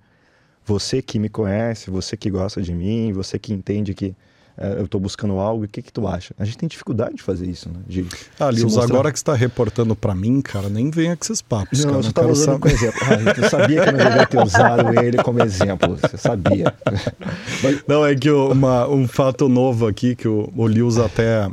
Você 0.65 1.01
que 1.01 1.19
me 1.19 1.29
conhece, 1.29 1.91
você 1.91 2.17
que 2.17 2.31
gosta 2.31 2.61
de 2.61 2.75
mim, 2.75 3.13
você 3.13 3.39
que 3.39 3.53
entende 3.53 3.95
que 3.95 4.15
é, 4.61 4.73
eu 4.73 4.87
estou 4.87 5.01
buscando 5.01 5.39
algo, 5.39 5.65
o 5.65 5.69
que 5.69 5.81
que 5.81 5.93
tu 5.93 6.07
acha? 6.09 6.35
A 6.37 6.45
gente 6.45 6.59
tem 6.59 6.69
dificuldade 6.69 7.15
de 7.15 7.23
fazer 7.23 7.47
isso, 7.47 7.69
né? 7.69 7.79
De 7.87 8.05
ah, 8.41 8.51
mostrar... 8.51 8.83
agora 8.83 9.13
que 9.13 9.17
está 9.17 9.33
reportando 9.33 9.95
para 9.95 10.17
mim, 10.17 10.41
cara, 10.41 10.69
nem 10.69 10.91
venha 10.91 11.17
com 11.17 11.25
esses 11.25 11.41
papos. 11.41 11.85
Não, 11.85 11.91
cara, 11.91 11.99
eu 11.99 12.03
só 12.03 12.09
estava 12.09 12.33
usando 12.33 12.59
como 12.59 12.75
exemplo. 12.75 12.99
Ah, 13.03 13.41
eu 13.41 13.49
sabia 13.49 13.83
que 13.85 13.89
eu 13.89 13.93
não 13.93 14.05
devia 14.05 14.27
ter 14.27 14.43
usado 14.43 15.01
ele 15.01 15.23
como 15.23 15.41
exemplo, 15.43 15.97
você 15.97 16.19
sabia. 16.19 16.75
Não, 17.87 18.05
é 18.05 18.15
que 18.15 18.31
uma, 18.31 18.89
um 18.89 19.07
fato 19.07 19.49
novo 19.49 19.87
aqui, 19.87 20.15
que 20.17 20.27
o, 20.27 20.53
o 20.55 21.03
até 21.05 21.49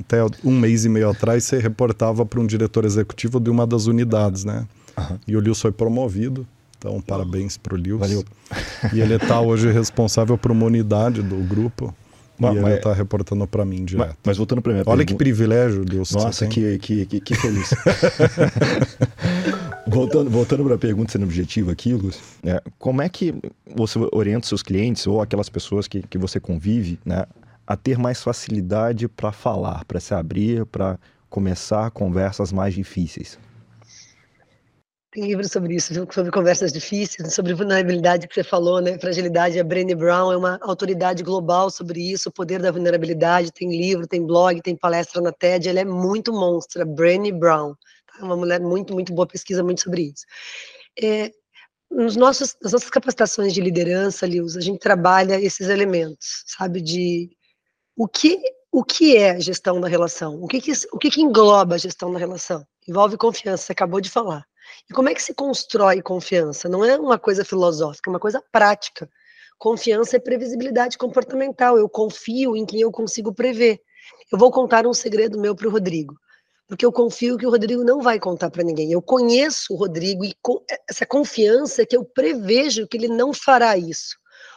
até 0.00 0.18
um 0.44 0.58
mês 0.58 0.84
e 0.84 0.88
meio 0.88 1.10
atrás, 1.10 1.44
você 1.44 1.58
reportava 1.58 2.26
para 2.26 2.40
um 2.40 2.46
diretor 2.46 2.84
executivo 2.84 3.40
de 3.40 3.50
uma 3.50 3.66
das 3.66 3.86
unidades, 3.86 4.44
né? 4.44 4.66
Uhum. 4.98 5.18
E 5.26 5.36
o 5.36 5.40
Lils 5.40 5.60
foi 5.60 5.72
promovido. 5.72 6.46
Então, 6.78 7.00
parabéns 7.00 7.56
para 7.56 7.74
o 7.74 7.76
Lils. 7.76 7.98
Valeu. 7.98 8.24
E 8.92 9.00
ele 9.00 9.14
está 9.14 9.40
hoje 9.40 9.70
responsável 9.70 10.36
por 10.36 10.50
uma 10.50 10.66
unidade 10.66 11.22
do 11.22 11.36
grupo. 11.36 11.94
Mas, 12.38 12.54
e 12.54 12.58
ele 12.58 12.74
está 12.74 12.92
reportando 12.92 13.46
para 13.46 13.64
mim 13.64 13.84
direto. 13.84 14.08
Mas, 14.08 14.16
mas 14.24 14.36
voltando 14.36 14.60
para 14.60 14.72
minha 14.72 14.82
Olha 14.86 14.98
pergunta. 14.98 15.06
que 15.06 15.14
privilégio, 15.14 15.84
Deus. 15.84 16.12
Nossa, 16.12 16.46
que, 16.46 16.78
que, 16.78 17.06
que, 17.06 17.20
que, 17.20 17.34
feliz. 17.34 17.70
voltando 19.88 20.30
voltando 20.30 20.64
para 20.64 20.74
a 20.74 20.78
pergunta 20.78 21.12
sendo 21.12 21.24
objetiva 21.24 21.72
aqui, 21.72 21.94
Lúcio, 21.94 22.20
é, 22.44 22.62
como 22.78 23.00
é 23.00 23.08
que 23.08 23.34
você 23.74 23.98
orienta 24.12 24.46
seus 24.46 24.62
clientes 24.62 25.06
ou 25.06 25.22
aquelas 25.22 25.48
pessoas 25.48 25.88
que, 25.88 26.02
que 26.02 26.18
você 26.18 26.38
convive 26.38 26.98
né, 27.04 27.24
a 27.66 27.74
ter 27.74 27.98
mais 27.98 28.22
facilidade 28.22 29.08
para 29.08 29.32
falar, 29.32 29.84
para 29.86 29.98
se 29.98 30.12
abrir, 30.12 30.66
para 30.66 30.98
começar 31.30 31.90
conversas 31.90 32.52
mais 32.52 32.74
difíceis? 32.74 33.38
Tem 35.16 35.24
livros 35.24 35.50
sobre 35.50 35.74
isso, 35.74 35.94
sobre 36.12 36.30
conversas 36.30 36.70
difíceis, 36.70 37.32
sobre 37.32 37.54
vulnerabilidade 37.54 38.28
que 38.28 38.34
você 38.34 38.44
falou, 38.44 38.82
né? 38.82 38.98
Fragilidade. 38.98 39.58
A 39.58 39.64
Brené 39.64 39.94
Brown 39.94 40.30
é 40.30 40.36
uma 40.36 40.58
autoridade 40.60 41.22
global 41.22 41.70
sobre 41.70 42.12
isso, 42.12 42.28
o 42.28 42.32
poder 42.32 42.60
da 42.60 42.70
vulnerabilidade. 42.70 43.50
Tem 43.50 43.66
livro, 43.70 44.06
tem 44.06 44.26
blog, 44.26 44.60
tem 44.60 44.76
palestra 44.76 45.22
na 45.22 45.32
TED. 45.32 45.70
Ela 45.70 45.80
é 45.80 45.84
muito 45.86 46.34
monstra, 46.34 46.84
Brené 46.84 47.32
Brown. 47.32 47.74
Tá? 48.06 48.26
Uma 48.26 48.36
mulher 48.36 48.60
muito, 48.60 48.92
muito 48.92 49.14
boa, 49.14 49.26
pesquisa 49.26 49.64
muito 49.64 49.80
sobre 49.80 50.02
isso. 50.02 50.26
É, 51.02 51.32
nos 51.90 52.14
nossos, 52.14 52.54
nas 52.62 52.72
nossas 52.72 52.90
capacitações 52.90 53.54
de 53.54 53.62
liderança, 53.62 54.26
Lius, 54.26 54.54
a 54.54 54.60
gente 54.60 54.80
trabalha 54.80 55.40
esses 55.40 55.70
elementos, 55.70 56.44
sabe? 56.46 56.82
De 56.82 57.30
o 57.96 58.06
que 58.06 58.38
o 58.70 58.84
que 58.84 59.16
é 59.16 59.40
gestão 59.40 59.80
da 59.80 59.88
relação? 59.88 60.34
O 60.42 60.46
que, 60.46 60.60
que 60.60 60.72
o 60.92 60.98
que, 60.98 61.10
que 61.10 61.22
engloba 61.22 61.76
a 61.76 61.78
gestão 61.78 62.12
da 62.12 62.18
relação? 62.18 62.66
Envolve 62.86 63.16
confiança, 63.16 63.64
você 63.64 63.72
acabou 63.72 63.98
de 63.98 64.10
falar. 64.10 64.44
E 64.88 64.94
como 64.94 65.08
é 65.08 65.14
que 65.14 65.22
se 65.22 65.34
constrói 65.34 66.00
confiança? 66.02 66.68
Não 66.68 66.84
é 66.84 66.96
uma 66.96 67.18
coisa 67.18 67.44
filosófica, 67.44 68.10
é 68.10 68.12
uma 68.12 68.20
coisa 68.20 68.42
prática. 68.52 69.08
Confiança 69.58 70.16
é 70.16 70.20
previsibilidade 70.20 70.98
comportamental. 70.98 71.78
Eu 71.78 71.88
confio 71.88 72.56
em 72.56 72.66
quem 72.66 72.80
eu 72.80 72.90
consigo 72.90 73.32
prever. 73.32 73.80
Eu 74.30 74.38
vou 74.38 74.50
contar 74.50 74.86
um 74.86 74.94
segredo 74.94 75.38
meu 75.38 75.54
para 75.54 75.68
o 75.68 75.70
Rodrigo, 75.70 76.14
porque 76.68 76.84
eu 76.84 76.92
confio 76.92 77.38
que 77.38 77.46
o 77.46 77.50
Rodrigo 77.50 77.84
não 77.84 78.00
vai 78.00 78.18
contar 78.18 78.50
para 78.50 78.62
ninguém. 78.62 78.92
Eu 78.92 79.00
conheço 79.00 79.72
o 79.72 79.76
Rodrigo 79.76 80.24
e 80.24 80.34
com 80.42 80.62
essa 80.88 81.06
confiança 81.06 81.82
é 81.82 81.86
que 81.86 81.96
eu 81.96 82.04
prevejo 82.04 82.86
que 82.86 82.96
ele 82.96 83.08
não 83.08 83.32
fará 83.32 83.76
isso. 83.76 84.16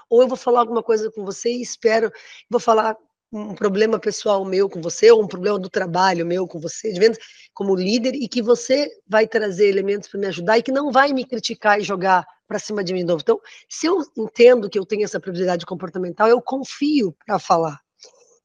Ou 0.09 0.21
eu 0.21 0.27
vou 0.27 0.37
falar 0.37 0.61
alguma 0.61 0.81
coisa 0.81 1.11
com 1.11 1.23
você 1.23 1.51
e 1.51 1.61
espero, 1.61 2.11
vou 2.49 2.59
falar 2.59 2.97
um 3.31 3.53
problema 3.53 3.99
pessoal 3.99 4.43
meu 4.45 4.69
com 4.69 4.81
você, 4.81 5.11
ou 5.11 5.23
um 5.23 5.27
problema 5.27 5.59
do 5.59 5.69
trabalho 5.69 6.25
meu 6.25 6.47
com 6.47 6.59
você, 6.59 6.91
de 6.91 6.99
vendas, 6.99 7.17
como 7.53 7.75
líder, 7.75 8.15
e 8.15 8.27
que 8.27 8.41
você 8.41 8.89
vai 9.07 9.27
trazer 9.27 9.67
elementos 9.67 10.09
para 10.09 10.19
me 10.19 10.27
ajudar 10.27 10.57
e 10.57 10.63
que 10.63 10.71
não 10.71 10.91
vai 10.91 11.13
me 11.13 11.25
criticar 11.25 11.79
e 11.79 11.83
jogar 11.83 12.25
para 12.47 12.59
cima 12.59 12.83
de 12.83 12.93
mim 12.93 12.99
de 13.01 13.05
novo. 13.05 13.21
Então, 13.21 13.39
se 13.69 13.85
eu 13.85 14.01
entendo 14.17 14.69
que 14.69 14.79
eu 14.79 14.85
tenho 14.85 15.03
essa 15.03 15.19
prioridade 15.19 15.65
comportamental, 15.65 16.27
eu 16.27 16.41
confio 16.41 17.15
para 17.25 17.37
falar. 17.39 17.79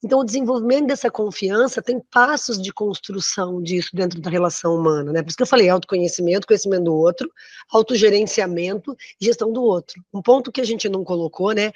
Então, 0.05 0.21
o 0.21 0.25
desenvolvimento 0.25 0.89
dessa 0.89 1.11
confiança 1.11 1.81
tem 1.81 1.99
passos 1.99 2.61
de 2.61 2.71
construção 2.71 3.63
disso 3.63 3.89
dentro 3.95 4.21
da 4.21 4.29
relação 4.29 4.75
humana, 4.77 5.11
né? 5.11 5.23
Por 5.23 5.29
isso 5.29 5.37
que 5.39 5.43
eu 5.43 5.47
falei 5.47 5.71
autoconhecimento, 5.71 6.47
conhecimento 6.47 6.85
do 6.85 6.95
outro, 6.95 7.33
autogerenciamento 7.73 8.95
e 9.19 9.25
gestão 9.25 9.51
do 9.51 9.63
outro. 9.63 10.05
Um 10.13 10.21
ponto 10.21 10.53
que 10.53 10.61
a 10.61 10.65
gente 10.65 10.91
não 10.91 11.03
colocou, 11.03 11.53
né? 11.53 11.73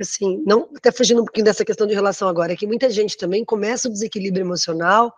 Assim, 0.00 0.40
não, 0.46 0.68
até 0.76 0.92
fugindo 0.92 1.22
um 1.22 1.24
pouquinho 1.24 1.46
dessa 1.46 1.64
questão 1.64 1.84
de 1.84 1.92
relação 1.92 2.28
agora, 2.28 2.52
é 2.52 2.56
que 2.56 2.68
muita 2.68 2.88
gente 2.88 3.16
também 3.16 3.44
começa 3.44 3.88
o 3.88 3.92
desequilíbrio 3.92 4.44
emocional 4.44 5.12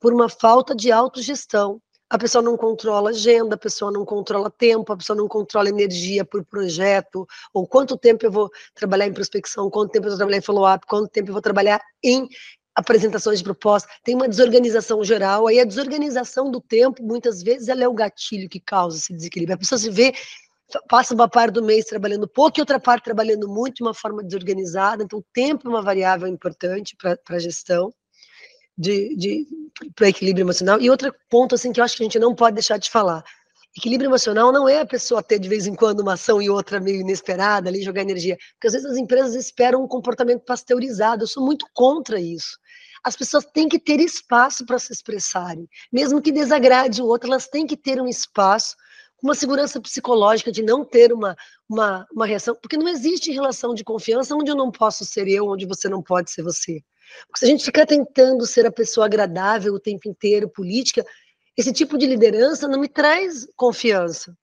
por 0.00 0.12
uma 0.12 0.28
falta 0.28 0.74
de 0.74 0.90
autogestão 0.90 1.80
a 2.10 2.18
pessoa 2.18 2.42
não 2.42 2.56
controla 2.56 3.10
agenda, 3.10 3.54
a 3.54 3.58
pessoa 3.58 3.92
não 3.92 4.04
controla 4.04 4.50
tempo, 4.50 4.92
a 4.92 4.96
pessoa 4.96 5.16
não 5.16 5.28
controla 5.28 5.68
energia 5.68 6.24
por 6.24 6.44
projeto, 6.44 7.24
ou 7.54 7.66
quanto 7.68 7.96
tempo 7.96 8.26
eu 8.26 8.32
vou 8.32 8.50
trabalhar 8.74 9.06
em 9.06 9.12
prospecção, 9.12 9.70
quanto 9.70 9.92
tempo 9.92 10.06
eu 10.06 10.10
vou 10.10 10.18
trabalhar 10.18 10.38
em 10.38 10.42
follow-up, 10.42 10.84
quanto 10.86 11.08
tempo 11.08 11.30
eu 11.30 11.32
vou 11.32 11.40
trabalhar 11.40 11.80
em 12.02 12.28
apresentações 12.74 13.38
de 13.38 13.44
proposta. 13.44 13.88
Tem 14.02 14.16
uma 14.16 14.28
desorganização 14.28 15.04
geral, 15.04 15.46
aí 15.46 15.60
a 15.60 15.64
desorganização 15.64 16.50
do 16.50 16.60
tempo, 16.60 17.00
muitas 17.00 17.44
vezes, 17.44 17.68
ela 17.68 17.84
é 17.84 17.88
o 17.88 17.94
gatilho 17.94 18.48
que 18.48 18.58
causa 18.58 18.96
esse 18.96 19.12
desequilíbrio. 19.12 19.54
A 19.54 19.58
pessoa 19.58 19.78
se 19.78 19.88
vê, 19.88 20.12
passa 20.88 21.14
uma 21.14 21.28
parte 21.28 21.54
do 21.54 21.62
mês 21.62 21.84
trabalhando 21.84 22.26
pouco 22.26 22.58
e 22.58 22.60
outra 22.60 22.80
parte 22.80 23.04
trabalhando 23.04 23.48
muito 23.48 23.76
de 23.76 23.82
uma 23.82 23.94
forma 23.94 24.22
desorganizada, 24.24 25.04
então 25.04 25.20
o 25.20 25.24
tempo 25.32 25.68
é 25.68 25.70
uma 25.70 25.82
variável 25.82 26.26
importante 26.26 26.96
para 26.96 27.16
a 27.28 27.38
gestão 27.38 27.92
de, 28.80 29.14
de 29.16 29.46
para 29.94 30.08
equilíbrio 30.08 30.42
emocional. 30.42 30.80
E 30.80 30.90
outro 30.90 31.14
ponto 31.28 31.54
assim 31.54 31.72
que 31.72 31.80
eu 31.80 31.84
acho 31.84 31.96
que 31.96 32.02
a 32.02 32.06
gente 32.06 32.18
não 32.18 32.34
pode 32.34 32.54
deixar 32.54 32.78
de 32.78 32.90
falar 32.90 33.22
Equilíbrio 33.76 34.08
emocional 34.08 34.50
não 34.50 34.68
é 34.68 34.80
a 34.80 34.86
pessoa 34.86 35.22
ter 35.22 35.38
de 35.38 35.48
vez 35.48 35.64
em 35.66 35.76
quando 35.76 36.00
uma 36.00 36.14
ação 36.14 36.42
e 36.42 36.50
outra 36.50 36.80
meio 36.80 37.00
inesperada 37.02 37.68
ali, 37.68 37.82
jogar 37.82 38.02
energia. 38.02 38.36
Porque 38.54 38.66
às 38.66 38.72
vezes 38.72 38.90
as 38.90 38.96
empresas 38.96 39.34
esperam 39.36 39.84
um 39.84 39.86
comportamento 39.86 40.44
pasteurizado. 40.44 41.22
Eu 41.22 41.28
sou 41.28 41.44
muito 41.44 41.66
contra 41.72 42.20
isso. 42.20 42.58
As 43.04 43.16
pessoas 43.16 43.44
têm 43.46 43.68
que 43.68 43.78
ter 43.78 44.00
espaço 44.00 44.66
para 44.66 44.78
se 44.78 44.92
expressarem. 44.92 45.68
Mesmo 45.92 46.20
que 46.20 46.32
desagrade 46.32 47.00
o 47.00 47.06
outro, 47.06 47.30
elas 47.30 47.46
têm 47.46 47.64
que 47.64 47.76
ter 47.76 48.00
um 48.00 48.08
espaço 48.08 48.74
uma 49.22 49.34
segurança 49.34 49.80
psicológica 49.80 50.50
de 50.50 50.62
não 50.62 50.84
ter 50.84 51.12
uma, 51.12 51.36
uma, 51.68 52.06
uma 52.12 52.26
reação, 52.26 52.56
porque 52.60 52.76
não 52.76 52.88
existe 52.88 53.30
relação 53.30 53.74
de 53.74 53.84
confiança 53.84 54.34
onde 54.34 54.50
eu 54.50 54.56
não 54.56 54.70
posso 54.70 55.04
ser 55.04 55.28
eu, 55.28 55.46
onde 55.48 55.66
você 55.66 55.88
não 55.88 56.02
pode 56.02 56.30
ser 56.30 56.42
você. 56.42 56.82
Porque 57.26 57.40
se 57.40 57.44
a 57.44 57.48
gente 57.48 57.64
ficar 57.64 57.86
tentando 57.86 58.46
ser 58.46 58.66
a 58.66 58.72
pessoa 58.72 59.06
agradável 59.06 59.74
o 59.74 59.80
tempo 59.80 60.08
inteiro, 60.08 60.48
política, 60.48 61.04
esse 61.56 61.72
tipo 61.72 61.98
de 61.98 62.06
liderança 62.06 62.68
não 62.68 62.80
me 62.80 62.88
traz 62.88 63.46
confiança. 63.56 64.34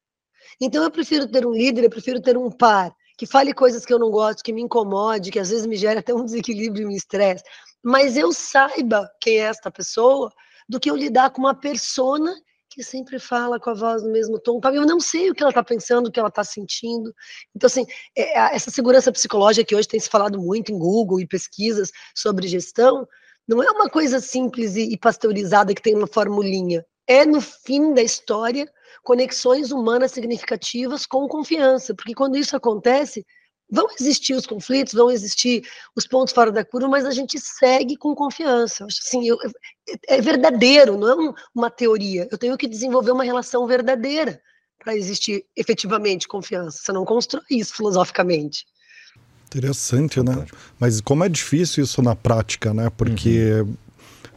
Então 0.61 0.83
eu 0.83 0.91
prefiro 0.91 1.27
ter 1.27 1.45
um 1.45 1.51
líder, 1.51 1.85
eu 1.85 1.89
prefiro 1.89 2.21
ter 2.21 2.37
um 2.37 2.51
par 2.51 2.93
que 3.17 3.25
fale 3.25 3.53
coisas 3.53 3.83
que 3.83 3.91
eu 3.91 3.97
não 3.97 4.11
gosto, 4.11 4.43
que 4.43 4.53
me 4.53 4.61
incomode, 4.61 5.31
que 5.31 5.39
às 5.39 5.49
vezes 5.49 5.65
me 5.65 5.75
gera 5.75 6.01
até 6.01 6.13
um 6.13 6.23
desequilíbrio 6.23 6.83
e 6.83 6.85
um 6.85 6.95
estresse, 6.95 7.43
mas 7.83 8.15
eu 8.15 8.31
saiba 8.31 9.09
quem 9.19 9.39
é 9.39 9.43
esta 9.43 9.71
pessoa, 9.71 10.31
do 10.69 10.79
que 10.79 10.89
eu 10.89 10.95
lidar 10.95 11.31
com 11.31 11.41
uma 11.41 11.55
persona 11.55 12.35
que 12.77 12.83
sempre 12.83 13.17
fala 13.17 13.59
com 13.59 13.71
a 13.71 13.73
voz 13.73 14.03
no 14.03 14.11
mesmo 14.11 14.39
tom. 14.39 14.61
Eu 14.71 14.85
não 14.85 14.99
sei 14.99 15.31
o 15.31 15.33
que 15.33 15.41
ela 15.41 15.49
está 15.49 15.63
pensando, 15.63 16.07
o 16.07 16.11
que 16.11 16.19
ela 16.19 16.29
está 16.29 16.43
sentindo. 16.43 17.11
Então, 17.55 17.65
assim, 17.65 17.83
é, 18.15 18.55
essa 18.55 18.69
segurança 18.69 19.11
psicológica 19.11 19.65
que 19.65 19.75
hoje 19.75 19.87
tem 19.87 19.99
se 19.99 20.07
falado 20.07 20.39
muito 20.39 20.71
em 20.71 20.77
Google 20.77 21.19
e 21.19 21.25
pesquisas 21.27 21.91
sobre 22.15 22.47
gestão, 22.47 23.07
não 23.47 23.63
é 23.63 23.71
uma 23.71 23.89
coisa 23.89 24.19
simples 24.19 24.75
e, 24.75 24.93
e 24.93 24.97
pasteurizada 24.97 25.73
que 25.73 25.81
tem 25.81 25.95
uma 25.95 26.05
formulinha 26.05 26.85
é, 27.07 27.25
no 27.25 27.41
fim 27.41 27.95
da 27.95 28.03
história, 28.03 28.71
conexões 29.03 29.71
humanas 29.71 30.11
significativas 30.11 31.07
com 31.07 31.27
confiança, 31.27 31.95
porque 31.95 32.13
quando 32.13 32.37
isso 32.37 32.55
acontece, 32.55 33.25
vão 33.69 33.87
existir 33.99 34.33
os 34.33 34.45
conflitos, 34.45 34.93
vão 34.93 35.11
existir 35.11 35.63
os 35.95 36.07
pontos 36.07 36.33
fora 36.33 36.51
da 36.51 36.63
curva, 36.63 36.87
mas 36.87 37.05
a 37.05 37.11
gente 37.11 37.39
segue 37.39 37.97
com 37.97 38.15
confiança. 38.15 38.85
Assim, 38.85 39.27
eu, 39.27 39.37
é 40.07 40.21
verdadeiro, 40.21 40.97
não 40.97 41.09
é 41.09 41.15
um, 41.15 41.33
uma 41.53 41.69
teoria. 41.69 42.27
Eu 42.31 42.37
tenho 42.37 42.57
que 42.57 42.67
desenvolver 42.67 43.11
uma 43.11 43.23
relação 43.23 43.65
verdadeira 43.67 44.39
para 44.79 44.95
existir 44.95 45.45
efetivamente 45.55 46.27
confiança. 46.27 46.79
Você 46.81 46.91
não 46.91 47.03
constrói 47.03 47.43
isso 47.51 47.75
filosoficamente. 47.75 48.65
Interessante, 49.47 50.21
né? 50.21 50.45
Mas 50.79 51.01
como 51.01 51.23
é 51.23 51.29
difícil 51.29 51.83
isso 51.83 52.01
na 52.01 52.15
prática, 52.15 52.73
né? 52.73 52.89
Porque 52.89 53.61
uhum 53.61 53.75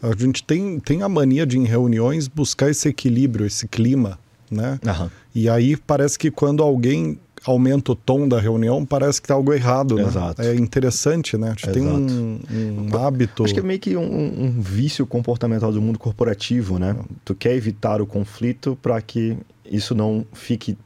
a 0.02 0.16
gente 0.16 0.42
tem, 0.42 0.80
tem 0.80 1.02
a 1.02 1.08
mania 1.08 1.46
de, 1.46 1.58
em 1.58 1.64
reuniões, 1.64 2.26
buscar 2.26 2.70
esse 2.70 2.88
equilíbrio, 2.88 3.46
esse 3.46 3.68
clima, 3.68 4.18
né? 4.50 4.80
Uhum. 4.84 5.10
E 5.34 5.48
aí 5.48 5.76
parece 5.76 6.18
que 6.18 6.30
quando 6.30 6.62
alguém 6.62 7.20
aumenta 7.46 7.92
o 7.92 7.94
tom 7.94 8.28
da 8.28 8.38
reunião, 8.38 8.84
parece 8.84 9.20
que 9.20 9.26
está 9.26 9.34
algo 9.34 9.52
errado, 9.52 9.96
né? 9.96 10.02
Exato. 10.02 10.42
É 10.42 10.54
interessante, 10.54 11.36
né? 11.36 11.48
A 11.48 11.50
gente 11.50 11.70
tem 11.70 11.86
um, 11.86 12.40
um, 12.50 12.96
hábito... 12.96 13.44
Acho 13.44 13.54
que 13.54 13.60
é 13.60 13.62
meio 13.62 13.80
que 13.80 13.96
um, 13.96 14.02
um, 14.02 14.60
vício 14.60 15.06
comportamental 15.06 15.72
do 15.72 15.80
mundo 15.80 15.98
corporativo, 15.98 16.78
né? 16.78 16.96
Tu 17.24 17.34
quer 17.34 17.54
evitar 17.54 18.00
o 18.00 18.06
conflito 18.06 18.78
para 18.80 19.00
que 19.00 19.36
isso 19.64 19.94
não 19.94 20.24
fique... 20.32 20.76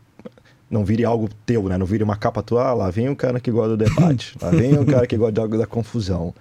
Não 0.71 0.85
vire 0.85 1.05
algo 1.05 1.29
teu, 1.45 1.65
né? 1.69 1.77
Não 1.77 1.87
vire 1.87 2.03
uma 2.03 2.17
capa 2.17 2.43
tua. 2.43 2.69
Ah, 2.69 2.75
lá 2.75 2.91
vem 2.91 3.09
o 3.09 3.15
cara 3.15 3.39
que 3.39 3.51
gosta 3.51 3.77
do 3.77 3.85
debate. 3.85 4.37
lá 4.41 4.51
vem 4.51 4.77
o 4.79 4.85
cara 4.85 5.07
que 5.07 5.17
gosta 5.17 5.33
da, 5.33 5.47
da 5.59 5.67
confusão. 5.67 6.35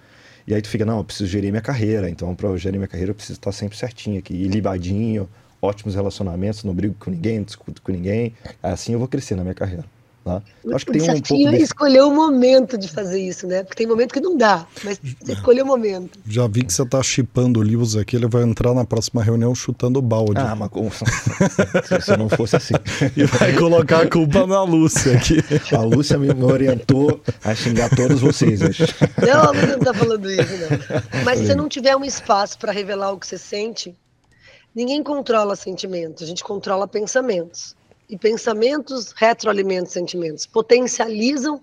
E 0.48 0.54
aí 0.54 0.62
tu 0.62 0.70
fica, 0.70 0.86
não, 0.86 0.98
eu 0.98 1.04
preciso 1.04 1.30
gerir 1.30 1.52
minha 1.52 1.62
carreira, 1.62 2.10
então 2.10 2.34
para 2.36 2.50
eu 2.50 2.58
gerir 2.58 2.78
minha 2.78 2.88
carreira 2.88 3.12
eu 3.12 3.16
preciso 3.16 3.38
estar 3.38 3.52
sempre 3.52 3.78
certinho 3.78 4.20
aqui, 4.20 4.34
libadinho, 4.48 5.30
ótimos 5.62 5.96
relacionamentos, 5.96 6.64
não 6.64 6.74
brigo 6.74 6.96
com 7.00 7.10
ninguém, 7.10 7.38
não 7.38 7.46
discuto 7.46 7.82
com 7.82 7.92
ninguém. 7.92 8.34
Assim 8.62 8.94
eu 8.94 9.00
vou 9.00 9.08
crescer 9.08 9.36
na 9.36 9.44
minha 9.44 9.54
carreira. 9.54 9.86
Tá? 10.24 10.42
Acho 10.74 10.86
que 10.86 10.94
tem 10.94 11.02
um 11.02 11.22
pouco 11.22 11.52
desse... 11.52 11.64
escolher 11.64 12.02
o 12.02 12.10
momento 12.10 12.78
de 12.78 12.88
fazer 12.88 13.20
isso, 13.20 13.46
né? 13.46 13.62
Porque 13.62 13.76
tem 13.76 13.86
momento 13.86 14.14
que 14.14 14.22
não 14.22 14.38
dá, 14.38 14.66
mas 14.82 14.98
você 14.98 15.34
escolheu 15.34 15.66
o 15.66 15.68
momento. 15.68 16.18
Já 16.26 16.48
vi 16.48 16.64
que 16.64 16.72
você 16.72 16.82
está 16.82 17.04
chipando 17.04 17.60
o 17.60 17.64
Livros 17.64 17.98
aqui, 17.98 18.16
ele 18.16 18.28
vai 18.28 18.44
entrar 18.44 18.74
na 18.74 18.86
próxima 18.86 19.22
reunião 19.22 19.54
chutando 19.54 20.02
balde. 20.02 20.40
Ah, 20.40 20.56
mas 20.56 20.70
como... 20.70 20.90
se 20.92 22.18
não 22.18 22.30
fosse 22.30 22.56
assim. 22.56 22.74
E 23.18 23.26
vai 23.26 23.54
colocar 23.54 24.04
a 24.04 24.10
culpa 24.10 24.48
na 24.48 24.64
Lúcia 24.64 25.18
aqui. 25.18 25.44
A 25.76 25.82
Lúcia 25.82 26.18
me 26.18 26.32
orientou 26.44 27.20
a 27.44 27.54
xingar 27.54 27.90
todos 27.94 28.22
vocês 28.22 28.62
hoje. 28.62 28.86
Não, 29.22 29.42
a 29.42 29.52
Lúcia 29.52 29.68
não 29.68 29.78
está 29.80 29.94
falando 29.94 30.32
isso, 30.32 30.54
não. 30.54 31.24
Mas 31.26 31.40
se 31.40 31.48
você 31.48 31.56
não 31.56 31.68
tiver 31.68 31.96
um 31.98 32.06
espaço 32.06 32.58
para 32.58 32.72
revelar 32.72 33.12
o 33.12 33.20
que 33.20 33.28
você 33.28 33.38
sente, 33.38 33.94
ninguém 34.74 35.04
controla 35.04 35.56
sentimentos, 35.56 36.24
a 36.24 36.26
gente 36.26 36.44
controla 36.44 36.88
pensamentos 36.88 37.76
e 38.10 38.18
pensamentos 38.18 39.14
retroalimentam 39.16 39.92
sentimentos, 39.92 40.46
potencializam 40.46 41.62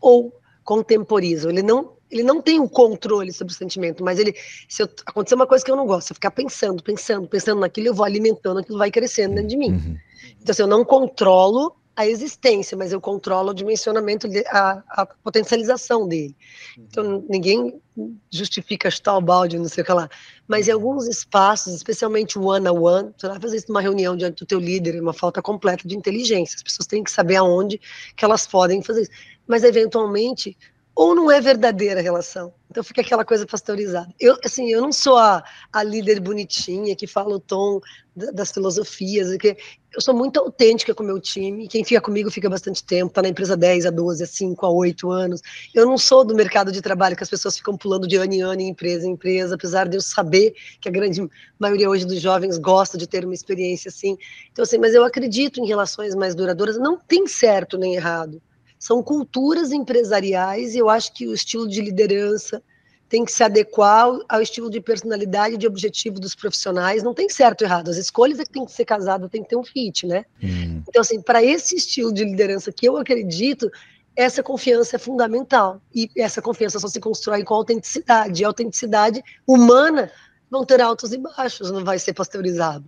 ou 0.00 0.32
contemporizam. 0.64 1.50
Ele 1.50 1.62
não, 1.62 1.92
ele 2.10 2.22
não 2.22 2.42
tem 2.42 2.60
o 2.60 2.64
um 2.64 2.68
controle 2.68 3.32
sobre 3.32 3.52
o 3.52 3.56
sentimento, 3.56 4.04
mas 4.04 4.18
ele, 4.18 4.34
se 4.68 4.82
eu, 4.82 4.88
acontecer 5.06 5.34
uma 5.34 5.46
coisa 5.46 5.64
que 5.64 5.70
eu 5.70 5.76
não 5.76 5.86
gosto, 5.86 6.10
eu 6.10 6.14
ficar 6.14 6.30
pensando, 6.30 6.82
pensando, 6.82 7.26
pensando 7.26 7.60
naquilo, 7.60 7.88
eu 7.88 7.94
vou 7.94 8.04
alimentando, 8.04 8.60
aquilo 8.60 8.78
vai 8.78 8.90
crescendo 8.90 9.34
dentro 9.34 9.48
de 9.48 9.56
mim. 9.56 9.72
Uhum. 9.72 9.96
Então, 10.40 10.54
se 10.54 10.62
assim, 10.62 10.62
eu 10.62 10.68
não 10.68 10.84
controlo 10.84 11.74
a 11.98 12.06
existência, 12.06 12.76
mas 12.76 12.92
eu 12.92 13.00
controlo 13.00 13.50
o 13.50 13.54
dimensionamento, 13.54 14.28
a, 14.52 14.84
a 14.88 15.04
potencialização 15.04 16.06
dele. 16.06 16.36
Então, 16.78 17.24
ninguém 17.28 17.82
justifica 18.30 18.88
chutar 18.88 19.16
o 19.16 19.20
balde, 19.20 19.58
não 19.58 19.68
sei 19.68 19.82
o 19.82 19.84
que 19.84 19.92
lá. 19.92 20.08
Mas 20.46 20.68
em 20.68 20.70
alguns 20.70 21.08
espaços, 21.08 21.74
especialmente 21.74 22.38
one-on-one, 22.38 23.12
você 23.18 23.26
vai 23.26 23.40
fazer 23.40 23.56
isso 23.56 23.66
numa 23.68 23.80
reunião 23.80 24.16
diante 24.16 24.38
do 24.38 24.46
teu 24.46 24.60
líder, 24.60 24.94
é 24.94 25.00
uma 25.00 25.12
falta 25.12 25.42
completa 25.42 25.88
de 25.88 25.96
inteligência. 25.96 26.54
As 26.54 26.62
pessoas 26.62 26.86
têm 26.86 27.02
que 27.02 27.10
saber 27.10 27.34
aonde 27.34 27.80
que 28.14 28.24
elas 28.24 28.46
podem 28.46 28.80
fazer 28.80 29.02
isso. 29.02 29.10
Mas, 29.44 29.64
eventualmente, 29.64 30.56
ou 30.98 31.14
não 31.14 31.30
é 31.30 31.40
verdadeira 31.40 32.00
a 32.00 32.02
relação. 32.02 32.52
Então 32.68 32.82
fica 32.82 33.02
aquela 33.02 33.24
coisa 33.24 33.46
pasteurizada. 33.46 34.12
Eu, 34.18 34.36
assim, 34.44 34.68
eu 34.72 34.82
não 34.82 34.90
sou 34.90 35.16
a, 35.16 35.44
a 35.72 35.82
líder 35.84 36.18
bonitinha 36.18 36.96
que 36.96 37.06
fala 37.06 37.36
o 37.36 37.38
tom 37.38 37.80
das 38.16 38.50
filosofias. 38.50 39.28
Eu 39.30 40.00
sou 40.00 40.12
muito 40.12 40.40
autêntica 40.40 40.92
com 40.92 41.04
o 41.04 41.06
meu 41.06 41.20
time. 41.20 41.68
Quem 41.68 41.84
fica 41.84 42.00
comigo 42.00 42.32
fica 42.32 42.50
bastante 42.50 42.82
tempo, 42.82 43.10
está 43.10 43.22
na 43.22 43.28
empresa 43.28 43.56
10 43.56 43.86
a 43.86 43.90
12, 43.90 44.24
a 44.24 44.26
5, 44.26 44.66
a 44.66 44.70
8 44.70 45.08
anos. 45.12 45.40
Eu 45.72 45.86
não 45.86 45.96
sou 45.96 46.24
do 46.24 46.34
mercado 46.34 46.72
de 46.72 46.82
trabalho 46.82 47.14
que 47.14 47.22
as 47.22 47.30
pessoas 47.30 47.56
ficam 47.56 47.76
pulando 47.76 48.08
de 48.08 48.16
ano 48.16 48.34
em 48.34 48.42
ano, 48.42 48.60
em 48.60 48.68
empresa 48.68 49.06
em 49.06 49.12
empresa, 49.12 49.54
apesar 49.54 49.88
de 49.88 49.96
eu 49.96 50.00
saber 50.00 50.52
que 50.80 50.88
a 50.88 50.92
grande 50.92 51.24
maioria 51.60 51.88
hoje 51.88 52.04
dos 52.04 52.20
jovens 52.20 52.58
gosta 52.58 52.98
de 52.98 53.06
ter 53.06 53.24
uma 53.24 53.34
experiência 53.34 53.88
assim. 53.88 54.18
Então, 54.50 54.64
assim, 54.64 54.78
mas 54.78 54.94
eu 54.94 55.04
acredito 55.04 55.60
em 55.60 55.66
relações 55.68 56.16
mais 56.16 56.34
duradouras. 56.34 56.76
Não 56.76 56.98
tem 56.98 57.24
certo 57.28 57.78
nem 57.78 57.94
errado 57.94 58.42
são 58.78 59.02
culturas 59.02 59.72
empresariais 59.72 60.74
e 60.74 60.78
eu 60.78 60.88
acho 60.88 61.12
que 61.12 61.26
o 61.26 61.34
estilo 61.34 61.68
de 61.68 61.80
liderança 61.80 62.62
tem 63.08 63.24
que 63.24 63.32
se 63.32 63.42
adequar 63.42 64.06
ao 64.28 64.42
estilo 64.42 64.70
de 64.70 64.80
personalidade 64.80 65.54
e 65.54 65.58
de 65.58 65.66
objetivo 65.66 66.20
dos 66.20 66.34
profissionais. 66.34 67.02
Não 67.02 67.14
tem 67.14 67.28
certo 67.28 67.62
ou 67.62 67.66
errado. 67.66 67.88
As 67.88 67.96
escolhas 67.96 68.38
é 68.38 68.44
que 68.44 68.52
tem 68.52 68.64
que 68.64 68.72
ser 68.72 68.84
casado, 68.84 69.28
tem 69.28 69.42
que 69.42 69.48
ter 69.48 69.56
um 69.56 69.64
fit, 69.64 70.06
né? 70.06 70.24
Hum. 70.42 70.82
Então, 70.86 71.00
assim, 71.00 71.20
para 71.20 71.42
esse 71.42 71.76
estilo 71.76 72.12
de 72.12 72.22
liderança 72.22 72.70
que 72.70 72.86
eu 72.86 72.98
acredito, 72.98 73.70
essa 74.14 74.42
confiança 74.42 74.96
é 74.96 74.98
fundamental. 74.98 75.80
E 75.94 76.10
essa 76.18 76.42
confiança 76.42 76.78
só 76.78 76.86
se 76.86 77.00
constrói 77.00 77.42
com 77.44 77.54
autenticidade. 77.54 78.42
E 78.42 78.44
a 78.44 78.48
autenticidade 78.48 79.22
humana 79.46 80.10
vão 80.50 80.64
ter 80.64 80.80
altos 80.80 81.12
e 81.12 81.18
baixos, 81.18 81.70
não 81.70 81.84
vai 81.84 81.98
ser 81.98 82.12
pasteurizado. 82.12 82.84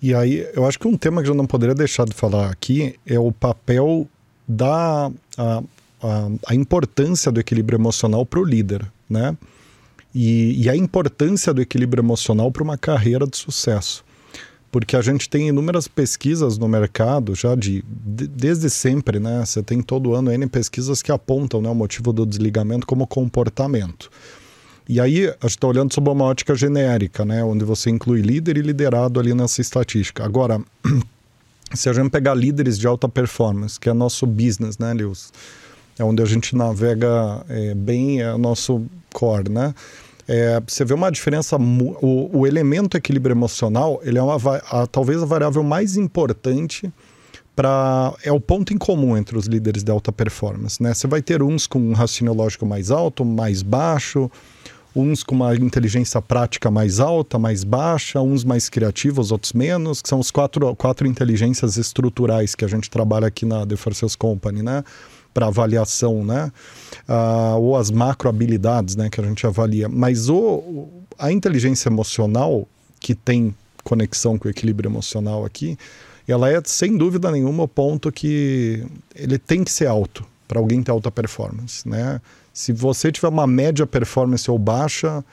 E 0.00 0.14
aí, 0.14 0.46
eu 0.54 0.64
acho 0.66 0.78
que 0.78 0.86
um 0.86 0.96
tema 0.96 1.22
que 1.22 1.28
eu 1.28 1.34
não 1.34 1.46
poderia 1.46 1.74
deixar 1.74 2.04
de 2.04 2.14
falar 2.14 2.50
aqui 2.50 2.94
é 3.04 3.18
o 3.18 3.32
papel 3.32 4.06
da 4.46 5.10
a, 5.36 5.62
a, 6.02 6.28
a 6.46 6.54
importância 6.54 7.30
do 7.32 7.40
equilíbrio 7.40 7.76
emocional 7.76 8.24
para 8.24 8.40
o 8.40 8.44
líder, 8.44 8.86
né? 9.10 9.36
E, 10.14 10.64
e, 10.64 10.70
a 10.70 10.76
importância 10.76 11.52
do 11.52 11.60
equilíbrio 11.60 12.00
emocional 12.00 12.50
para 12.50 12.62
uma 12.62 12.78
carreira 12.78 13.26
de 13.26 13.36
sucesso. 13.36 14.04
Porque 14.70 14.96
a 14.96 15.02
gente 15.02 15.28
tem 15.28 15.48
inúmeras 15.48 15.86
pesquisas 15.86 16.58
no 16.58 16.66
mercado, 16.66 17.34
já 17.34 17.54
de, 17.54 17.84
de, 17.88 18.26
desde 18.26 18.70
sempre, 18.70 19.18
né? 19.18 19.44
Você 19.44 19.62
tem 19.62 19.82
todo 19.82 20.14
ano 20.14 20.32
N 20.32 20.46
pesquisas 20.46 21.02
que 21.02 21.12
apontam 21.12 21.60
né, 21.60 21.68
o 21.68 21.74
motivo 21.74 22.12
do 22.12 22.24
desligamento 22.24 22.86
como 22.86 23.06
comportamento. 23.06 24.10
E 24.88 24.98
aí 25.00 25.26
a 25.26 25.32
gente 25.42 25.50
está 25.50 25.66
olhando 25.66 25.92
sob 25.92 26.08
uma 26.08 26.24
ótica 26.24 26.54
genérica, 26.54 27.22
né? 27.24 27.44
Onde 27.44 27.62
você 27.64 27.90
inclui 27.90 28.22
líder 28.22 28.56
e 28.56 28.62
liderado 28.62 29.20
ali 29.20 29.34
nessa 29.34 29.60
estatística. 29.60 30.24
Agora, 30.24 30.58
se 31.74 31.90
a 31.90 31.92
gente 31.92 32.08
pegar 32.08 32.34
líderes 32.34 32.78
de 32.78 32.86
alta 32.86 33.06
performance, 33.06 33.78
que 33.78 33.90
é 33.90 33.92
nosso 33.92 34.26
business, 34.26 34.78
né, 34.78 34.94
Lewis? 34.94 35.30
É 35.98 36.04
onde 36.04 36.22
a 36.22 36.26
gente 36.26 36.56
navega 36.56 37.44
é, 37.48 37.74
bem, 37.74 38.22
é 38.22 38.32
o 38.32 38.38
nosso 38.38 38.86
core, 39.12 39.50
né? 39.50 39.74
É, 40.26 40.60
você 40.66 40.84
vê 40.84 40.94
uma 40.94 41.10
diferença, 41.10 41.56
o, 41.56 42.38
o, 42.38 42.46
elemento 42.46 42.96
equilíbrio 42.96 43.32
emocional, 43.32 44.00
ele 44.04 44.18
é 44.18 44.22
uma, 44.22 44.36
a, 44.70 44.86
talvez 44.86 45.22
a 45.22 45.26
variável 45.26 45.62
mais 45.62 45.96
importante 45.96 46.92
para 47.56 48.14
é 48.22 48.30
o 48.30 48.38
ponto 48.38 48.72
em 48.72 48.78
comum 48.78 49.16
entre 49.16 49.36
os 49.36 49.46
líderes 49.46 49.82
de 49.82 49.90
alta 49.90 50.12
performance, 50.12 50.80
né? 50.82 50.94
Você 50.94 51.08
vai 51.08 51.20
ter 51.20 51.42
uns 51.42 51.66
com 51.66 51.80
um 51.80 51.92
raciocínio 51.92 52.32
lógico 52.32 52.64
mais 52.64 52.90
alto, 52.90 53.24
mais 53.24 53.62
baixo, 53.62 54.30
uns 54.94 55.22
com 55.22 55.34
uma 55.34 55.54
inteligência 55.54 56.20
prática 56.20 56.70
mais 56.70 57.00
alta, 57.00 57.38
mais 57.38 57.64
baixa, 57.64 58.20
uns 58.20 58.44
mais 58.44 58.68
criativos, 58.68 59.30
outros 59.30 59.52
menos, 59.52 60.02
que 60.02 60.08
são 60.08 60.18
os 60.18 60.30
quatro, 60.30 60.74
quatro 60.76 61.06
inteligências 61.06 61.76
estruturais 61.76 62.54
que 62.54 62.64
a 62.64 62.68
gente 62.68 62.90
trabalha 62.90 63.26
aqui 63.26 63.44
na 63.46 63.66
The 63.66 63.76
Forces 63.76 64.16
Company, 64.16 64.62
né? 64.62 64.82
Para 65.32 65.46
avaliação, 65.46 66.24
né? 66.24 66.50
Ah, 67.06 67.56
ou 67.56 67.76
as 67.76 67.90
macro 67.90 68.28
habilidades, 68.28 68.96
né? 68.96 69.08
Que 69.08 69.20
a 69.20 69.24
gente 69.24 69.46
avalia. 69.46 69.88
Mas 69.88 70.28
o, 70.28 70.88
a 71.18 71.30
inteligência 71.30 71.88
emocional, 71.88 72.66
que 72.98 73.14
tem 73.14 73.54
conexão 73.84 74.38
com 74.38 74.48
o 74.48 74.50
equilíbrio 74.50 74.88
emocional 74.88 75.44
aqui, 75.44 75.78
ela 76.26 76.50
é, 76.50 76.60
sem 76.64 76.96
dúvida 76.96 77.30
nenhuma, 77.30 77.62
o 77.62 77.68
ponto 77.68 78.12
que 78.12 78.84
ele 79.14 79.38
tem 79.38 79.64
que 79.64 79.70
ser 79.70 79.86
alto 79.86 80.26
para 80.46 80.58
alguém 80.58 80.82
ter 80.82 80.90
alta 80.90 81.10
performance, 81.10 81.88
né? 81.88 82.20
Se 82.58 82.72
você 82.72 83.12
tiver 83.12 83.28
uma 83.28 83.46
média 83.46 83.86
performance 83.86 84.50
ou 84.50 84.58
baixa, 84.58 85.24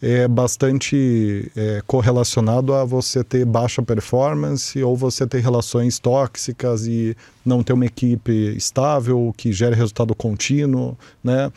é 0.00 0.28
bastante 0.28 1.50
é, 1.56 1.82
correlacionado 1.84 2.72
a 2.72 2.84
você 2.84 3.24
ter 3.24 3.44
baixa 3.44 3.82
performance 3.82 4.80
ou 4.80 4.96
você 4.96 5.26
ter 5.26 5.40
relações 5.40 5.98
tóxicas 5.98 6.86
e 6.86 7.16
não 7.44 7.64
ter 7.64 7.72
uma 7.72 7.84
equipe 7.84 8.54
estável 8.56 9.34
que 9.36 9.52
gere 9.52 9.74
resultado 9.74 10.14
contínuo, 10.14 10.96
né? 11.22 11.50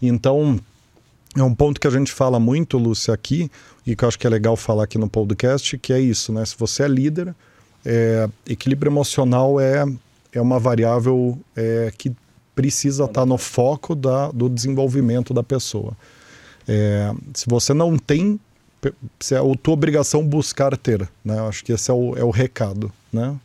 Então, 0.00 0.58
é 1.36 1.42
um 1.42 1.54
ponto 1.54 1.78
que 1.78 1.86
a 1.86 1.90
gente 1.90 2.10
fala 2.10 2.40
muito, 2.40 2.78
Lúcia, 2.78 3.12
aqui, 3.12 3.50
e 3.86 3.94
que 3.94 4.02
eu 4.02 4.08
acho 4.08 4.18
que 4.18 4.26
é 4.26 4.30
legal 4.30 4.56
falar 4.56 4.84
aqui 4.84 4.96
no 4.96 5.06
podcast, 5.06 5.76
que 5.76 5.92
é 5.92 6.00
isso, 6.00 6.32
né? 6.32 6.46
Se 6.46 6.56
você 6.58 6.84
é 6.84 6.88
líder, 6.88 7.34
é, 7.84 8.26
equilíbrio 8.48 8.88
emocional 8.88 9.60
é, 9.60 9.84
é 10.32 10.40
uma 10.40 10.58
variável 10.58 11.38
é, 11.54 11.92
que 11.98 12.10
precisa 12.54 13.04
estar 13.04 13.26
no 13.26 13.38
foco 13.38 13.94
da, 13.94 14.30
do 14.30 14.48
desenvolvimento 14.48 15.32
da 15.32 15.42
pessoa. 15.42 15.96
É, 16.68 17.12
se 17.34 17.46
você 17.48 17.72
não 17.74 17.96
tem, 17.96 18.38
é 18.84 19.36
a 19.36 19.56
tua 19.62 19.74
obrigação 19.74 20.26
buscar 20.26 20.76
ter. 20.76 21.08
Né? 21.24 21.38
Eu 21.38 21.46
acho 21.48 21.64
que 21.64 21.72
esse 21.72 21.90
é 21.90 21.94
o, 21.94 22.16
é 22.16 22.24
o 22.24 22.30
recado. 22.30 22.92
Né? 23.12 23.36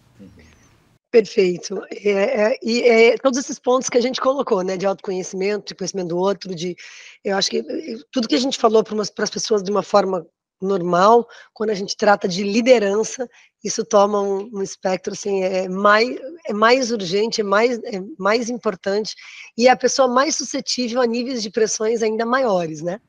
Perfeito. 1.11 1.81
É, 1.91 2.11
é, 2.11 2.59
e 2.61 2.81
é, 2.83 3.17
todos 3.17 3.39
esses 3.39 3.57
pontos 3.57 3.89
que 3.89 3.97
a 3.97 4.01
gente 4.01 4.19
colocou, 4.19 4.61
né, 4.61 4.75
de 4.77 4.85
autoconhecimento, 4.85 5.69
de 5.69 5.75
conhecimento 5.75 6.09
do 6.09 6.17
outro, 6.17 6.53
de, 6.53 6.75
eu 7.23 7.37
acho 7.37 7.49
que 7.49 7.63
tudo 8.11 8.27
que 8.27 8.35
a 8.35 8.39
gente 8.39 8.57
falou 8.57 8.83
para 8.83 9.23
as 9.23 9.29
pessoas 9.29 9.63
de 9.63 9.71
uma 9.71 9.83
forma 9.83 10.25
normal, 10.61 11.27
quando 11.53 11.69
a 11.69 11.75
gente 11.75 11.95
trata 11.95 12.27
de 12.27 12.43
liderança, 12.43 13.29
isso 13.63 13.83
toma 13.83 14.21
um, 14.21 14.49
um, 14.53 14.61
espectro 14.61 15.13
assim, 15.13 15.41
é 15.41 15.67
mais, 15.67 16.17
é 16.45 16.53
mais 16.53 16.91
urgente, 16.91 17.41
é 17.41 17.43
mais, 17.43 17.79
é 17.83 18.01
mais 18.17 18.49
importante, 18.49 19.15
e 19.57 19.67
é 19.67 19.71
a 19.71 19.75
pessoa 19.75 20.07
mais 20.07 20.35
suscetível 20.35 21.01
a 21.01 21.05
níveis 21.05 21.41
de 21.41 21.49
pressões 21.49 22.01
ainda 22.01 22.25
maiores, 22.25 22.81
né? 22.81 22.99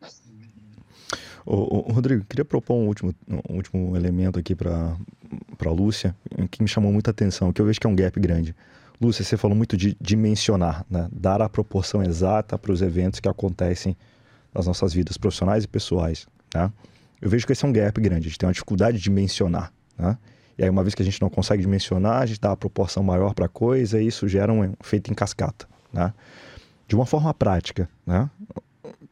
Ô, 1.45 1.93
Rodrigo, 1.93 2.25
queria 2.27 2.45
propor 2.45 2.75
um 2.75 2.87
último, 2.87 3.15
um 3.27 3.57
último 3.57 3.97
elemento 3.97 4.39
aqui 4.39 4.55
para 4.55 4.97
a 5.65 5.71
Lúcia, 5.71 6.15
que 6.51 6.63
me 6.63 6.69
chamou 6.69 6.93
muita 6.93 7.11
atenção, 7.11 7.53
que 7.53 7.61
eu 7.61 7.65
vejo 7.65 7.81
que 7.81 7.87
é 7.87 7.91
um 7.91 7.97
gap 7.97 8.21
grande. 8.21 8.55
Lúcia, 9.01 9.25
você 9.25 9.37
falou 9.37 9.57
muito 9.57 9.77
de 9.77 9.97
dimensionar, 9.99 10.85
né? 10.91 11.09
dar 11.11 11.41
a 11.41 11.49
proporção 11.49 12.03
exata 12.03 12.59
para 12.59 12.71
os 12.71 12.83
eventos 12.83 13.21
que 13.21 13.29
acontecem 13.29 13.97
nas 14.53 14.67
nossas 14.67 14.93
vidas 14.93 15.17
profissionais 15.17 15.65
e 15.65 15.69
pessoais. 15.69 16.27
Né? 16.55 16.71
Eu 17.21 17.31
vejo 17.31 17.47
que 17.47 17.53
esse 17.53 17.65
é 17.65 17.69
um 17.69 17.73
gap 17.73 17.99
grande, 18.01 18.27
a 18.27 18.29
gente 18.29 18.39
tem 18.39 18.47
uma 18.47 18.53
dificuldade 18.53 18.99
de 18.99 19.11
mencionar, 19.11 19.73
né? 19.97 20.19
E 20.59 20.65
aí, 20.65 20.71
uma 20.71 20.83
vez 20.83 20.95
que 20.95 21.03
a 21.03 21.05
gente 21.05 21.21
não 21.23 21.31
consegue 21.31 21.63
dimensionar, 21.63 22.23
a 22.23 22.27
gente 22.27 22.41
dá 22.41 22.51
uma 22.51 22.57
proporção 22.57 23.03
maior 23.03 23.33
para 23.33 23.47
a 23.47 23.49
coisa 23.49 24.01
e 24.01 24.07
isso 24.09 24.27
gera 24.27 24.53
um 24.53 24.75
efeito 24.81 25.11
em 25.11 25.15
cascata, 25.15 25.69
né? 25.93 26.13
De 26.89 26.97
uma 26.97 27.07
forma 27.07 27.33
prática, 27.33 27.89
né? 28.05 28.29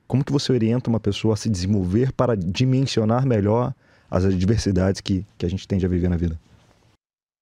Como 0.09 0.24
que 0.24 0.32
você 0.32 0.53
orienta 0.53 0.90
uma 0.90 0.99
pessoa 0.99 1.34
a 1.34 1.36
se 1.36 1.49
desenvolver 1.49 2.12
para 2.12 2.36
dimensionar 2.36 3.24
melhor 3.24 3.72
as 4.11 4.24
adversidades 4.24 5.01
que, 5.01 5.24
que 5.38 5.47
a 5.47 5.51
gente 5.51 5.68
tende 5.68 5.86
a 5.86 5.88
viver 5.88 6.09
na 6.09 6.16
vida? 6.16 6.38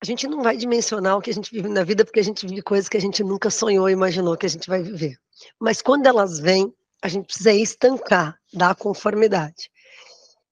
A 0.02 0.07
gente 0.07 0.26
não 0.26 0.42
vai 0.42 0.57
dimensionar 0.57 1.16
o 1.16 1.22
que 1.22 1.30
a 1.30 1.34
gente 1.34 1.50
vive 1.50 1.68
na 1.68 1.82
vida 1.82 2.05
porque 2.05 2.20
a 2.20 2.24
gente 2.24 2.46
vive 2.46 2.61
coisas 2.61 2.88
que 2.88 2.96
a 2.96 3.00
gente 3.00 3.24
nunca 3.24 3.48
sonhou 3.48 3.88
imaginou 3.88 4.36
que 4.36 4.44
a 4.44 4.50
gente 4.50 4.68
vai 4.68 4.82
viver. 4.82 5.16
Mas 5.59 5.80
quando 5.80 6.07
elas 6.07 6.38
vêm, 6.38 6.70
a 7.02 7.09
gente 7.09 7.26
precisa 7.26 7.52
estancar, 7.52 8.36
dar 8.52 8.74
conformidade 8.74 9.70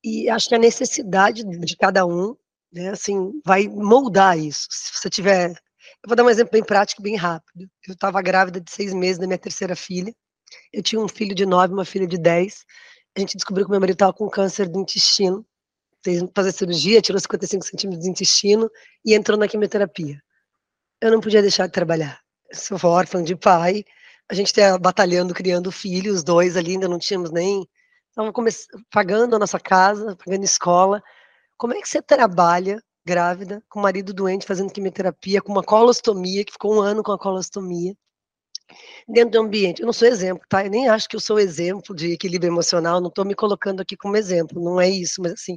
e 0.05 0.28
acho 0.28 0.48
que 0.48 0.55
a 0.55 0.59
necessidade 0.59 1.44
de 1.44 1.76
cada 1.76 2.05
um, 2.05 2.36
né, 2.72 2.90
assim, 2.90 3.40
vai 3.44 3.68
moldar 3.68 4.38
isso. 4.38 4.66
Se 4.70 4.98
você 4.98 5.10
tiver, 5.10 5.50
eu 5.50 6.08
vou 6.08 6.16
dar 6.16 6.24
um 6.24 6.30
exemplo 6.30 6.52
bem 6.52 6.64
prático, 6.64 7.02
bem 7.02 7.16
rápido. 7.16 7.68
Eu 7.86 7.94
estava 7.94 8.22
grávida 8.22 8.60
de 8.60 8.70
seis 8.70 8.92
meses 8.94 9.18
da 9.18 9.26
minha 9.26 9.38
terceira 9.38 9.76
filha. 9.76 10.12
Eu 10.72 10.82
tinha 10.82 11.00
um 11.00 11.08
filho 11.08 11.34
de 11.34 11.46
nove, 11.46 11.72
uma 11.72 11.84
filha 11.84 12.06
de 12.06 12.18
dez. 12.18 12.64
A 13.16 13.20
gente 13.20 13.36
descobriu 13.36 13.66
que 13.66 13.70
meu 13.70 13.80
marido 13.80 13.96
estava 13.96 14.12
com 14.12 14.28
câncer 14.28 14.68
do 14.68 14.80
intestino. 14.80 15.44
Fez 16.04 16.22
fazer 16.34 16.52
cirurgia, 16.52 17.00
tirou 17.00 17.20
55 17.20 17.64
centímetros 17.64 18.04
de 18.04 18.10
intestino 18.10 18.70
e 19.04 19.14
entrou 19.14 19.38
na 19.38 19.46
quimioterapia. 19.46 20.20
Eu 21.00 21.12
não 21.12 21.20
podia 21.20 21.42
deixar 21.42 21.66
de 21.66 21.72
trabalhar. 21.72 22.20
Sou 22.52 22.78
órfã 22.84 23.22
de 23.22 23.36
pai. 23.36 23.84
A 24.30 24.34
gente 24.34 24.48
está 24.48 24.78
batalhando, 24.78 25.34
criando 25.34 25.70
filhos, 25.70 26.16
os 26.16 26.24
dois 26.24 26.56
ali 26.56 26.72
ainda 26.72 26.88
não 26.88 26.98
tínhamos 26.98 27.30
nem 27.30 27.66
Estamos 28.14 28.68
pagando 28.90 29.34
a 29.34 29.38
nossa 29.38 29.58
casa, 29.58 30.14
pagando 30.22 30.44
escola. 30.44 31.02
Como 31.62 31.74
é 31.74 31.80
que 31.80 31.88
você 31.88 32.02
trabalha 32.02 32.82
grávida, 33.06 33.62
com 33.68 33.78
marido 33.78 34.12
doente, 34.12 34.44
fazendo 34.44 34.72
quimioterapia, 34.72 35.40
com 35.40 35.52
uma 35.52 35.62
colostomia, 35.62 36.44
que 36.44 36.50
ficou 36.50 36.74
um 36.74 36.80
ano 36.80 37.04
com 37.04 37.12
a 37.12 37.18
colostomia, 37.18 37.94
dentro 39.08 39.30
do 39.30 39.46
ambiente? 39.46 39.80
Eu 39.80 39.86
não 39.86 39.92
sou 39.92 40.08
exemplo, 40.08 40.44
tá? 40.48 40.64
Eu 40.64 40.70
nem 40.72 40.88
acho 40.88 41.08
que 41.08 41.14
eu 41.14 41.20
sou 41.20 41.38
exemplo 41.38 41.94
de 41.94 42.14
equilíbrio 42.14 42.50
emocional, 42.50 43.00
não 43.00 43.10
estou 43.10 43.24
me 43.24 43.36
colocando 43.36 43.80
aqui 43.80 43.96
como 43.96 44.16
exemplo, 44.16 44.60
não 44.60 44.80
é 44.80 44.90
isso, 44.90 45.22
mas 45.22 45.34
assim, 45.34 45.56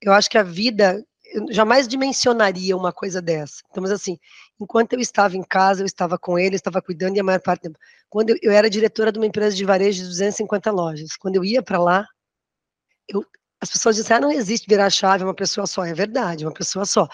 eu 0.00 0.12
acho 0.12 0.30
que 0.30 0.38
a 0.38 0.44
vida 0.44 1.04
eu 1.24 1.52
jamais 1.52 1.88
dimensionaria 1.88 2.76
uma 2.76 2.92
coisa 2.92 3.20
dessa. 3.20 3.56
Então, 3.68 3.82
mas 3.82 3.90
assim, 3.90 4.16
enquanto 4.60 4.92
eu 4.92 5.00
estava 5.00 5.36
em 5.36 5.42
casa, 5.42 5.82
eu 5.82 5.86
estava 5.86 6.16
com 6.16 6.38
ele, 6.38 6.54
estava 6.54 6.80
cuidando, 6.80 7.16
e 7.16 7.20
a 7.20 7.24
maior 7.24 7.40
parte 7.40 7.62
do 7.62 7.72
tempo. 7.72 7.78
Quando 8.08 8.30
eu, 8.30 8.36
eu 8.40 8.52
era 8.52 8.70
diretora 8.70 9.10
de 9.10 9.18
uma 9.18 9.26
empresa 9.26 9.56
de 9.56 9.64
varejo 9.64 10.00
de 10.04 10.08
250 10.10 10.70
lojas, 10.70 11.16
quando 11.18 11.34
eu 11.34 11.44
ia 11.44 11.60
para 11.60 11.80
lá, 11.80 12.06
eu, 13.08 13.26
as 13.64 13.70
pessoas 13.70 13.96
disseram, 13.96 14.28
ah, 14.28 14.32
não 14.32 14.38
existe 14.38 14.66
virar 14.68 14.90
chave, 14.90 15.24
uma 15.24 15.34
pessoa 15.34 15.66
só. 15.66 15.84
É 15.84 15.94
verdade, 15.94 16.44
uma 16.44 16.52
pessoa 16.52 16.84
só. 16.84 17.08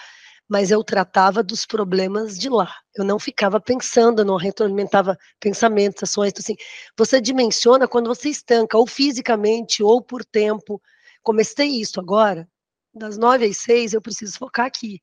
Mas 0.49 0.69
eu 0.71 0.83
tratava 0.83 1.41
dos 1.43 1.65
problemas 1.65 2.37
de 2.37 2.49
lá. 2.49 2.73
Eu 2.95 3.05
não 3.05 3.17
ficava 3.19 3.59
pensando, 3.59 4.25
não 4.25 4.35
retroalimentava 4.35 5.17
pensamentos, 5.39 6.03
ações. 6.03 6.29
Então, 6.31 6.41
assim, 6.43 6.55
você 6.97 7.21
dimensiona 7.21 7.87
quando 7.87 8.07
você 8.07 8.29
estanca, 8.29 8.77
ou 8.77 8.85
fisicamente, 8.85 9.81
ou 9.83 10.01
por 10.01 10.25
tempo. 10.25 10.81
Comecei 11.23 11.67
isso 11.81 11.99
agora, 11.99 12.47
das 12.93 13.17
nove 13.17 13.45
às 13.45 13.57
seis, 13.57 13.93
eu 13.93 14.01
preciso 14.01 14.37
focar 14.37 14.65
aqui. 14.65 15.01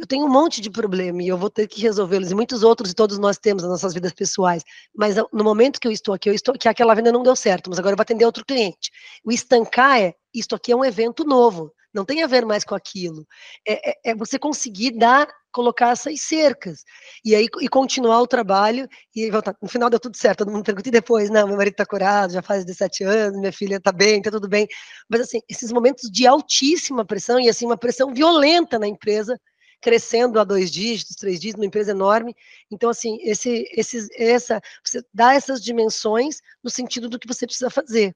Eu 0.00 0.06
tenho 0.06 0.24
um 0.24 0.30
monte 0.30 0.62
de 0.62 0.70
problema 0.70 1.22
e 1.22 1.28
eu 1.28 1.36
vou 1.36 1.50
ter 1.50 1.68
que 1.68 1.82
resolvê-los, 1.82 2.30
e 2.30 2.34
muitos 2.34 2.62
outros, 2.62 2.90
e 2.90 2.94
todos 2.94 3.18
nós 3.18 3.36
temos 3.36 3.62
nas 3.62 3.72
nossas 3.72 3.92
vidas 3.92 4.14
pessoais. 4.14 4.64
Mas 4.96 5.16
no 5.30 5.44
momento 5.44 5.78
que 5.78 5.86
eu 5.86 5.92
estou 5.92 6.14
aqui, 6.14 6.30
eu 6.30 6.34
estou 6.34 6.54
aqui, 6.54 6.66
aquela 6.66 6.94
venda 6.94 7.12
não 7.12 7.22
deu 7.22 7.36
certo, 7.36 7.68
mas 7.68 7.78
agora 7.78 7.92
eu 7.92 7.98
vou 7.98 8.02
atender 8.02 8.24
outro 8.24 8.42
cliente. 8.42 8.90
O 9.22 9.30
estancar 9.30 10.00
é, 10.00 10.14
isto 10.32 10.54
aqui 10.54 10.72
é 10.72 10.76
um 10.76 10.82
evento 10.82 11.22
novo, 11.22 11.70
não 11.92 12.06
tem 12.06 12.22
a 12.22 12.26
ver 12.26 12.46
mais 12.46 12.64
com 12.64 12.74
aquilo. 12.74 13.26
É, 13.68 13.90
é, 13.90 13.94
é 14.12 14.14
você 14.14 14.38
conseguir 14.38 14.92
dar, 14.92 15.28
colocar 15.52 15.90
essas 15.90 16.18
cercas. 16.22 16.82
E 17.22 17.34
aí 17.34 17.46
e 17.60 17.68
continuar 17.68 18.22
o 18.22 18.26
trabalho 18.26 18.88
e 19.14 19.30
voltar. 19.30 19.54
No 19.60 19.68
final 19.68 19.90
deu 19.90 20.00
tudo 20.00 20.16
certo. 20.16 20.38
Todo 20.38 20.52
mundo 20.52 20.64
pergunta, 20.64 20.88
e 20.88 20.92
depois? 20.92 21.28
Não, 21.28 21.46
meu 21.46 21.58
marido 21.58 21.74
está 21.74 21.84
curado, 21.84 22.32
já 22.32 22.40
faz 22.40 22.64
17 22.64 23.04
anos, 23.04 23.38
minha 23.38 23.52
filha 23.52 23.76
está 23.76 23.92
bem, 23.92 24.18
está 24.18 24.30
tudo 24.30 24.48
bem. 24.48 24.66
Mas 25.10 25.20
assim, 25.22 25.40
esses 25.46 25.70
momentos 25.72 26.08
de 26.10 26.26
altíssima 26.26 27.04
pressão, 27.04 27.38
e 27.38 27.50
assim, 27.50 27.66
uma 27.66 27.76
pressão 27.76 28.14
violenta 28.14 28.78
na 28.78 28.86
empresa, 28.86 29.38
crescendo 29.80 30.38
a 30.38 30.44
dois 30.44 30.70
dígitos, 30.70 31.16
três 31.16 31.40
dígitos, 31.40 31.60
uma 31.60 31.66
empresa 31.66 31.92
enorme. 31.92 32.34
Então, 32.70 32.90
assim, 32.90 33.18
esse, 33.22 33.66
esse, 33.72 34.08
essa, 34.16 34.60
você 34.84 35.02
dá 35.12 35.34
essas 35.34 35.62
dimensões 35.62 36.40
no 36.62 36.70
sentido 36.70 37.08
do 37.08 37.18
que 37.18 37.26
você 37.26 37.46
precisa 37.46 37.70
fazer 37.70 38.14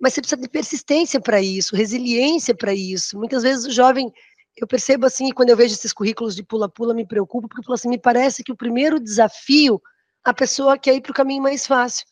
mas 0.00 0.14
você 0.14 0.20
precisa 0.20 0.40
de 0.40 0.48
persistência 0.48 1.20
para 1.20 1.40
isso, 1.42 1.74
resiliência 1.74 2.54
para 2.54 2.72
isso. 2.72 3.18
Muitas 3.18 3.42
vezes 3.42 3.66
o 3.66 3.70
jovem, 3.70 4.12
eu 4.56 4.66
percebo 4.66 5.06
assim, 5.06 5.30
quando 5.32 5.50
eu 5.50 5.56
vejo 5.56 5.74
esses 5.74 5.92
currículos 5.92 6.36
de 6.36 6.42
pula-pula, 6.42 6.94
me 6.94 7.06
preocupa, 7.06 7.48
porque 7.48 7.72
assim, 7.72 7.88
me 7.88 7.98
parece 7.98 8.44
que 8.44 8.52
o 8.52 8.56
primeiro 8.56 9.00
desafio, 9.00 9.80
a 10.24 10.32
pessoa 10.32 10.78
quer 10.78 10.94
ir 10.94 11.00
para 11.00 11.10
o 11.10 11.14
caminho 11.14 11.42
mais 11.42 11.66
fácil. 11.66 12.06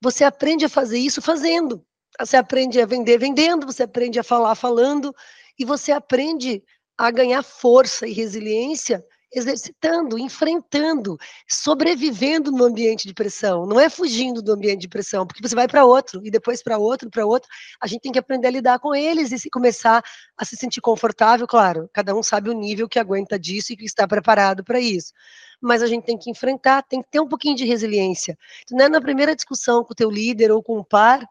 Você 0.00 0.24
aprende 0.24 0.64
a 0.64 0.68
fazer 0.68 0.98
isso 0.98 1.22
fazendo. 1.22 1.84
Você 2.18 2.36
aprende 2.36 2.80
a 2.80 2.86
vender 2.86 3.18
vendendo, 3.18 3.66
você 3.66 3.84
aprende 3.84 4.18
a 4.18 4.24
falar 4.24 4.54
falando, 4.56 5.14
e 5.58 5.64
você 5.64 5.92
aprende 5.92 6.62
a 6.98 7.10
ganhar 7.10 7.42
força 7.42 8.06
e 8.06 8.12
resiliência 8.12 9.04
exercitando, 9.32 10.18
enfrentando, 10.18 11.18
sobrevivendo 11.48 12.50
no 12.50 12.64
ambiente 12.64 13.06
de 13.06 13.12
pressão. 13.12 13.66
Não 13.66 13.78
é 13.78 13.90
fugindo 13.90 14.40
do 14.40 14.52
ambiente 14.52 14.80
de 14.80 14.88
pressão, 14.88 15.26
porque 15.26 15.46
você 15.46 15.54
vai 15.54 15.68
para 15.68 15.84
outro 15.84 16.20
e 16.24 16.30
depois 16.30 16.62
para 16.62 16.78
outro, 16.78 17.10
para 17.10 17.26
outro. 17.26 17.48
A 17.80 17.86
gente 17.86 18.00
tem 18.00 18.12
que 18.12 18.18
aprender 18.18 18.48
a 18.48 18.50
lidar 18.50 18.78
com 18.78 18.94
eles 18.94 19.30
e 19.30 19.38
se 19.38 19.50
começar 19.50 20.02
a 20.36 20.44
se 20.44 20.56
sentir 20.56 20.80
confortável, 20.80 21.46
claro. 21.46 21.90
Cada 21.92 22.14
um 22.14 22.22
sabe 22.22 22.48
o 22.48 22.54
nível 22.54 22.88
que 22.88 22.98
aguenta 22.98 23.38
disso 23.38 23.72
e 23.72 23.76
que 23.76 23.84
está 23.84 24.08
preparado 24.08 24.64
para 24.64 24.80
isso. 24.80 25.12
Mas 25.60 25.82
a 25.82 25.86
gente 25.86 26.04
tem 26.04 26.16
que 26.16 26.30
enfrentar, 26.30 26.82
tem 26.82 27.02
que 27.02 27.10
ter 27.10 27.20
um 27.20 27.28
pouquinho 27.28 27.56
de 27.56 27.66
resiliência. 27.66 28.36
Então, 28.64 28.86
é 28.86 28.88
na 28.88 29.00
primeira 29.00 29.36
discussão 29.36 29.84
com 29.84 29.92
o 29.92 29.96
teu 29.96 30.10
líder 30.10 30.50
ou 30.50 30.62
com 30.62 30.78
o 30.78 30.84
par 30.84 31.28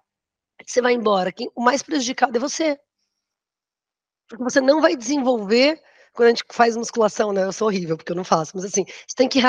você 0.65 0.81
vai 0.81 0.93
embora. 0.93 1.31
Quem, 1.31 1.49
o 1.55 1.61
mais 1.61 1.83
prejudicado 1.83 2.35
é 2.35 2.39
você. 2.39 2.79
Porque 4.29 4.43
você 4.43 4.59
não 4.59 4.81
vai 4.81 4.95
desenvolver 4.95 5.79
quando 6.13 6.27
a 6.27 6.29
gente 6.29 6.43
faz 6.51 6.75
musculação, 6.75 7.31
né? 7.31 7.43
Eu 7.43 7.53
sou 7.53 7.67
horrível 7.67 7.95
porque 7.95 8.11
eu 8.11 8.15
não 8.15 8.23
faço, 8.23 8.51
mas 8.55 8.65
assim, 8.65 8.83
você 8.85 9.15
tem 9.15 9.29
que 9.29 9.39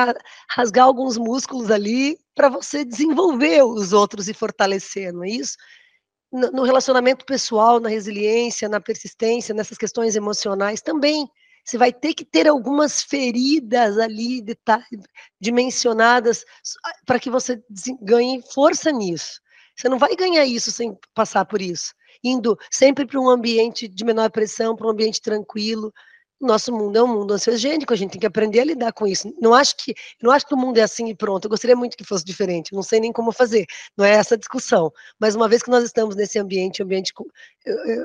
rasgar 0.51 0.85
alguns 0.85 1.17
músculos 1.17 1.71
ali 1.71 2.19
para 2.35 2.49
você 2.49 2.85
desenvolver 2.85 3.63
os 3.65 3.93
outros 3.93 4.29
e 4.29 4.35
fortalecer, 4.35 5.13
não 5.13 5.25
é 5.25 5.31
isso? 5.31 5.57
No 6.31 6.63
relacionamento 6.65 7.25
pessoal, 7.25 7.81
na 7.81 7.89
resiliência, 7.89 8.69
na 8.69 8.81
persistência, 8.81 9.55
nessas 9.55 9.79
questões 9.79 10.15
emocionais 10.15 10.83
também. 10.83 11.27
Você 11.65 11.79
vai 11.79 11.91
ter 11.93 12.13
que 12.13 12.25
ter 12.25 12.47
algumas 12.47 13.03
feridas 13.03 13.99
ali 13.99 14.45
dimensionadas 15.41 16.45
para 17.07 17.19
que 17.19 17.31
você 17.31 17.63
ganhe 18.03 18.43
força 18.53 18.93
nisso. 18.93 19.41
Você 19.75 19.89
não 19.89 19.99
vai 19.99 20.15
ganhar 20.15 20.45
isso 20.45 20.71
sem 20.71 20.95
passar 21.15 21.47
por 21.47 21.63
isso. 21.63 21.95
Indo 22.23 22.59
sempre 22.71 23.07
para 23.07 23.21
um 23.21 23.29
ambiente 23.29 23.89
de 23.89 24.05
menor 24.05 24.31
pressão, 24.31 24.75
para 24.77 24.87
um 24.87 24.91
ambiente 24.91 25.21
tranquilo, 25.21 25.93
nosso 26.41 26.73
mundo 26.73 26.97
é 26.97 27.03
um 27.03 27.07
mundo 27.09 27.35
ansiogênico, 27.35 27.93
a 27.93 27.97
gente 27.97 28.13
tem 28.13 28.21
que 28.21 28.27
aprender 28.27 28.61
a 28.61 28.65
lidar 28.65 28.93
com 28.93 29.07
isso. 29.07 29.33
Não 29.41 29.53
acho 29.55 29.77
que 29.77 29.93
não 30.23 30.31
acho 30.31 30.47
que 30.47 30.55
o 30.55 30.57
mundo 30.57 30.79
é 30.79 30.83
assim 30.83 31.09
e 31.09 31.15
pronto. 31.15 31.47
Eu 31.47 31.51
gostaria 31.51 31.75
muito 31.75 31.97
que 31.97 32.05
fosse 32.05 32.25
diferente. 32.25 32.73
Não 32.73 32.83
sei 32.83 33.01
nem 33.01 33.13
como 33.13 33.33
fazer. 33.33 33.67
Não 33.97 34.05
é 34.05 34.13
essa 34.13 34.35
a 34.35 34.39
discussão. 34.39 34.93
Mas 35.19 35.35
uma 35.35 35.49
vez 35.49 35.63
que 35.63 35.71
nós 35.71 35.85
estamos 35.85 36.15
nesse 36.15 36.39
ambiente, 36.39 36.83
ambiente 36.83 37.13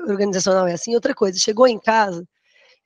organizacional 0.08 0.66
é 0.66 0.72
assim. 0.72 0.94
Outra 0.94 1.14
coisa, 1.14 1.38
chegou 1.38 1.66
em 1.68 1.78
casa, 1.78 2.26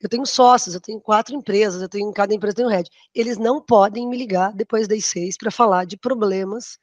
eu 0.01 0.07
tenho 0.09 0.25
sócios, 0.25 0.75
eu 0.75 0.81
tenho 0.81 1.01
quatro 1.01 1.35
empresas, 1.35 1.81
eu 1.81 1.89
tenho 1.89 2.11
cada 2.13 2.33
empresa 2.33 2.55
tem 2.55 2.65
um 2.65 2.69
head. 2.69 2.89
Eles 3.13 3.37
não 3.37 3.61
podem 3.61 4.07
me 4.07 4.17
ligar 4.17 4.53
depois 4.53 4.87
das 4.87 5.05
seis 5.05 5.35
para 5.37 5.51
falar 5.51 5.85
de 5.85 5.97
problemas. 5.97 6.77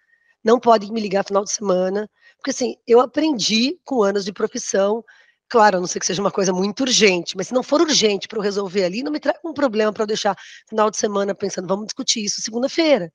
Não 0.47 0.61
podem 0.61 0.93
me 0.93 1.01
ligar 1.01 1.25
final 1.25 1.45
de 1.45 1.53
semana, 1.53 2.09
porque 2.39 2.51
assim 2.53 2.77
eu 2.87 3.01
aprendi 3.01 3.79
com 3.85 4.03
anos 4.03 4.25
de 4.25 4.33
profissão 4.33 5.05
Claro, 5.49 5.77
a 5.79 5.81
não 5.81 5.87
ser 5.87 6.01
que 6.01 6.07
seja 6.07 6.21
uma 6.21 6.31
coisa 6.33 6.53
muito 6.53 6.81
urgente, 6.81 7.37
mas 7.37 7.49
se 7.49 7.55
não 7.55 7.63
for 7.63 7.81
urgente 7.81 8.27
para 8.29 8.39
eu 8.39 8.43
resolver 8.43 8.85
ali, 8.85 9.03
não 9.03 9.13
me 9.13 9.21
traga 9.21 9.39
um 9.45 9.53
problema 9.55 9.93
para 9.93 10.03
eu 10.03 10.07
deixar 10.09 10.37
final 10.69 10.91
de 10.91 10.97
semana 10.97 11.35
pensando, 11.37 11.69
vamos 11.69 11.87
discutir 11.87 12.25
isso 12.25 12.41
segunda-feira. 12.43 13.13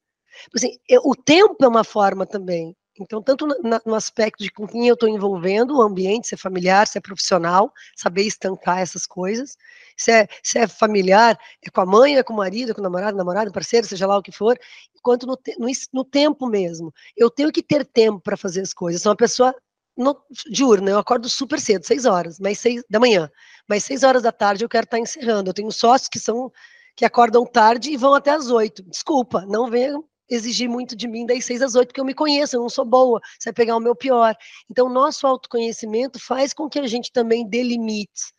Assim, 0.56 0.78
eu, 0.90 1.02
o 1.06 1.16
tempo 1.16 1.58
é 1.64 1.68
uma 1.70 1.84
forma 1.84 2.26
também. 2.26 2.76
Então, 3.00 3.22
tanto 3.22 3.48
no 3.86 3.96
aspecto 3.96 4.44
de 4.44 4.52
com 4.52 4.68
quem 4.68 4.88
eu 4.88 4.96
estou 4.96 5.08
envolvendo, 5.08 5.78
o 5.78 5.82
ambiente, 5.82 6.28
se 6.28 6.36
é 6.36 6.38
familiar, 6.38 6.86
se 6.88 6.98
é 6.98 7.02
profissional, 7.02 7.72
saber 7.96 8.24
estancar 8.24 8.80
essas 8.80 9.06
coisas. 9.06 9.58
Se 9.98 10.12
é, 10.12 10.28
se 10.44 10.60
é 10.60 10.68
familiar, 10.68 11.40
é 11.66 11.70
com 11.70 11.82
a 11.82 11.86
mãe, 11.86 12.18
é 12.18 12.24
com 12.24 12.34
o 12.34 12.38
marido, 12.38 12.72
é 12.72 12.74
com 12.74 12.82
o 12.82 12.84
namorado, 12.84 13.18
namorado, 13.18 13.52
parceiro, 13.52 13.88
seja 13.88 14.06
lá 14.06 14.18
o 14.18 14.22
que 14.22 14.32
for. 14.32 14.60
Quanto 15.02 15.26
no, 15.26 15.40
no, 15.58 15.68
no 15.94 16.04
tempo 16.04 16.48
mesmo. 16.48 16.94
Eu 17.16 17.30
tenho 17.30 17.52
que 17.52 17.64
ter 17.64 17.86
tempo 17.86 18.20
para 18.20 18.36
fazer 18.36 18.62
as 18.62 18.74
coisas. 18.74 19.02
Sou 19.02 19.12
uma 19.12 19.16
pessoa 19.18 19.56
no, 19.98 20.16
diurna, 20.50 20.92
eu 20.92 21.00
acordo 21.00 21.30
super 21.30 21.60
cedo, 21.60 21.86
seis 21.86 22.06
horas, 22.06 22.40
mas 22.40 22.60
seis 22.60 22.84
da 22.90 23.00
manhã, 23.00 23.30
mas 23.68 23.84
seis 23.84 24.04
horas 24.04 24.24
da 24.24 24.32
tarde 24.32 24.64
eu 24.64 24.70
quero 24.70 24.86
estar 24.86 25.00
encerrando. 25.00 25.50
Eu 25.50 25.54
tenho 25.54 25.72
sócios 25.72 26.10
que 26.10 26.20
são 26.20 26.52
que 26.96 27.06
acordam 27.06 27.46
tarde 27.46 27.90
e 27.92 27.98
vão 27.98 28.14
até 28.14 28.32
às 28.32 28.50
oito. 28.50 28.84
Desculpa, 28.84 29.46
não 29.48 29.70
venham 29.70 30.04
exigir 30.32 30.70
muito 30.70 30.96
de 30.96 31.08
mim 31.08 31.26
das 31.26 31.44
seis 31.44 31.62
às 31.62 31.76
oito, 31.76 31.90
porque 31.90 32.00
eu 32.00 32.06
me 32.06 32.14
conheço, 32.14 32.56
eu 32.56 32.62
não 32.62 32.70
sou 32.70 32.86
boa, 32.86 33.20
você 33.38 33.50
vai 33.50 33.54
pegar 33.54 33.76
o 33.76 33.82
meu 33.82 33.96
pior. 33.96 34.34
Então, 34.70 34.90
nosso 34.90 35.28
autoconhecimento 35.28 36.18
faz 36.20 36.54
com 36.54 36.70
que 36.70 36.80
a 36.80 36.88
gente 36.88 37.12
também 37.12 37.48
dê 37.48 37.62
limites 37.62 38.32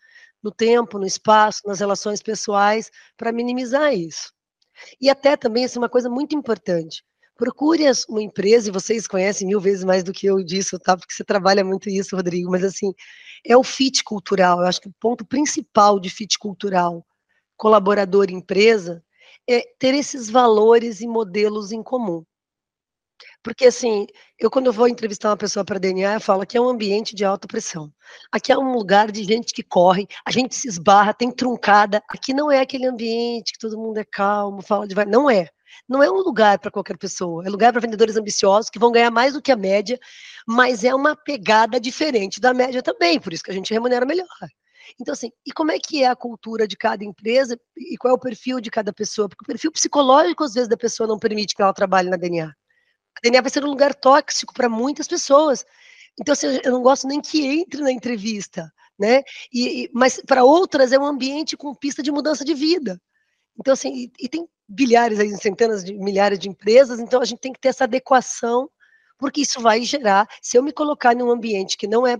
no 0.42 0.50
tempo, 0.50 0.98
no 0.98 1.06
espaço, 1.06 1.60
nas 1.66 1.78
relações 1.78 2.22
pessoais, 2.22 2.90
para 3.16 3.30
minimizar 3.30 3.94
isso. 3.94 4.32
E 5.00 5.10
até 5.10 5.36
também, 5.36 5.64
isso 5.64 5.78
é 5.78 5.80
uma 5.80 5.88
coisa 5.88 6.08
muito 6.08 6.34
importante, 6.34 7.04
procure 7.36 7.84
uma 8.08 8.22
empresa, 8.22 8.68
e 8.68 8.72
vocês 8.72 9.06
conhecem 9.06 9.46
mil 9.46 9.60
vezes 9.60 9.84
mais 9.84 10.02
do 10.02 10.12
que 10.12 10.26
eu 10.26 10.42
disso, 10.42 10.78
tá? 10.78 10.96
Porque 10.96 11.12
você 11.12 11.22
trabalha 11.22 11.62
muito 11.62 11.88
isso, 11.88 12.16
Rodrigo, 12.16 12.50
mas 12.50 12.64
assim, 12.64 12.92
é 13.44 13.56
o 13.56 13.62
fit 13.62 14.02
cultural. 14.02 14.60
Eu 14.60 14.66
acho 14.66 14.80
que 14.80 14.88
o 14.88 14.94
ponto 14.98 15.24
principal 15.24 16.00
de 16.00 16.08
fit 16.08 16.38
cultural, 16.38 17.06
colaborador 17.56 18.30
empresa, 18.30 19.04
é 19.48 19.62
ter 19.78 19.94
esses 19.94 20.30
valores 20.30 21.00
e 21.00 21.06
modelos 21.06 21.72
em 21.72 21.82
comum. 21.82 22.24
Porque, 23.42 23.66
assim, 23.66 24.06
eu 24.38 24.50
quando 24.50 24.66
eu 24.66 24.72
vou 24.72 24.88
entrevistar 24.88 25.30
uma 25.30 25.36
pessoa 25.36 25.64
para 25.64 25.78
DNA, 25.78 26.14
eu 26.14 26.20
falo 26.20 26.46
que 26.46 26.56
é 26.56 26.60
um 26.60 26.68
ambiente 26.68 27.14
de 27.14 27.24
alta 27.24 27.48
pressão. 27.48 27.92
Aqui 28.30 28.52
é 28.52 28.58
um 28.58 28.72
lugar 28.72 29.10
de 29.10 29.24
gente 29.24 29.52
que 29.52 29.62
corre, 29.62 30.06
a 30.24 30.30
gente 30.30 30.54
se 30.54 30.68
esbarra, 30.68 31.14
tem 31.14 31.30
truncada. 31.30 32.02
Aqui 32.08 32.32
não 32.32 32.50
é 32.50 32.60
aquele 32.60 32.86
ambiente 32.86 33.52
que 33.52 33.58
todo 33.58 33.78
mundo 33.78 33.98
é 33.98 34.04
calmo, 34.04 34.62
fala 34.62 34.86
de... 34.86 34.94
Não 35.06 35.28
é. 35.30 35.48
Não 35.88 36.02
é 36.02 36.10
um 36.10 36.18
lugar 36.18 36.58
para 36.58 36.70
qualquer 36.70 36.98
pessoa, 36.98 37.44
é 37.46 37.50
lugar 37.50 37.72
para 37.72 37.80
vendedores 37.80 38.16
ambiciosos 38.16 38.70
que 38.70 38.78
vão 38.78 38.92
ganhar 38.92 39.10
mais 39.10 39.32
do 39.32 39.42
que 39.42 39.50
a 39.50 39.56
média, 39.56 39.98
mas 40.46 40.84
é 40.84 40.94
uma 40.94 41.16
pegada 41.16 41.80
diferente 41.80 42.40
da 42.40 42.52
média 42.52 42.82
também, 42.82 43.18
por 43.18 43.32
isso 43.32 43.42
que 43.42 43.50
a 43.50 43.54
gente 43.54 43.72
remunera 43.72 44.04
melhor. 44.04 44.26
Então, 45.00 45.12
assim, 45.12 45.30
e 45.46 45.52
como 45.52 45.70
é 45.70 45.78
que 45.78 46.02
é 46.02 46.08
a 46.08 46.16
cultura 46.16 46.66
de 46.66 46.76
cada 46.76 47.04
empresa 47.04 47.58
e 47.76 47.96
qual 47.96 48.12
é 48.12 48.14
o 48.14 48.20
perfil 48.20 48.60
de 48.60 48.70
cada 48.70 48.92
pessoa? 48.92 49.28
Porque 49.28 49.44
o 49.44 49.46
perfil 49.46 49.72
psicológico, 49.72 50.44
às 50.44 50.54
vezes, 50.54 50.68
da 50.68 50.76
pessoa 50.76 51.06
não 51.06 51.18
permite 51.18 51.54
que 51.54 51.62
ela 51.62 51.72
trabalhe 51.72 52.08
na 52.08 52.16
DNA. 52.16 52.46
A 52.46 53.20
DNA 53.22 53.40
vai 53.40 53.50
ser 53.50 53.64
um 53.64 53.68
lugar 53.68 53.94
tóxico 53.94 54.54
para 54.54 54.68
muitas 54.68 55.06
pessoas. 55.06 55.64
Então, 56.20 56.32
assim, 56.32 56.60
eu 56.62 56.72
não 56.72 56.82
gosto 56.82 57.06
nem 57.06 57.20
que 57.20 57.46
entre 57.46 57.82
na 57.82 57.92
entrevista, 57.92 58.72
né? 58.98 59.22
E, 59.52 59.84
e 59.84 59.90
mas 59.92 60.20
para 60.26 60.44
outras 60.44 60.92
é 60.92 60.98
um 60.98 61.06
ambiente 61.06 61.56
com 61.56 61.74
pista 61.74 62.02
de 62.02 62.12
mudança 62.12 62.44
de 62.44 62.54
vida. 62.54 63.00
Então, 63.58 63.72
assim, 63.72 63.94
e, 63.94 64.12
e 64.20 64.28
tem 64.28 64.46
bilhares, 64.68 65.18
aí, 65.18 65.30
centenas 65.36 65.84
de 65.84 65.94
milhares 65.94 66.38
de 66.38 66.48
empresas, 66.48 66.98
então 66.98 67.20
a 67.20 67.24
gente 67.24 67.40
tem 67.40 67.52
que 67.52 67.60
ter 67.60 67.68
essa 67.68 67.84
adequação, 67.84 68.70
porque 69.18 69.42
isso 69.42 69.60
vai 69.60 69.82
gerar, 69.82 70.26
se 70.40 70.56
eu 70.56 70.62
me 70.62 70.72
colocar 70.72 71.14
num 71.14 71.30
ambiente 71.30 71.76
que 71.76 71.86
não 71.86 72.06
é, 72.06 72.16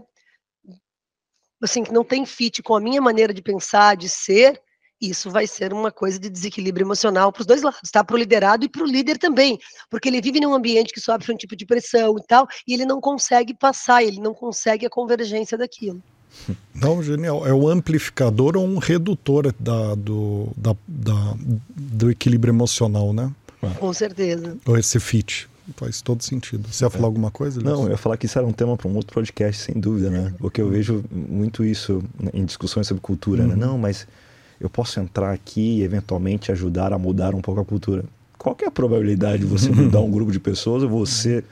assim, 1.64 1.82
que 1.82 1.92
não 1.92 2.04
tem 2.04 2.26
fit 2.26 2.62
com 2.62 2.74
a 2.74 2.80
minha 2.80 3.00
maneira 3.00 3.32
de 3.32 3.42
pensar, 3.42 3.96
de 3.96 4.08
ser, 4.08 4.60
isso 5.00 5.30
vai 5.30 5.46
ser 5.46 5.72
uma 5.72 5.90
coisa 5.90 6.18
de 6.18 6.30
desequilíbrio 6.30 6.84
emocional 6.84 7.32
para 7.32 7.40
os 7.40 7.46
dois 7.46 7.62
lados, 7.62 7.90
tá? 7.90 8.04
Para 8.04 8.14
o 8.14 8.18
liderado 8.18 8.64
e 8.64 8.68
para 8.68 8.84
o 8.84 8.86
líder 8.86 9.18
também, 9.18 9.58
porque 9.90 10.08
ele 10.08 10.20
vive 10.20 10.40
num 10.40 10.54
ambiente 10.54 10.92
que 10.92 11.00
sofre 11.00 11.32
um 11.32 11.36
tipo 11.36 11.56
de 11.56 11.66
pressão 11.66 12.16
e 12.16 12.26
tal, 12.26 12.46
e 12.66 12.72
ele 12.72 12.86
não 12.86 13.00
consegue 13.00 13.52
passar, 13.52 14.04
ele 14.04 14.20
não 14.20 14.32
consegue 14.32 14.86
a 14.86 14.90
convergência 14.90 15.58
daquilo. 15.58 16.00
Não, 16.74 17.02
genial. 17.02 17.46
É 17.46 17.52
um 17.52 17.68
amplificador 17.68 18.56
ou 18.56 18.64
um 18.64 18.78
redutor 18.78 19.54
da, 19.60 19.94
do, 19.94 20.48
da, 20.56 20.74
da, 20.88 21.34
do 21.76 22.10
equilíbrio 22.10 22.50
emocional, 22.50 23.12
né? 23.12 23.30
Com 23.78 23.92
certeza. 23.92 24.56
Ou 24.64 24.78
esse 24.78 24.98
fit. 24.98 25.46
Faz 25.76 26.02
todo 26.02 26.22
sentido. 26.22 26.68
Você 26.70 26.84
ia 26.84 26.90
falar 26.90 27.04
é. 27.04 27.06
alguma 27.06 27.30
coisa? 27.30 27.60
Não, 27.60 27.84
eu 27.84 27.90
ia 27.90 27.96
falar 27.96 28.16
que 28.16 28.26
isso 28.26 28.38
era 28.38 28.46
um 28.46 28.52
tema 28.52 28.76
para 28.76 28.88
um 28.88 28.96
outro 28.96 29.14
podcast, 29.14 29.62
sem 29.62 29.80
dúvida, 29.80 30.10
né? 30.10 30.34
Porque 30.38 30.60
eu 30.60 30.68
vejo 30.68 31.04
muito 31.10 31.64
isso 31.64 32.02
em 32.32 32.44
discussões 32.44 32.86
sobre 32.86 33.00
cultura, 33.00 33.44
né? 33.44 33.54
uhum. 33.54 33.60
né? 33.60 33.66
Não, 33.66 33.78
mas 33.78 34.06
eu 34.60 34.68
posso 34.68 34.98
entrar 35.00 35.32
aqui 35.32 35.78
e 35.78 35.82
eventualmente 35.82 36.50
ajudar 36.52 36.92
a 36.92 36.98
mudar 36.98 37.34
um 37.34 37.40
pouco 37.40 37.60
a 37.60 37.64
cultura. 37.64 38.04
Qual 38.38 38.56
é 38.60 38.66
a 38.66 38.70
probabilidade 38.70 39.42
de 39.42 39.46
você 39.46 39.70
mudar 39.74 40.00
um 40.00 40.10
grupo 40.10 40.32
de 40.32 40.40
pessoas 40.40 40.82
ou 40.82 40.88
você 40.88 41.44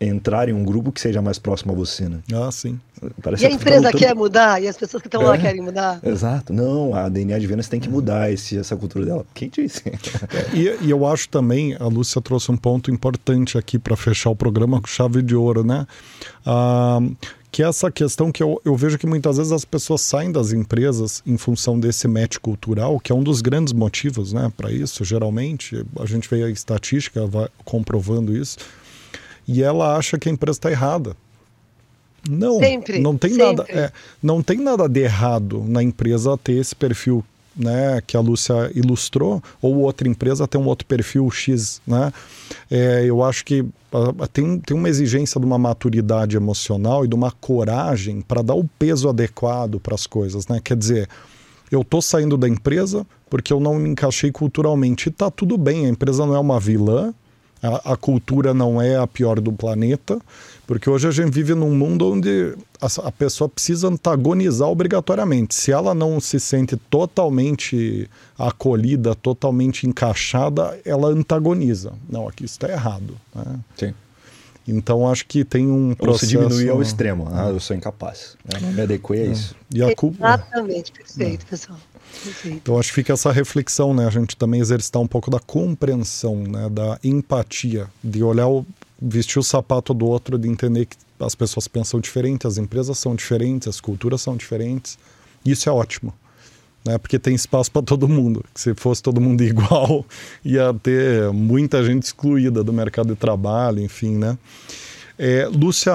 entrar 0.00 0.48
em 0.48 0.52
um 0.52 0.64
grupo 0.64 0.90
que 0.90 1.00
seja 1.00 1.22
mais 1.22 1.38
próximo 1.38 1.72
a 1.72 1.76
você, 1.76 2.08
né? 2.08 2.18
Ah, 2.32 2.50
sim. 2.50 2.80
Parece 3.22 3.44
e 3.44 3.46
a 3.46 3.50
empresa 3.50 3.86
lutando... 3.86 3.98
quer 3.98 4.14
mudar 4.14 4.62
e 4.62 4.68
as 4.68 4.76
pessoas 4.76 5.02
que 5.02 5.08
estão 5.08 5.22
é, 5.22 5.26
lá 5.26 5.38
querem 5.38 5.60
mudar. 5.60 6.00
Exato. 6.02 6.52
Não, 6.52 6.94
a 6.94 7.08
DNA 7.08 7.38
de 7.38 7.46
Vênus 7.46 7.68
tem 7.68 7.80
que 7.80 7.88
mudar 7.88 8.30
esse, 8.30 8.58
essa 8.58 8.76
cultura 8.76 9.04
dela. 9.04 9.26
Quem 9.34 9.48
disse? 9.48 9.82
e, 10.52 10.86
e, 10.86 10.90
eu 10.90 11.06
acho 11.06 11.28
também, 11.28 11.76
a 11.78 11.86
Lúcia 11.86 12.20
trouxe 12.20 12.50
um 12.50 12.56
ponto 12.56 12.90
importante 12.90 13.58
aqui 13.58 13.78
para 13.78 13.96
fechar 13.96 14.30
o 14.30 14.36
programa 14.36 14.80
com 14.80 14.86
chave 14.86 15.22
de 15.22 15.34
ouro, 15.34 15.64
né? 15.64 15.86
Ah, 16.44 17.00
que 17.52 17.62
é 17.62 17.66
essa 17.66 17.90
questão 17.90 18.32
que 18.32 18.42
eu, 18.42 18.60
eu 18.64 18.74
vejo 18.74 18.96
que 18.96 19.06
muitas 19.06 19.36
vezes 19.36 19.52
as 19.52 19.64
pessoas 19.64 20.00
saem 20.00 20.32
das 20.32 20.52
empresas 20.52 21.22
em 21.26 21.36
função 21.36 21.78
desse 21.78 22.08
match 22.08 22.38
cultural, 22.38 22.98
que 22.98 23.12
é 23.12 23.14
um 23.14 23.22
dos 23.22 23.42
grandes 23.42 23.74
motivos 23.74 24.32
né, 24.32 24.50
para 24.56 24.72
isso, 24.72 25.04
geralmente. 25.04 25.84
A 26.00 26.06
gente 26.06 26.28
vê 26.30 26.42
a 26.44 26.48
estatística 26.48 27.26
vai 27.26 27.48
comprovando 27.62 28.34
isso 28.34 28.56
e 29.46 29.62
ela 29.62 29.96
acha 29.96 30.18
que 30.18 30.30
a 30.30 30.32
empresa 30.32 30.58
está 30.58 30.70
errada. 30.70 31.14
Não, 32.28 32.58
sempre, 32.58 33.00
não 33.00 33.16
tem 33.16 33.30
sempre. 33.30 33.46
nada, 33.46 33.66
é, 33.68 33.90
não 34.22 34.42
tem 34.42 34.58
nada 34.58 34.88
de 34.88 35.00
errado 35.00 35.64
na 35.66 35.82
empresa 35.82 36.38
ter 36.38 36.54
esse 36.54 36.74
perfil, 36.74 37.24
né, 37.56 38.00
que 38.06 38.16
a 38.16 38.20
Lúcia 38.20 38.70
ilustrou, 38.74 39.42
ou 39.60 39.78
outra 39.78 40.08
empresa 40.08 40.46
ter 40.46 40.58
um 40.58 40.66
outro 40.66 40.86
perfil 40.86 41.30
X, 41.30 41.80
né? 41.86 42.12
É, 42.70 43.04
eu 43.04 43.22
acho 43.22 43.44
que 43.44 43.60
uh, 43.60 44.28
tem, 44.32 44.58
tem 44.60 44.76
uma 44.76 44.88
exigência 44.88 45.40
de 45.40 45.46
uma 45.46 45.58
maturidade 45.58 46.36
emocional 46.36 47.04
e 47.04 47.08
de 47.08 47.14
uma 47.14 47.30
coragem 47.30 48.20
para 48.20 48.40
dar 48.40 48.54
o 48.54 48.64
peso 48.78 49.08
adequado 49.08 49.80
para 49.80 49.94
as 49.94 50.06
coisas, 50.06 50.46
né? 50.46 50.60
Quer 50.62 50.76
dizer, 50.76 51.08
eu 51.70 51.82
tô 51.82 52.00
saindo 52.00 52.36
da 52.36 52.48
empresa 52.48 53.06
porque 53.28 53.50
eu 53.50 53.58
não 53.58 53.76
me 53.76 53.88
encaixei 53.88 54.30
culturalmente. 54.30 55.08
E 55.08 55.12
tá 55.12 55.30
tudo 55.30 55.56
bem, 55.56 55.86
a 55.86 55.88
empresa 55.88 56.26
não 56.26 56.34
é 56.34 56.38
uma 56.38 56.60
vilã, 56.60 57.14
a, 57.62 57.92
a, 57.92 57.96
cultura 57.96 58.52
não 58.52 58.82
é 58.82 58.96
a 58.96 59.06
pior 59.06 59.40
do 59.40 59.52
planeta, 59.52 60.18
porque 60.66 60.90
hoje 60.90 61.06
a 61.06 61.10
gente 61.10 61.30
vive 61.30 61.54
num 61.54 61.74
mundo 61.74 62.12
onde 62.12 62.56
a, 62.80 63.08
a, 63.08 63.12
pessoa 63.12 63.48
precisa 63.48 63.88
antagonizar 63.88 64.68
obrigatoriamente. 64.68 65.54
Se 65.54 65.70
ela 65.70 65.94
não 65.94 66.18
se 66.18 66.40
sente 66.40 66.76
totalmente 66.76 68.10
acolhida, 68.36 69.14
totalmente 69.14 69.86
encaixada, 69.86 70.78
ela 70.84 71.08
antagoniza. 71.08 71.92
Não, 72.08 72.26
aqui 72.26 72.44
está 72.44 72.68
errado. 72.68 73.16
Né? 73.34 73.60
Sim. 73.76 73.94
Então 74.66 75.08
acho 75.08 75.26
que 75.26 75.44
tem 75.44 75.68
um 75.68 75.94
processo... 75.94 76.36
Ou 76.36 76.42
se 76.42 76.48
diminuir 76.48 76.70
ao 76.70 76.82
extremo, 76.82 77.28
ah, 77.32 77.48
eu 77.48 77.60
sou 77.60 77.76
incapaz. 77.76 78.36
Eu 78.52 78.60
não 78.60 78.72
me 78.72 78.80
adequei 78.80 79.22
a 79.22 79.24
é. 79.24 79.26
isso. 79.26 79.56
E 79.72 79.82
a 79.82 79.94
culpa... 79.94 80.16
Exatamente, 80.18 80.92
perfeito, 80.92 81.46
pessoal. 81.46 81.78
Então 82.44 82.78
acho 82.78 82.88
que 82.90 82.94
fica 82.94 83.12
essa 83.12 83.32
reflexão, 83.32 83.94
né? 83.94 84.06
A 84.06 84.10
gente 84.10 84.36
também 84.36 84.60
exercitar 84.60 85.00
um 85.00 85.06
pouco 85.06 85.30
da 85.30 85.40
compreensão, 85.40 86.36
né? 86.36 86.68
Da 86.68 86.98
empatia, 87.02 87.88
de 88.02 88.22
olhar 88.22 88.48
o 88.48 88.66
vestir 89.04 89.40
o 89.40 89.42
sapato 89.42 89.92
do 89.92 90.06
outro, 90.06 90.38
de 90.38 90.48
entender 90.48 90.86
que 90.86 90.96
as 91.18 91.34
pessoas 91.34 91.66
pensam 91.66 91.98
diferente, 91.98 92.46
as 92.46 92.56
empresas 92.56 92.96
são 92.98 93.16
diferentes, 93.16 93.66
as 93.66 93.80
culturas 93.80 94.22
são 94.22 94.36
diferentes. 94.36 94.96
Isso 95.44 95.68
é 95.68 95.72
ótimo 95.72 96.14
né? 96.84 96.98
Porque 96.98 97.18
tem 97.18 97.34
espaço 97.34 97.70
para 97.70 97.82
todo 97.82 98.08
mundo. 98.08 98.44
Se 98.54 98.74
fosse 98.74 99.02
todo 99.02 99.20
mundo 99.20 99.42
igual, 99.44 100.04
ia 100.44 100.74
ter 100.82 101.30
muita 101.32 101.84
gente 101.84 102.04
excluída 102.04 102.62
do 102.62 102.72
mercado 102.72 103.08
de 103.08 103.16
trabalho, 103.16 103.80
enfim, 103.80 104.16
né? 104.16 104.36
É, 105.18 105.46
Lúcia, 105.46 105.94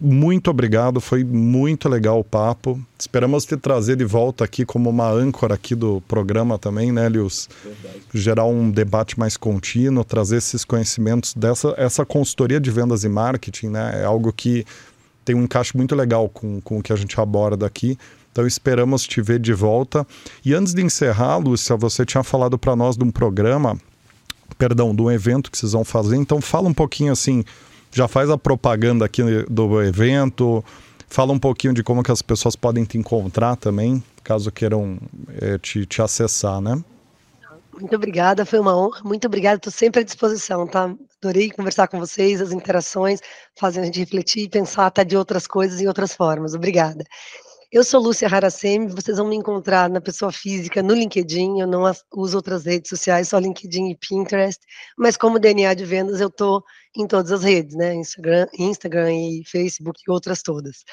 muito 0.00 0.50
obrigado, 0.50 1.00
foi 1.00 1.24
muito 1.24 1.88
legal 1.88 2.20
o 2.20 2.24
papo. 2.24 2.78
Esperamos 2.98 3.46
te 3.46 3.56
trazer 3.56 3.96
de 3.96 4.04
volta 4.04 4.44
aqui 4.44 4.64
como 4.64 4.90
uma 4.90 5.08
âncora 5.08 5.54
aqui 5.54 5.74
do 5.74 6.02
programa 6.02 6.58
também, 6.58 6.92
né, 6.92 7.08
Lius? 7.08 7.48
Gerar 8.12 8.44
um 8.44 8.70
debate 8.70 9.18
mais 9.18 9.36
contínuo, 9.36 10.04
trazer 10.04 10.36
esses 10.36 10.64
conhecimentos 10.64 11.32
dessa 11.32 11.74
essa 11.78 12.04
consultoria 12.04 12.60
de 12.60 12.70
vendas 12.70 13.04
e 13.04 13.08
marketing, 13.08 13.68
né? 13.68 14.02
É 14.02 14.04
algo 14.04 14.32
que 14.32 14.66
tem 15.24 15.34
um 15.34 15.44
encaixe 15.44 15.76
muito 15.76 15.94
legal 15.94 16.28
com, 16.28 16.60
com 16.60 16.78
o 16.78 16.82
que 16.82 16.92
a 16.92 16.96
gente 16.96 17.18
aborda 17.18 17.66
aqui. 17.66 17.98
Então 18.30 18.46
esperamos 18.46 19.02
te 19.04 19.22
ver 19.22 19.38
de 19.38 19.54
volta. 19.54 20.06
E 20.44 20.52
antes 20.52 20.74
de 20.74 20.82
encerrar, 20.82 21.38
Lúcia, 21.38 21.74
você 21.74 22.04
tinha 22.04 22.22
falado 22.22 22.58
para 22.58 22.76
nós 22.76 22.98
de 22.98 23.02
um 23.02 23.10
programa, 23.10 23.78
perdão, 24.58 24.94
de 24.94 25.00
um 25.00 25.10
evento 25.10 25.50
que 25.50 25.56
vocês 25.56 25.72
vão 25.72 25.84
fazer. 25.84 26.16
Então 26.16 26.38
fala 26.42 26.68
um 26.68 26.74
pouquinho 26.74 27.12
assim, 27.12 27.42
já 27.96 28.06
faz 28.06 28.28
a 28.28 28.36
propaganda 28.36 29.06
aqui 29.06 29.22
do 29.48 29.82
evento, 29.82 30.62
fala 31.08 31.32
um 31.32 31.38
pouquinho 31.38 31.72
de 31.72 31.82
como 31.82 32.02
que 32.02 32.12
as 32.12 32.20
pessoas 32.20 32.54
podem 32.54 32.84
te 32.84 32.98
encontrar 32.98 33.56
também, 33.56 34.02
caso 34.22 34.52
queiram 34.52 34.98
é, 35.40 35.56
te, 35.56 35.86
te 35.86 36.02
acessar, 36.02 36.60
né? 36.60 36.82
Muito 37.72 37.94
obrigada, 37.94 38.44
foi 38.44 38.58
uma 38.58 38.76
honra. 38.76 39.00
Muito 39.02 39.26
obrigada, 39.26 39.56
estou 39.56 39.72
sempre 39.72 40.00
à 40.00 40.04
disposição, 40.04 40.66
tá? 40.66 40.94
Adorei 41.22 41.50
conversar 41.50 41.88
com 41.88 41.98
vocês, 41.98 42.40
as 42.40 42.52
interações 42.52 43.20
fazem 43.54 43.82
a 43.82 43.86
gente 43.86 43.98
refletir 43.98 44.44
e 44.44 44.48
pensar 44.48 44.86
até 44.86 45.02
de 45.02 45.16
outras 45.16 45.46
coisas 45.46 45.80
e 45.80 45.86
outras 45.86 46.14
formas. 46.14 46.54
Obrigada. 46.54 47.04
Eu 47.72 47.82
sou 47.82 48.00
Lúcia 48.00 48.28
Haracemi, 48.28 48.86
vocês 48.86 49.18
vão 49.18 49.26
me 49.26 49.34
encontrar 49.34 49.90
na 49.90 50.00
pessoa 50.00 50.30
física 50.30 50.82
no 50.84 50.94
LinkedIn, 50.94 51.58
eu 51.60 51.66
não 51.66 51.82
uso 52.14 52.36
outras 52.36 52.64
redes 52.64 52.88
sociais, 52.88 53.28
só 53.28 53.38
LinkedIn 53.38 53.90
e 53.90 53.96
Pinterest, 53.96 54.60
mas 54.96 55.16
como 55.16 55.40
DNA 55.40 55.74
de 55.74 55.84
vendas 55.84 56.20
eu 56.20 56.28
estou 56.28 56.62
em 56.96 57.08
todas 57.08 57.32
as 57.32 57.42
redes, 57.42 57.74
né, 57.74 57.92
Instagram, 57.94 58.46
Instagram 58.56 59.12
e 59.12 59.42
Facebook 59.44 60.00
e 60.06 60.10
outras 60.10 60.42
todas. 60.42 60.84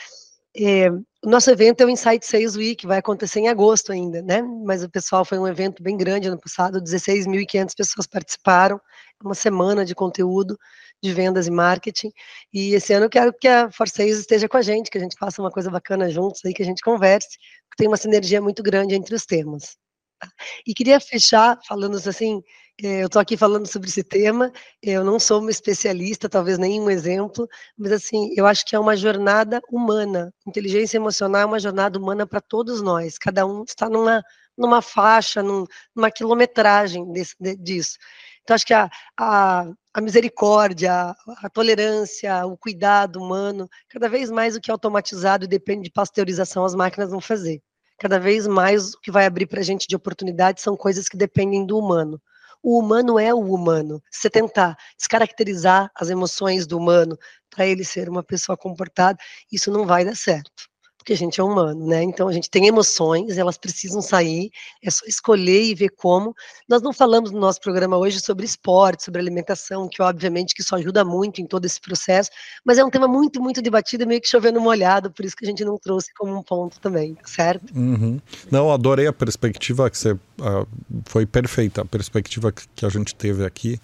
É, 0.55 0.89
o 0.89 1.29
nosso 1.29 1.49
evento 1.51 1.81
é 1.81 1.85
o 1.85 1.89
Insight 1.89 2.25
Sales 2.25 2.55
Week, 2.55 2.85
vai 2.87 2.97
acontecer 2.99 3.39
em 3.39 3.49
agosto 3.49 3.91
ainda, 3.91 4.21
né? 4.21 4.41
Mas 4.41 4.83
o 4.83 4.89
pessoal 4.89 5.25
foi 5.25 5.39
um 5.39 5.47
evento 5.47 5.81
bem 5.81 5.97
grande 5.97 6.27
ano 6.27 6.39
passado, 6.39 6.81
16.500 6.81 7.75
pessoas 7.75 8.07
participaram, 8.07 8.79
uma 9.23 9.33
semana 9.33 9.83
de 9.85 9.95
conteúdo 9.95 10.57
de 11.03 11.11
vendas 11.11 11.47
e 11.47 11.51
marketing. 11.51 12.11
E 12.53 12.73
esse 12.73 12.93
ano 12.93 13.05
eu 13.05 13.09
quero 13.09 13.33
que 13.33 13.47
a 13.47 13.69
Forceis 13.69 14.17
esteja 14.19 14.47
com 14.47 14.55
a 14.55 14.61
gente, 14.61 14.89
que 14.89 14.97
a 14.97 15.01
gente 15.01 15.17
faça 15.19 15.41
uma 15.41 15.51
coisa 15.51 15.69
bacana 15.69 16.09
juntos 16.09 16.41
aí, 16.45 16.53
que 16.53 16.63
a 16.63 16.65
gente 16.65 16.81
converse, 16.81 17.37
porque 17.69 17.77
tem 17.77 17.87
uma 17.87 17.97
sinergia 17.97 18.41
muito 18.41 18.63
grande 18.63 18.95
entre 18.95 19.13
os 19.13 19.25
temas. 19.25 19.75
Tá? 20.17 20.29
E 20.65 20.73
queria 20.73 20.99
fechar 21.01 21.59
falando 21.67 21.97
assim, 21.97 22.41
é, 22.81 23.03
eu 23.03 23.07
estou 23.07 23.21
aqui 23.21 23.35
falando 23.35 23.67
sobre 23.67 23.89
esse 23.89 24.03
tema, 24.03 24.51
eu 24.81 25.03
não 25.03 25.19
sou 25.19 25.41
uma 25.41 25.51
especialista, 25.51 26.29
talvez 26.29 26.57
nenhum 26.57 26.89
exemplo, 26.89 27.47
mas 27.77 27.91
assim, 27.91 28.33
eu 28.35 28.47
acho 28.47 28.65
que 28.65 28.75
é 28.75 28.79
uma 28.79 28.95
jornada 28.95 29.61
humana. 29.69 30.33
Inteligência 30.47 30.97
emocional 30.97 31.41
é 31.41 31.45
uma 31.45 31.59
jornada 31.59 31.99
humana 31.99 32.25
para 32.25 32.39
todos 32.39 32.81
nós. 32.81 33.17
Cada 33.17 33.45
um 33.45 33.63
está 33.63 33.89
numa, 33.89 34.23
numa 34.57 34.81
faixa, 34.81 35.43
num, 35.43 35.65
numa 35.93 36.09
quilometragem 36.09 37.11
desse, 37.11 37.35
de, 37.39 37.55
disso. 37.57 37.97
Então, 38.43 38.55
acho 38.55 38.65
que 38.65 38.73
a, 38.73 38.89
a, 39.17 39.65
a 39.93 40.01
misericórdia, 40.01 41.15
a 41.41 41.49
tolerância, 41.49 42.45
o 42.45 42.57
cuidado 42.57 43.21
humano, 43.21 43.69
cada 43.89 44.09
vez 44.09 44.29
mais 44.29 44.55
o 44.55 44.61
que 44.61 44.69
é 44.69 44.73
automatizado 44.73 45.45
e 45.45 45.47
depende 45.47 45.83
de 45.83 45.91
pasteurização 45.91 46.65
as 46.65 46.75
máquinas 46.75 47.11
vão 47.11 47.21
fazer. 47.21 47.61
Cada 47.97 48.19
vez 48.19 48.45
mais 48.45 48.93
o 48.93 48.99
que 48.99 49.11
vai 49.11 49.25
abrir 49.25 49.45
para 49.47 49.61
a 49.61 49.63
gente 49.63 49.87
de 49.87 49.95
oportunidades 49.95 50.63
são 50.63 50.75
coisas 50.75 51.07
que 51.07 51.15
dependem 51.15 51.65
do 51.65 51.77
humano. 51.77 52.21
O 52.61 52.79
humano 52.79 53.17
é 53.19 53.33
o 53.33 53.39
humano. 53.53 54.01
Se 54.11 54.21
você 54.21 54.29
tentar 54.29 54.77
descaracterizar 54.97 55.89
as 55.95 56.09
emoções 56.09 56.67
do 56.67 56.77
humano 56.77 57.17
para 57.49 57.65
ele 57.65 57.83
ser 57.85 58.09
uma 58.09 58.23
pessoa 58.23 58.57
comportada, 58.57 59.17
isso 59.51 59.71
não 59.71 59.85
vai 59.85 60.03
dar 60.03 60.15
certo 60.15 60.72
porque 61.03 61.11
a 61.11 61.17
gente 61.17 61.39
é 61.41 61.43
humano, 61.43 61.85
né? 61.85 62.01
Então 62.01 62.29
a 62.29 62.31
gente 62.31 62.49
tem 62.49 62.65
emoções, 62.65 63.37
elas 63.37 63.57
precisam 63.57 64.01
sair, 64.01 64.49
é 64.81 64.89
só 64.89 65.05
escolher 65.05 65.63
e 65.65 65.75
ver 65.75 65.89
como. 65.89 66.33
Nós 66.67 66.81
não 66.81 66.93
falamos 66.93 67.29
no 67.29 67.39
nosso 67.39 67.59
programa 67.59 67.97
hoje 67.97 68.21
sobre 68.21 68.45
esporte, 68.45 69.03
sobre 69.03 69.19
alimentação, 69.19 69.89
que 69.89 70.01
obviamente 70.01 70.55
que 70.55 70.61
isso 70.61 70.73
ajuda 70.73 71.03
muito 71.03 71.41
em 71.41 71.45
todo 71.45 71.65
esse 71.65 71.79
processo, 71.81 72.31
mas 72.63 72.77
é 72.77 72.85
um 72.85 72.89
tema 72.89 73.05
muito, 73.05 73.41
muito 73.41 73.61
debatido, 73.61 74.07
meio 74.07 74.21
que 74.21 74.29
chovendo 74.29 74.61
molhado, 74.61 75.11
por 75.11 75.25
isso 75.25 75.35
que 75.35 75.43
a 75.43 75.47
gente 75.47 75.65
não 75.65 75.77
trouxe 75.77 76.13
como 76.13 76.37
um 76.37 76.41
ponto 76.41 76.79
também, 76.79 77.15
tá 77.15 77.27
certo? 77.27 77.75
Uhum. 77.75 78.21
Não, 78.49 78.71
adorei 78.71 79.05
a 79.05 79.13
perspectiva 79.13 79.89
que 79.89 79.97
você 79.97 80.13
uh, 80.13 80.65
foi 81.05 81.25
perfeita, 81.25 81.81
a 81.81 81.85
perspectiva 81.85 82.53
que 82.53 82.85
a 82.85 82.89
gente 82.89 83.13
teve 83.13 83.45
aqui 83.45 83.77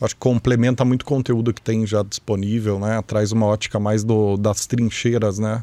acho 0.00 0.14
que 0.14 0.20
complementa 0.20 0.84
muito 0.84 1.04
conteúdo 1.04 1.54
que 1.54 1.62
tem 1.62 1.86
já 1.86 2.02
disponível, 2.02 2.78
né? 2.78 3.00
Traz 3.02 3.32
uma 3.32 3.46
ótica 3.46 3.78
mais 3.78 4.02
do, 4.02 4.36
das 4.36 4.66
trincheiras, 4.66 5.38
né? 5.38 5.62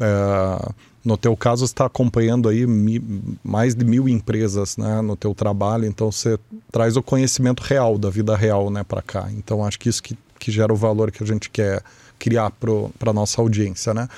É, 0.00 0.72
no 1.04 1.16
teu 1.16 1.36
caso, 1.36 1.64
está 1.64 1.86
acompanhando 1.86 2.48
aí 2.48 2.66
mi, 2.66 3.02
mais 3.42 3.74
de 3.74 3.84
mil 3.84 4.08
empresas 4.08 4.76
né, 4.76 5.00
no 5.00 5.16
teu 5.16 5.34
trabalho, 5.34 5.84
então 5.84 6.12
você 6.12 6.38
traz 6.70 6.96
o 6.96 7.02
conhecimento 7.02 7.60
real 7.60 7.98
da 7.98 8.08
vida 8.08 8.36
real 8.36 8.70
né, 8.70 8.84
para 8.84 9.02
cá. 9.02 9.28
Então 9.32 9.64
acho 9.64 9.78
que 9.78 9.88
isso 9.88 10.02
que, 10.02 10.16
que 10.38 10.52
gera 10.52 10.72
o 10.72 10.76
valor 10.76 11.10
que 11.10 11.22
a 11.22 11.26
gente 11.26 11.50
quer 11.50 11.82
criar 12.20 12.52
para 12.52 13.10
a 13.10 13.12
nossa 13.12 13.40
audiência. 13.40 13.92
Né? 13.92 14.08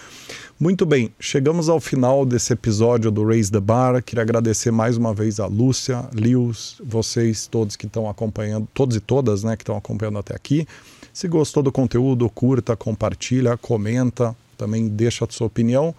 Muito 0.61 0.85
bem, 0.85 1.11
chegamos 1.19 1.71
ao 1.71 1.81
final 1.81 2.27
desse 2.27 2.53
episódio 2.53 3.11
do 3.11 3.27
Raise 3.27 3.51
the 3.51 3.61
Bar. 3.61 4.03
Queria 4.03 4.23
agradecer 4.23 4.71
mais 4.71 4.99
uma 4.99 5.15
vez 5.15 5.41
a 5.41 5.47
Lúcia, 5.47 6.05
Lius, 6.13 6.83
vocês 6.85 7.47
todos 7.47 7.77
que 7.77 7.87
estão 7.87 8.11
acompanhando, 8.11 8.69
todos 8.75 8.95
e 8.95 9.01
todas 9.01 9.43
né, 9.43 9.57
que 9.57 9.63
estão 9.63 9.77
acompanhando 9.77 10.19
até 10.19 10.35
aqui. 10.35 10.69
Se 11.15 11.27
gostou 11.29 11.63
do 11.63 11.73
conteúdo, 11.73 12.29
curta, 12.29 12.77
compartilha, 12.77 13.57
comenta, 13.57 14.37
também 14.65 14.89
deixa 14.89 15.25
a 15.25 15.29
sua 15.31 15.47
opinião. 15.47 15.95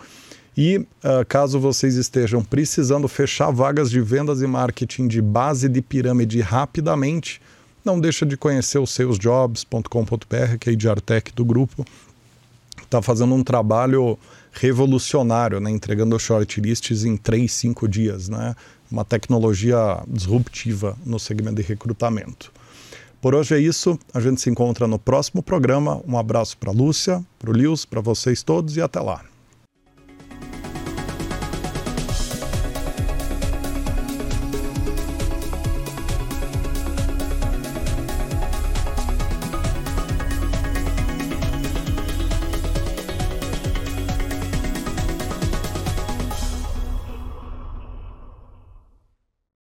E 0.58 0.78
uh, 0.78 1.26
caso 1.28 1.60
vocês 1.60 1.96
estejam 1.96 2.44
precisando 2.44 3.08
fechar 3.08 3.52
vagas 3.52 3.92
de 3.92 4.02
vendas 4.02 4.42
e 4.42 4.48
marketing 4.48 5.08
de 5.08 5.22
base 5.22 5.70
de 5.70 5.82
pirâmide 5.82 6.40
rapidamente, 6.42 7.42
não 7.84 8.00
deixa 8.00 8.26
de 8.26 8.36
conhecer 8.36 8.80
o 8.80 8.88
salesjobs.com.br, 8.88 10.58
que 10.60 10.70
é 10.70 10.72
a 10.72 10.74
IDRTech 10.74 11.34
do 11.34 11.46
grupo. 11.46 11.86
Está 12.82 13.02
fazendo 13.02 13.36
um 13.36 13.44
trabalho 13.44 14.18
revolucionário, 14.52 15.60
né? 15.60 15.70
entregando 15.70 16.18
shortlists 16.18 17.04
em 17.04 17.16
3, 17.18 17.52
5 17.52 17.88
dias. 17.88 18.30
Né? 18.30 18.56
Uma 18.90 19.06
tecnologia 19.06 20.02
disruptiva 20.08 20.98
no 21.06 21.20
segmento 21.20 21.58
de 21.58 21.64
recrutamento. 21.64 22.52
Por 23.26 23.34
hoje 23.34 23.56
é 23.56 23.60
isso. 23.60 23.98
A 24.14 24.20
gente 24.20 24.40
se 24.40 24.52
encontra 24.52 24.86
no 24.86 25.00
próximo 25.00 25.42
programa. 25.42 26.00
Um 26.08 26.16
abraço 26.16 26.56
para 26.60 26.72
Lúcia, 26.72 27.26
para 27.40 27.50
o 27.50 27.54
Lius, 27.54 27.84
para 27.84 28.00
vocês 28.00 28.44
todos 28.44 28.78
e 28.78 28.82
até 28.84 29.00
lá. 29.00 29.24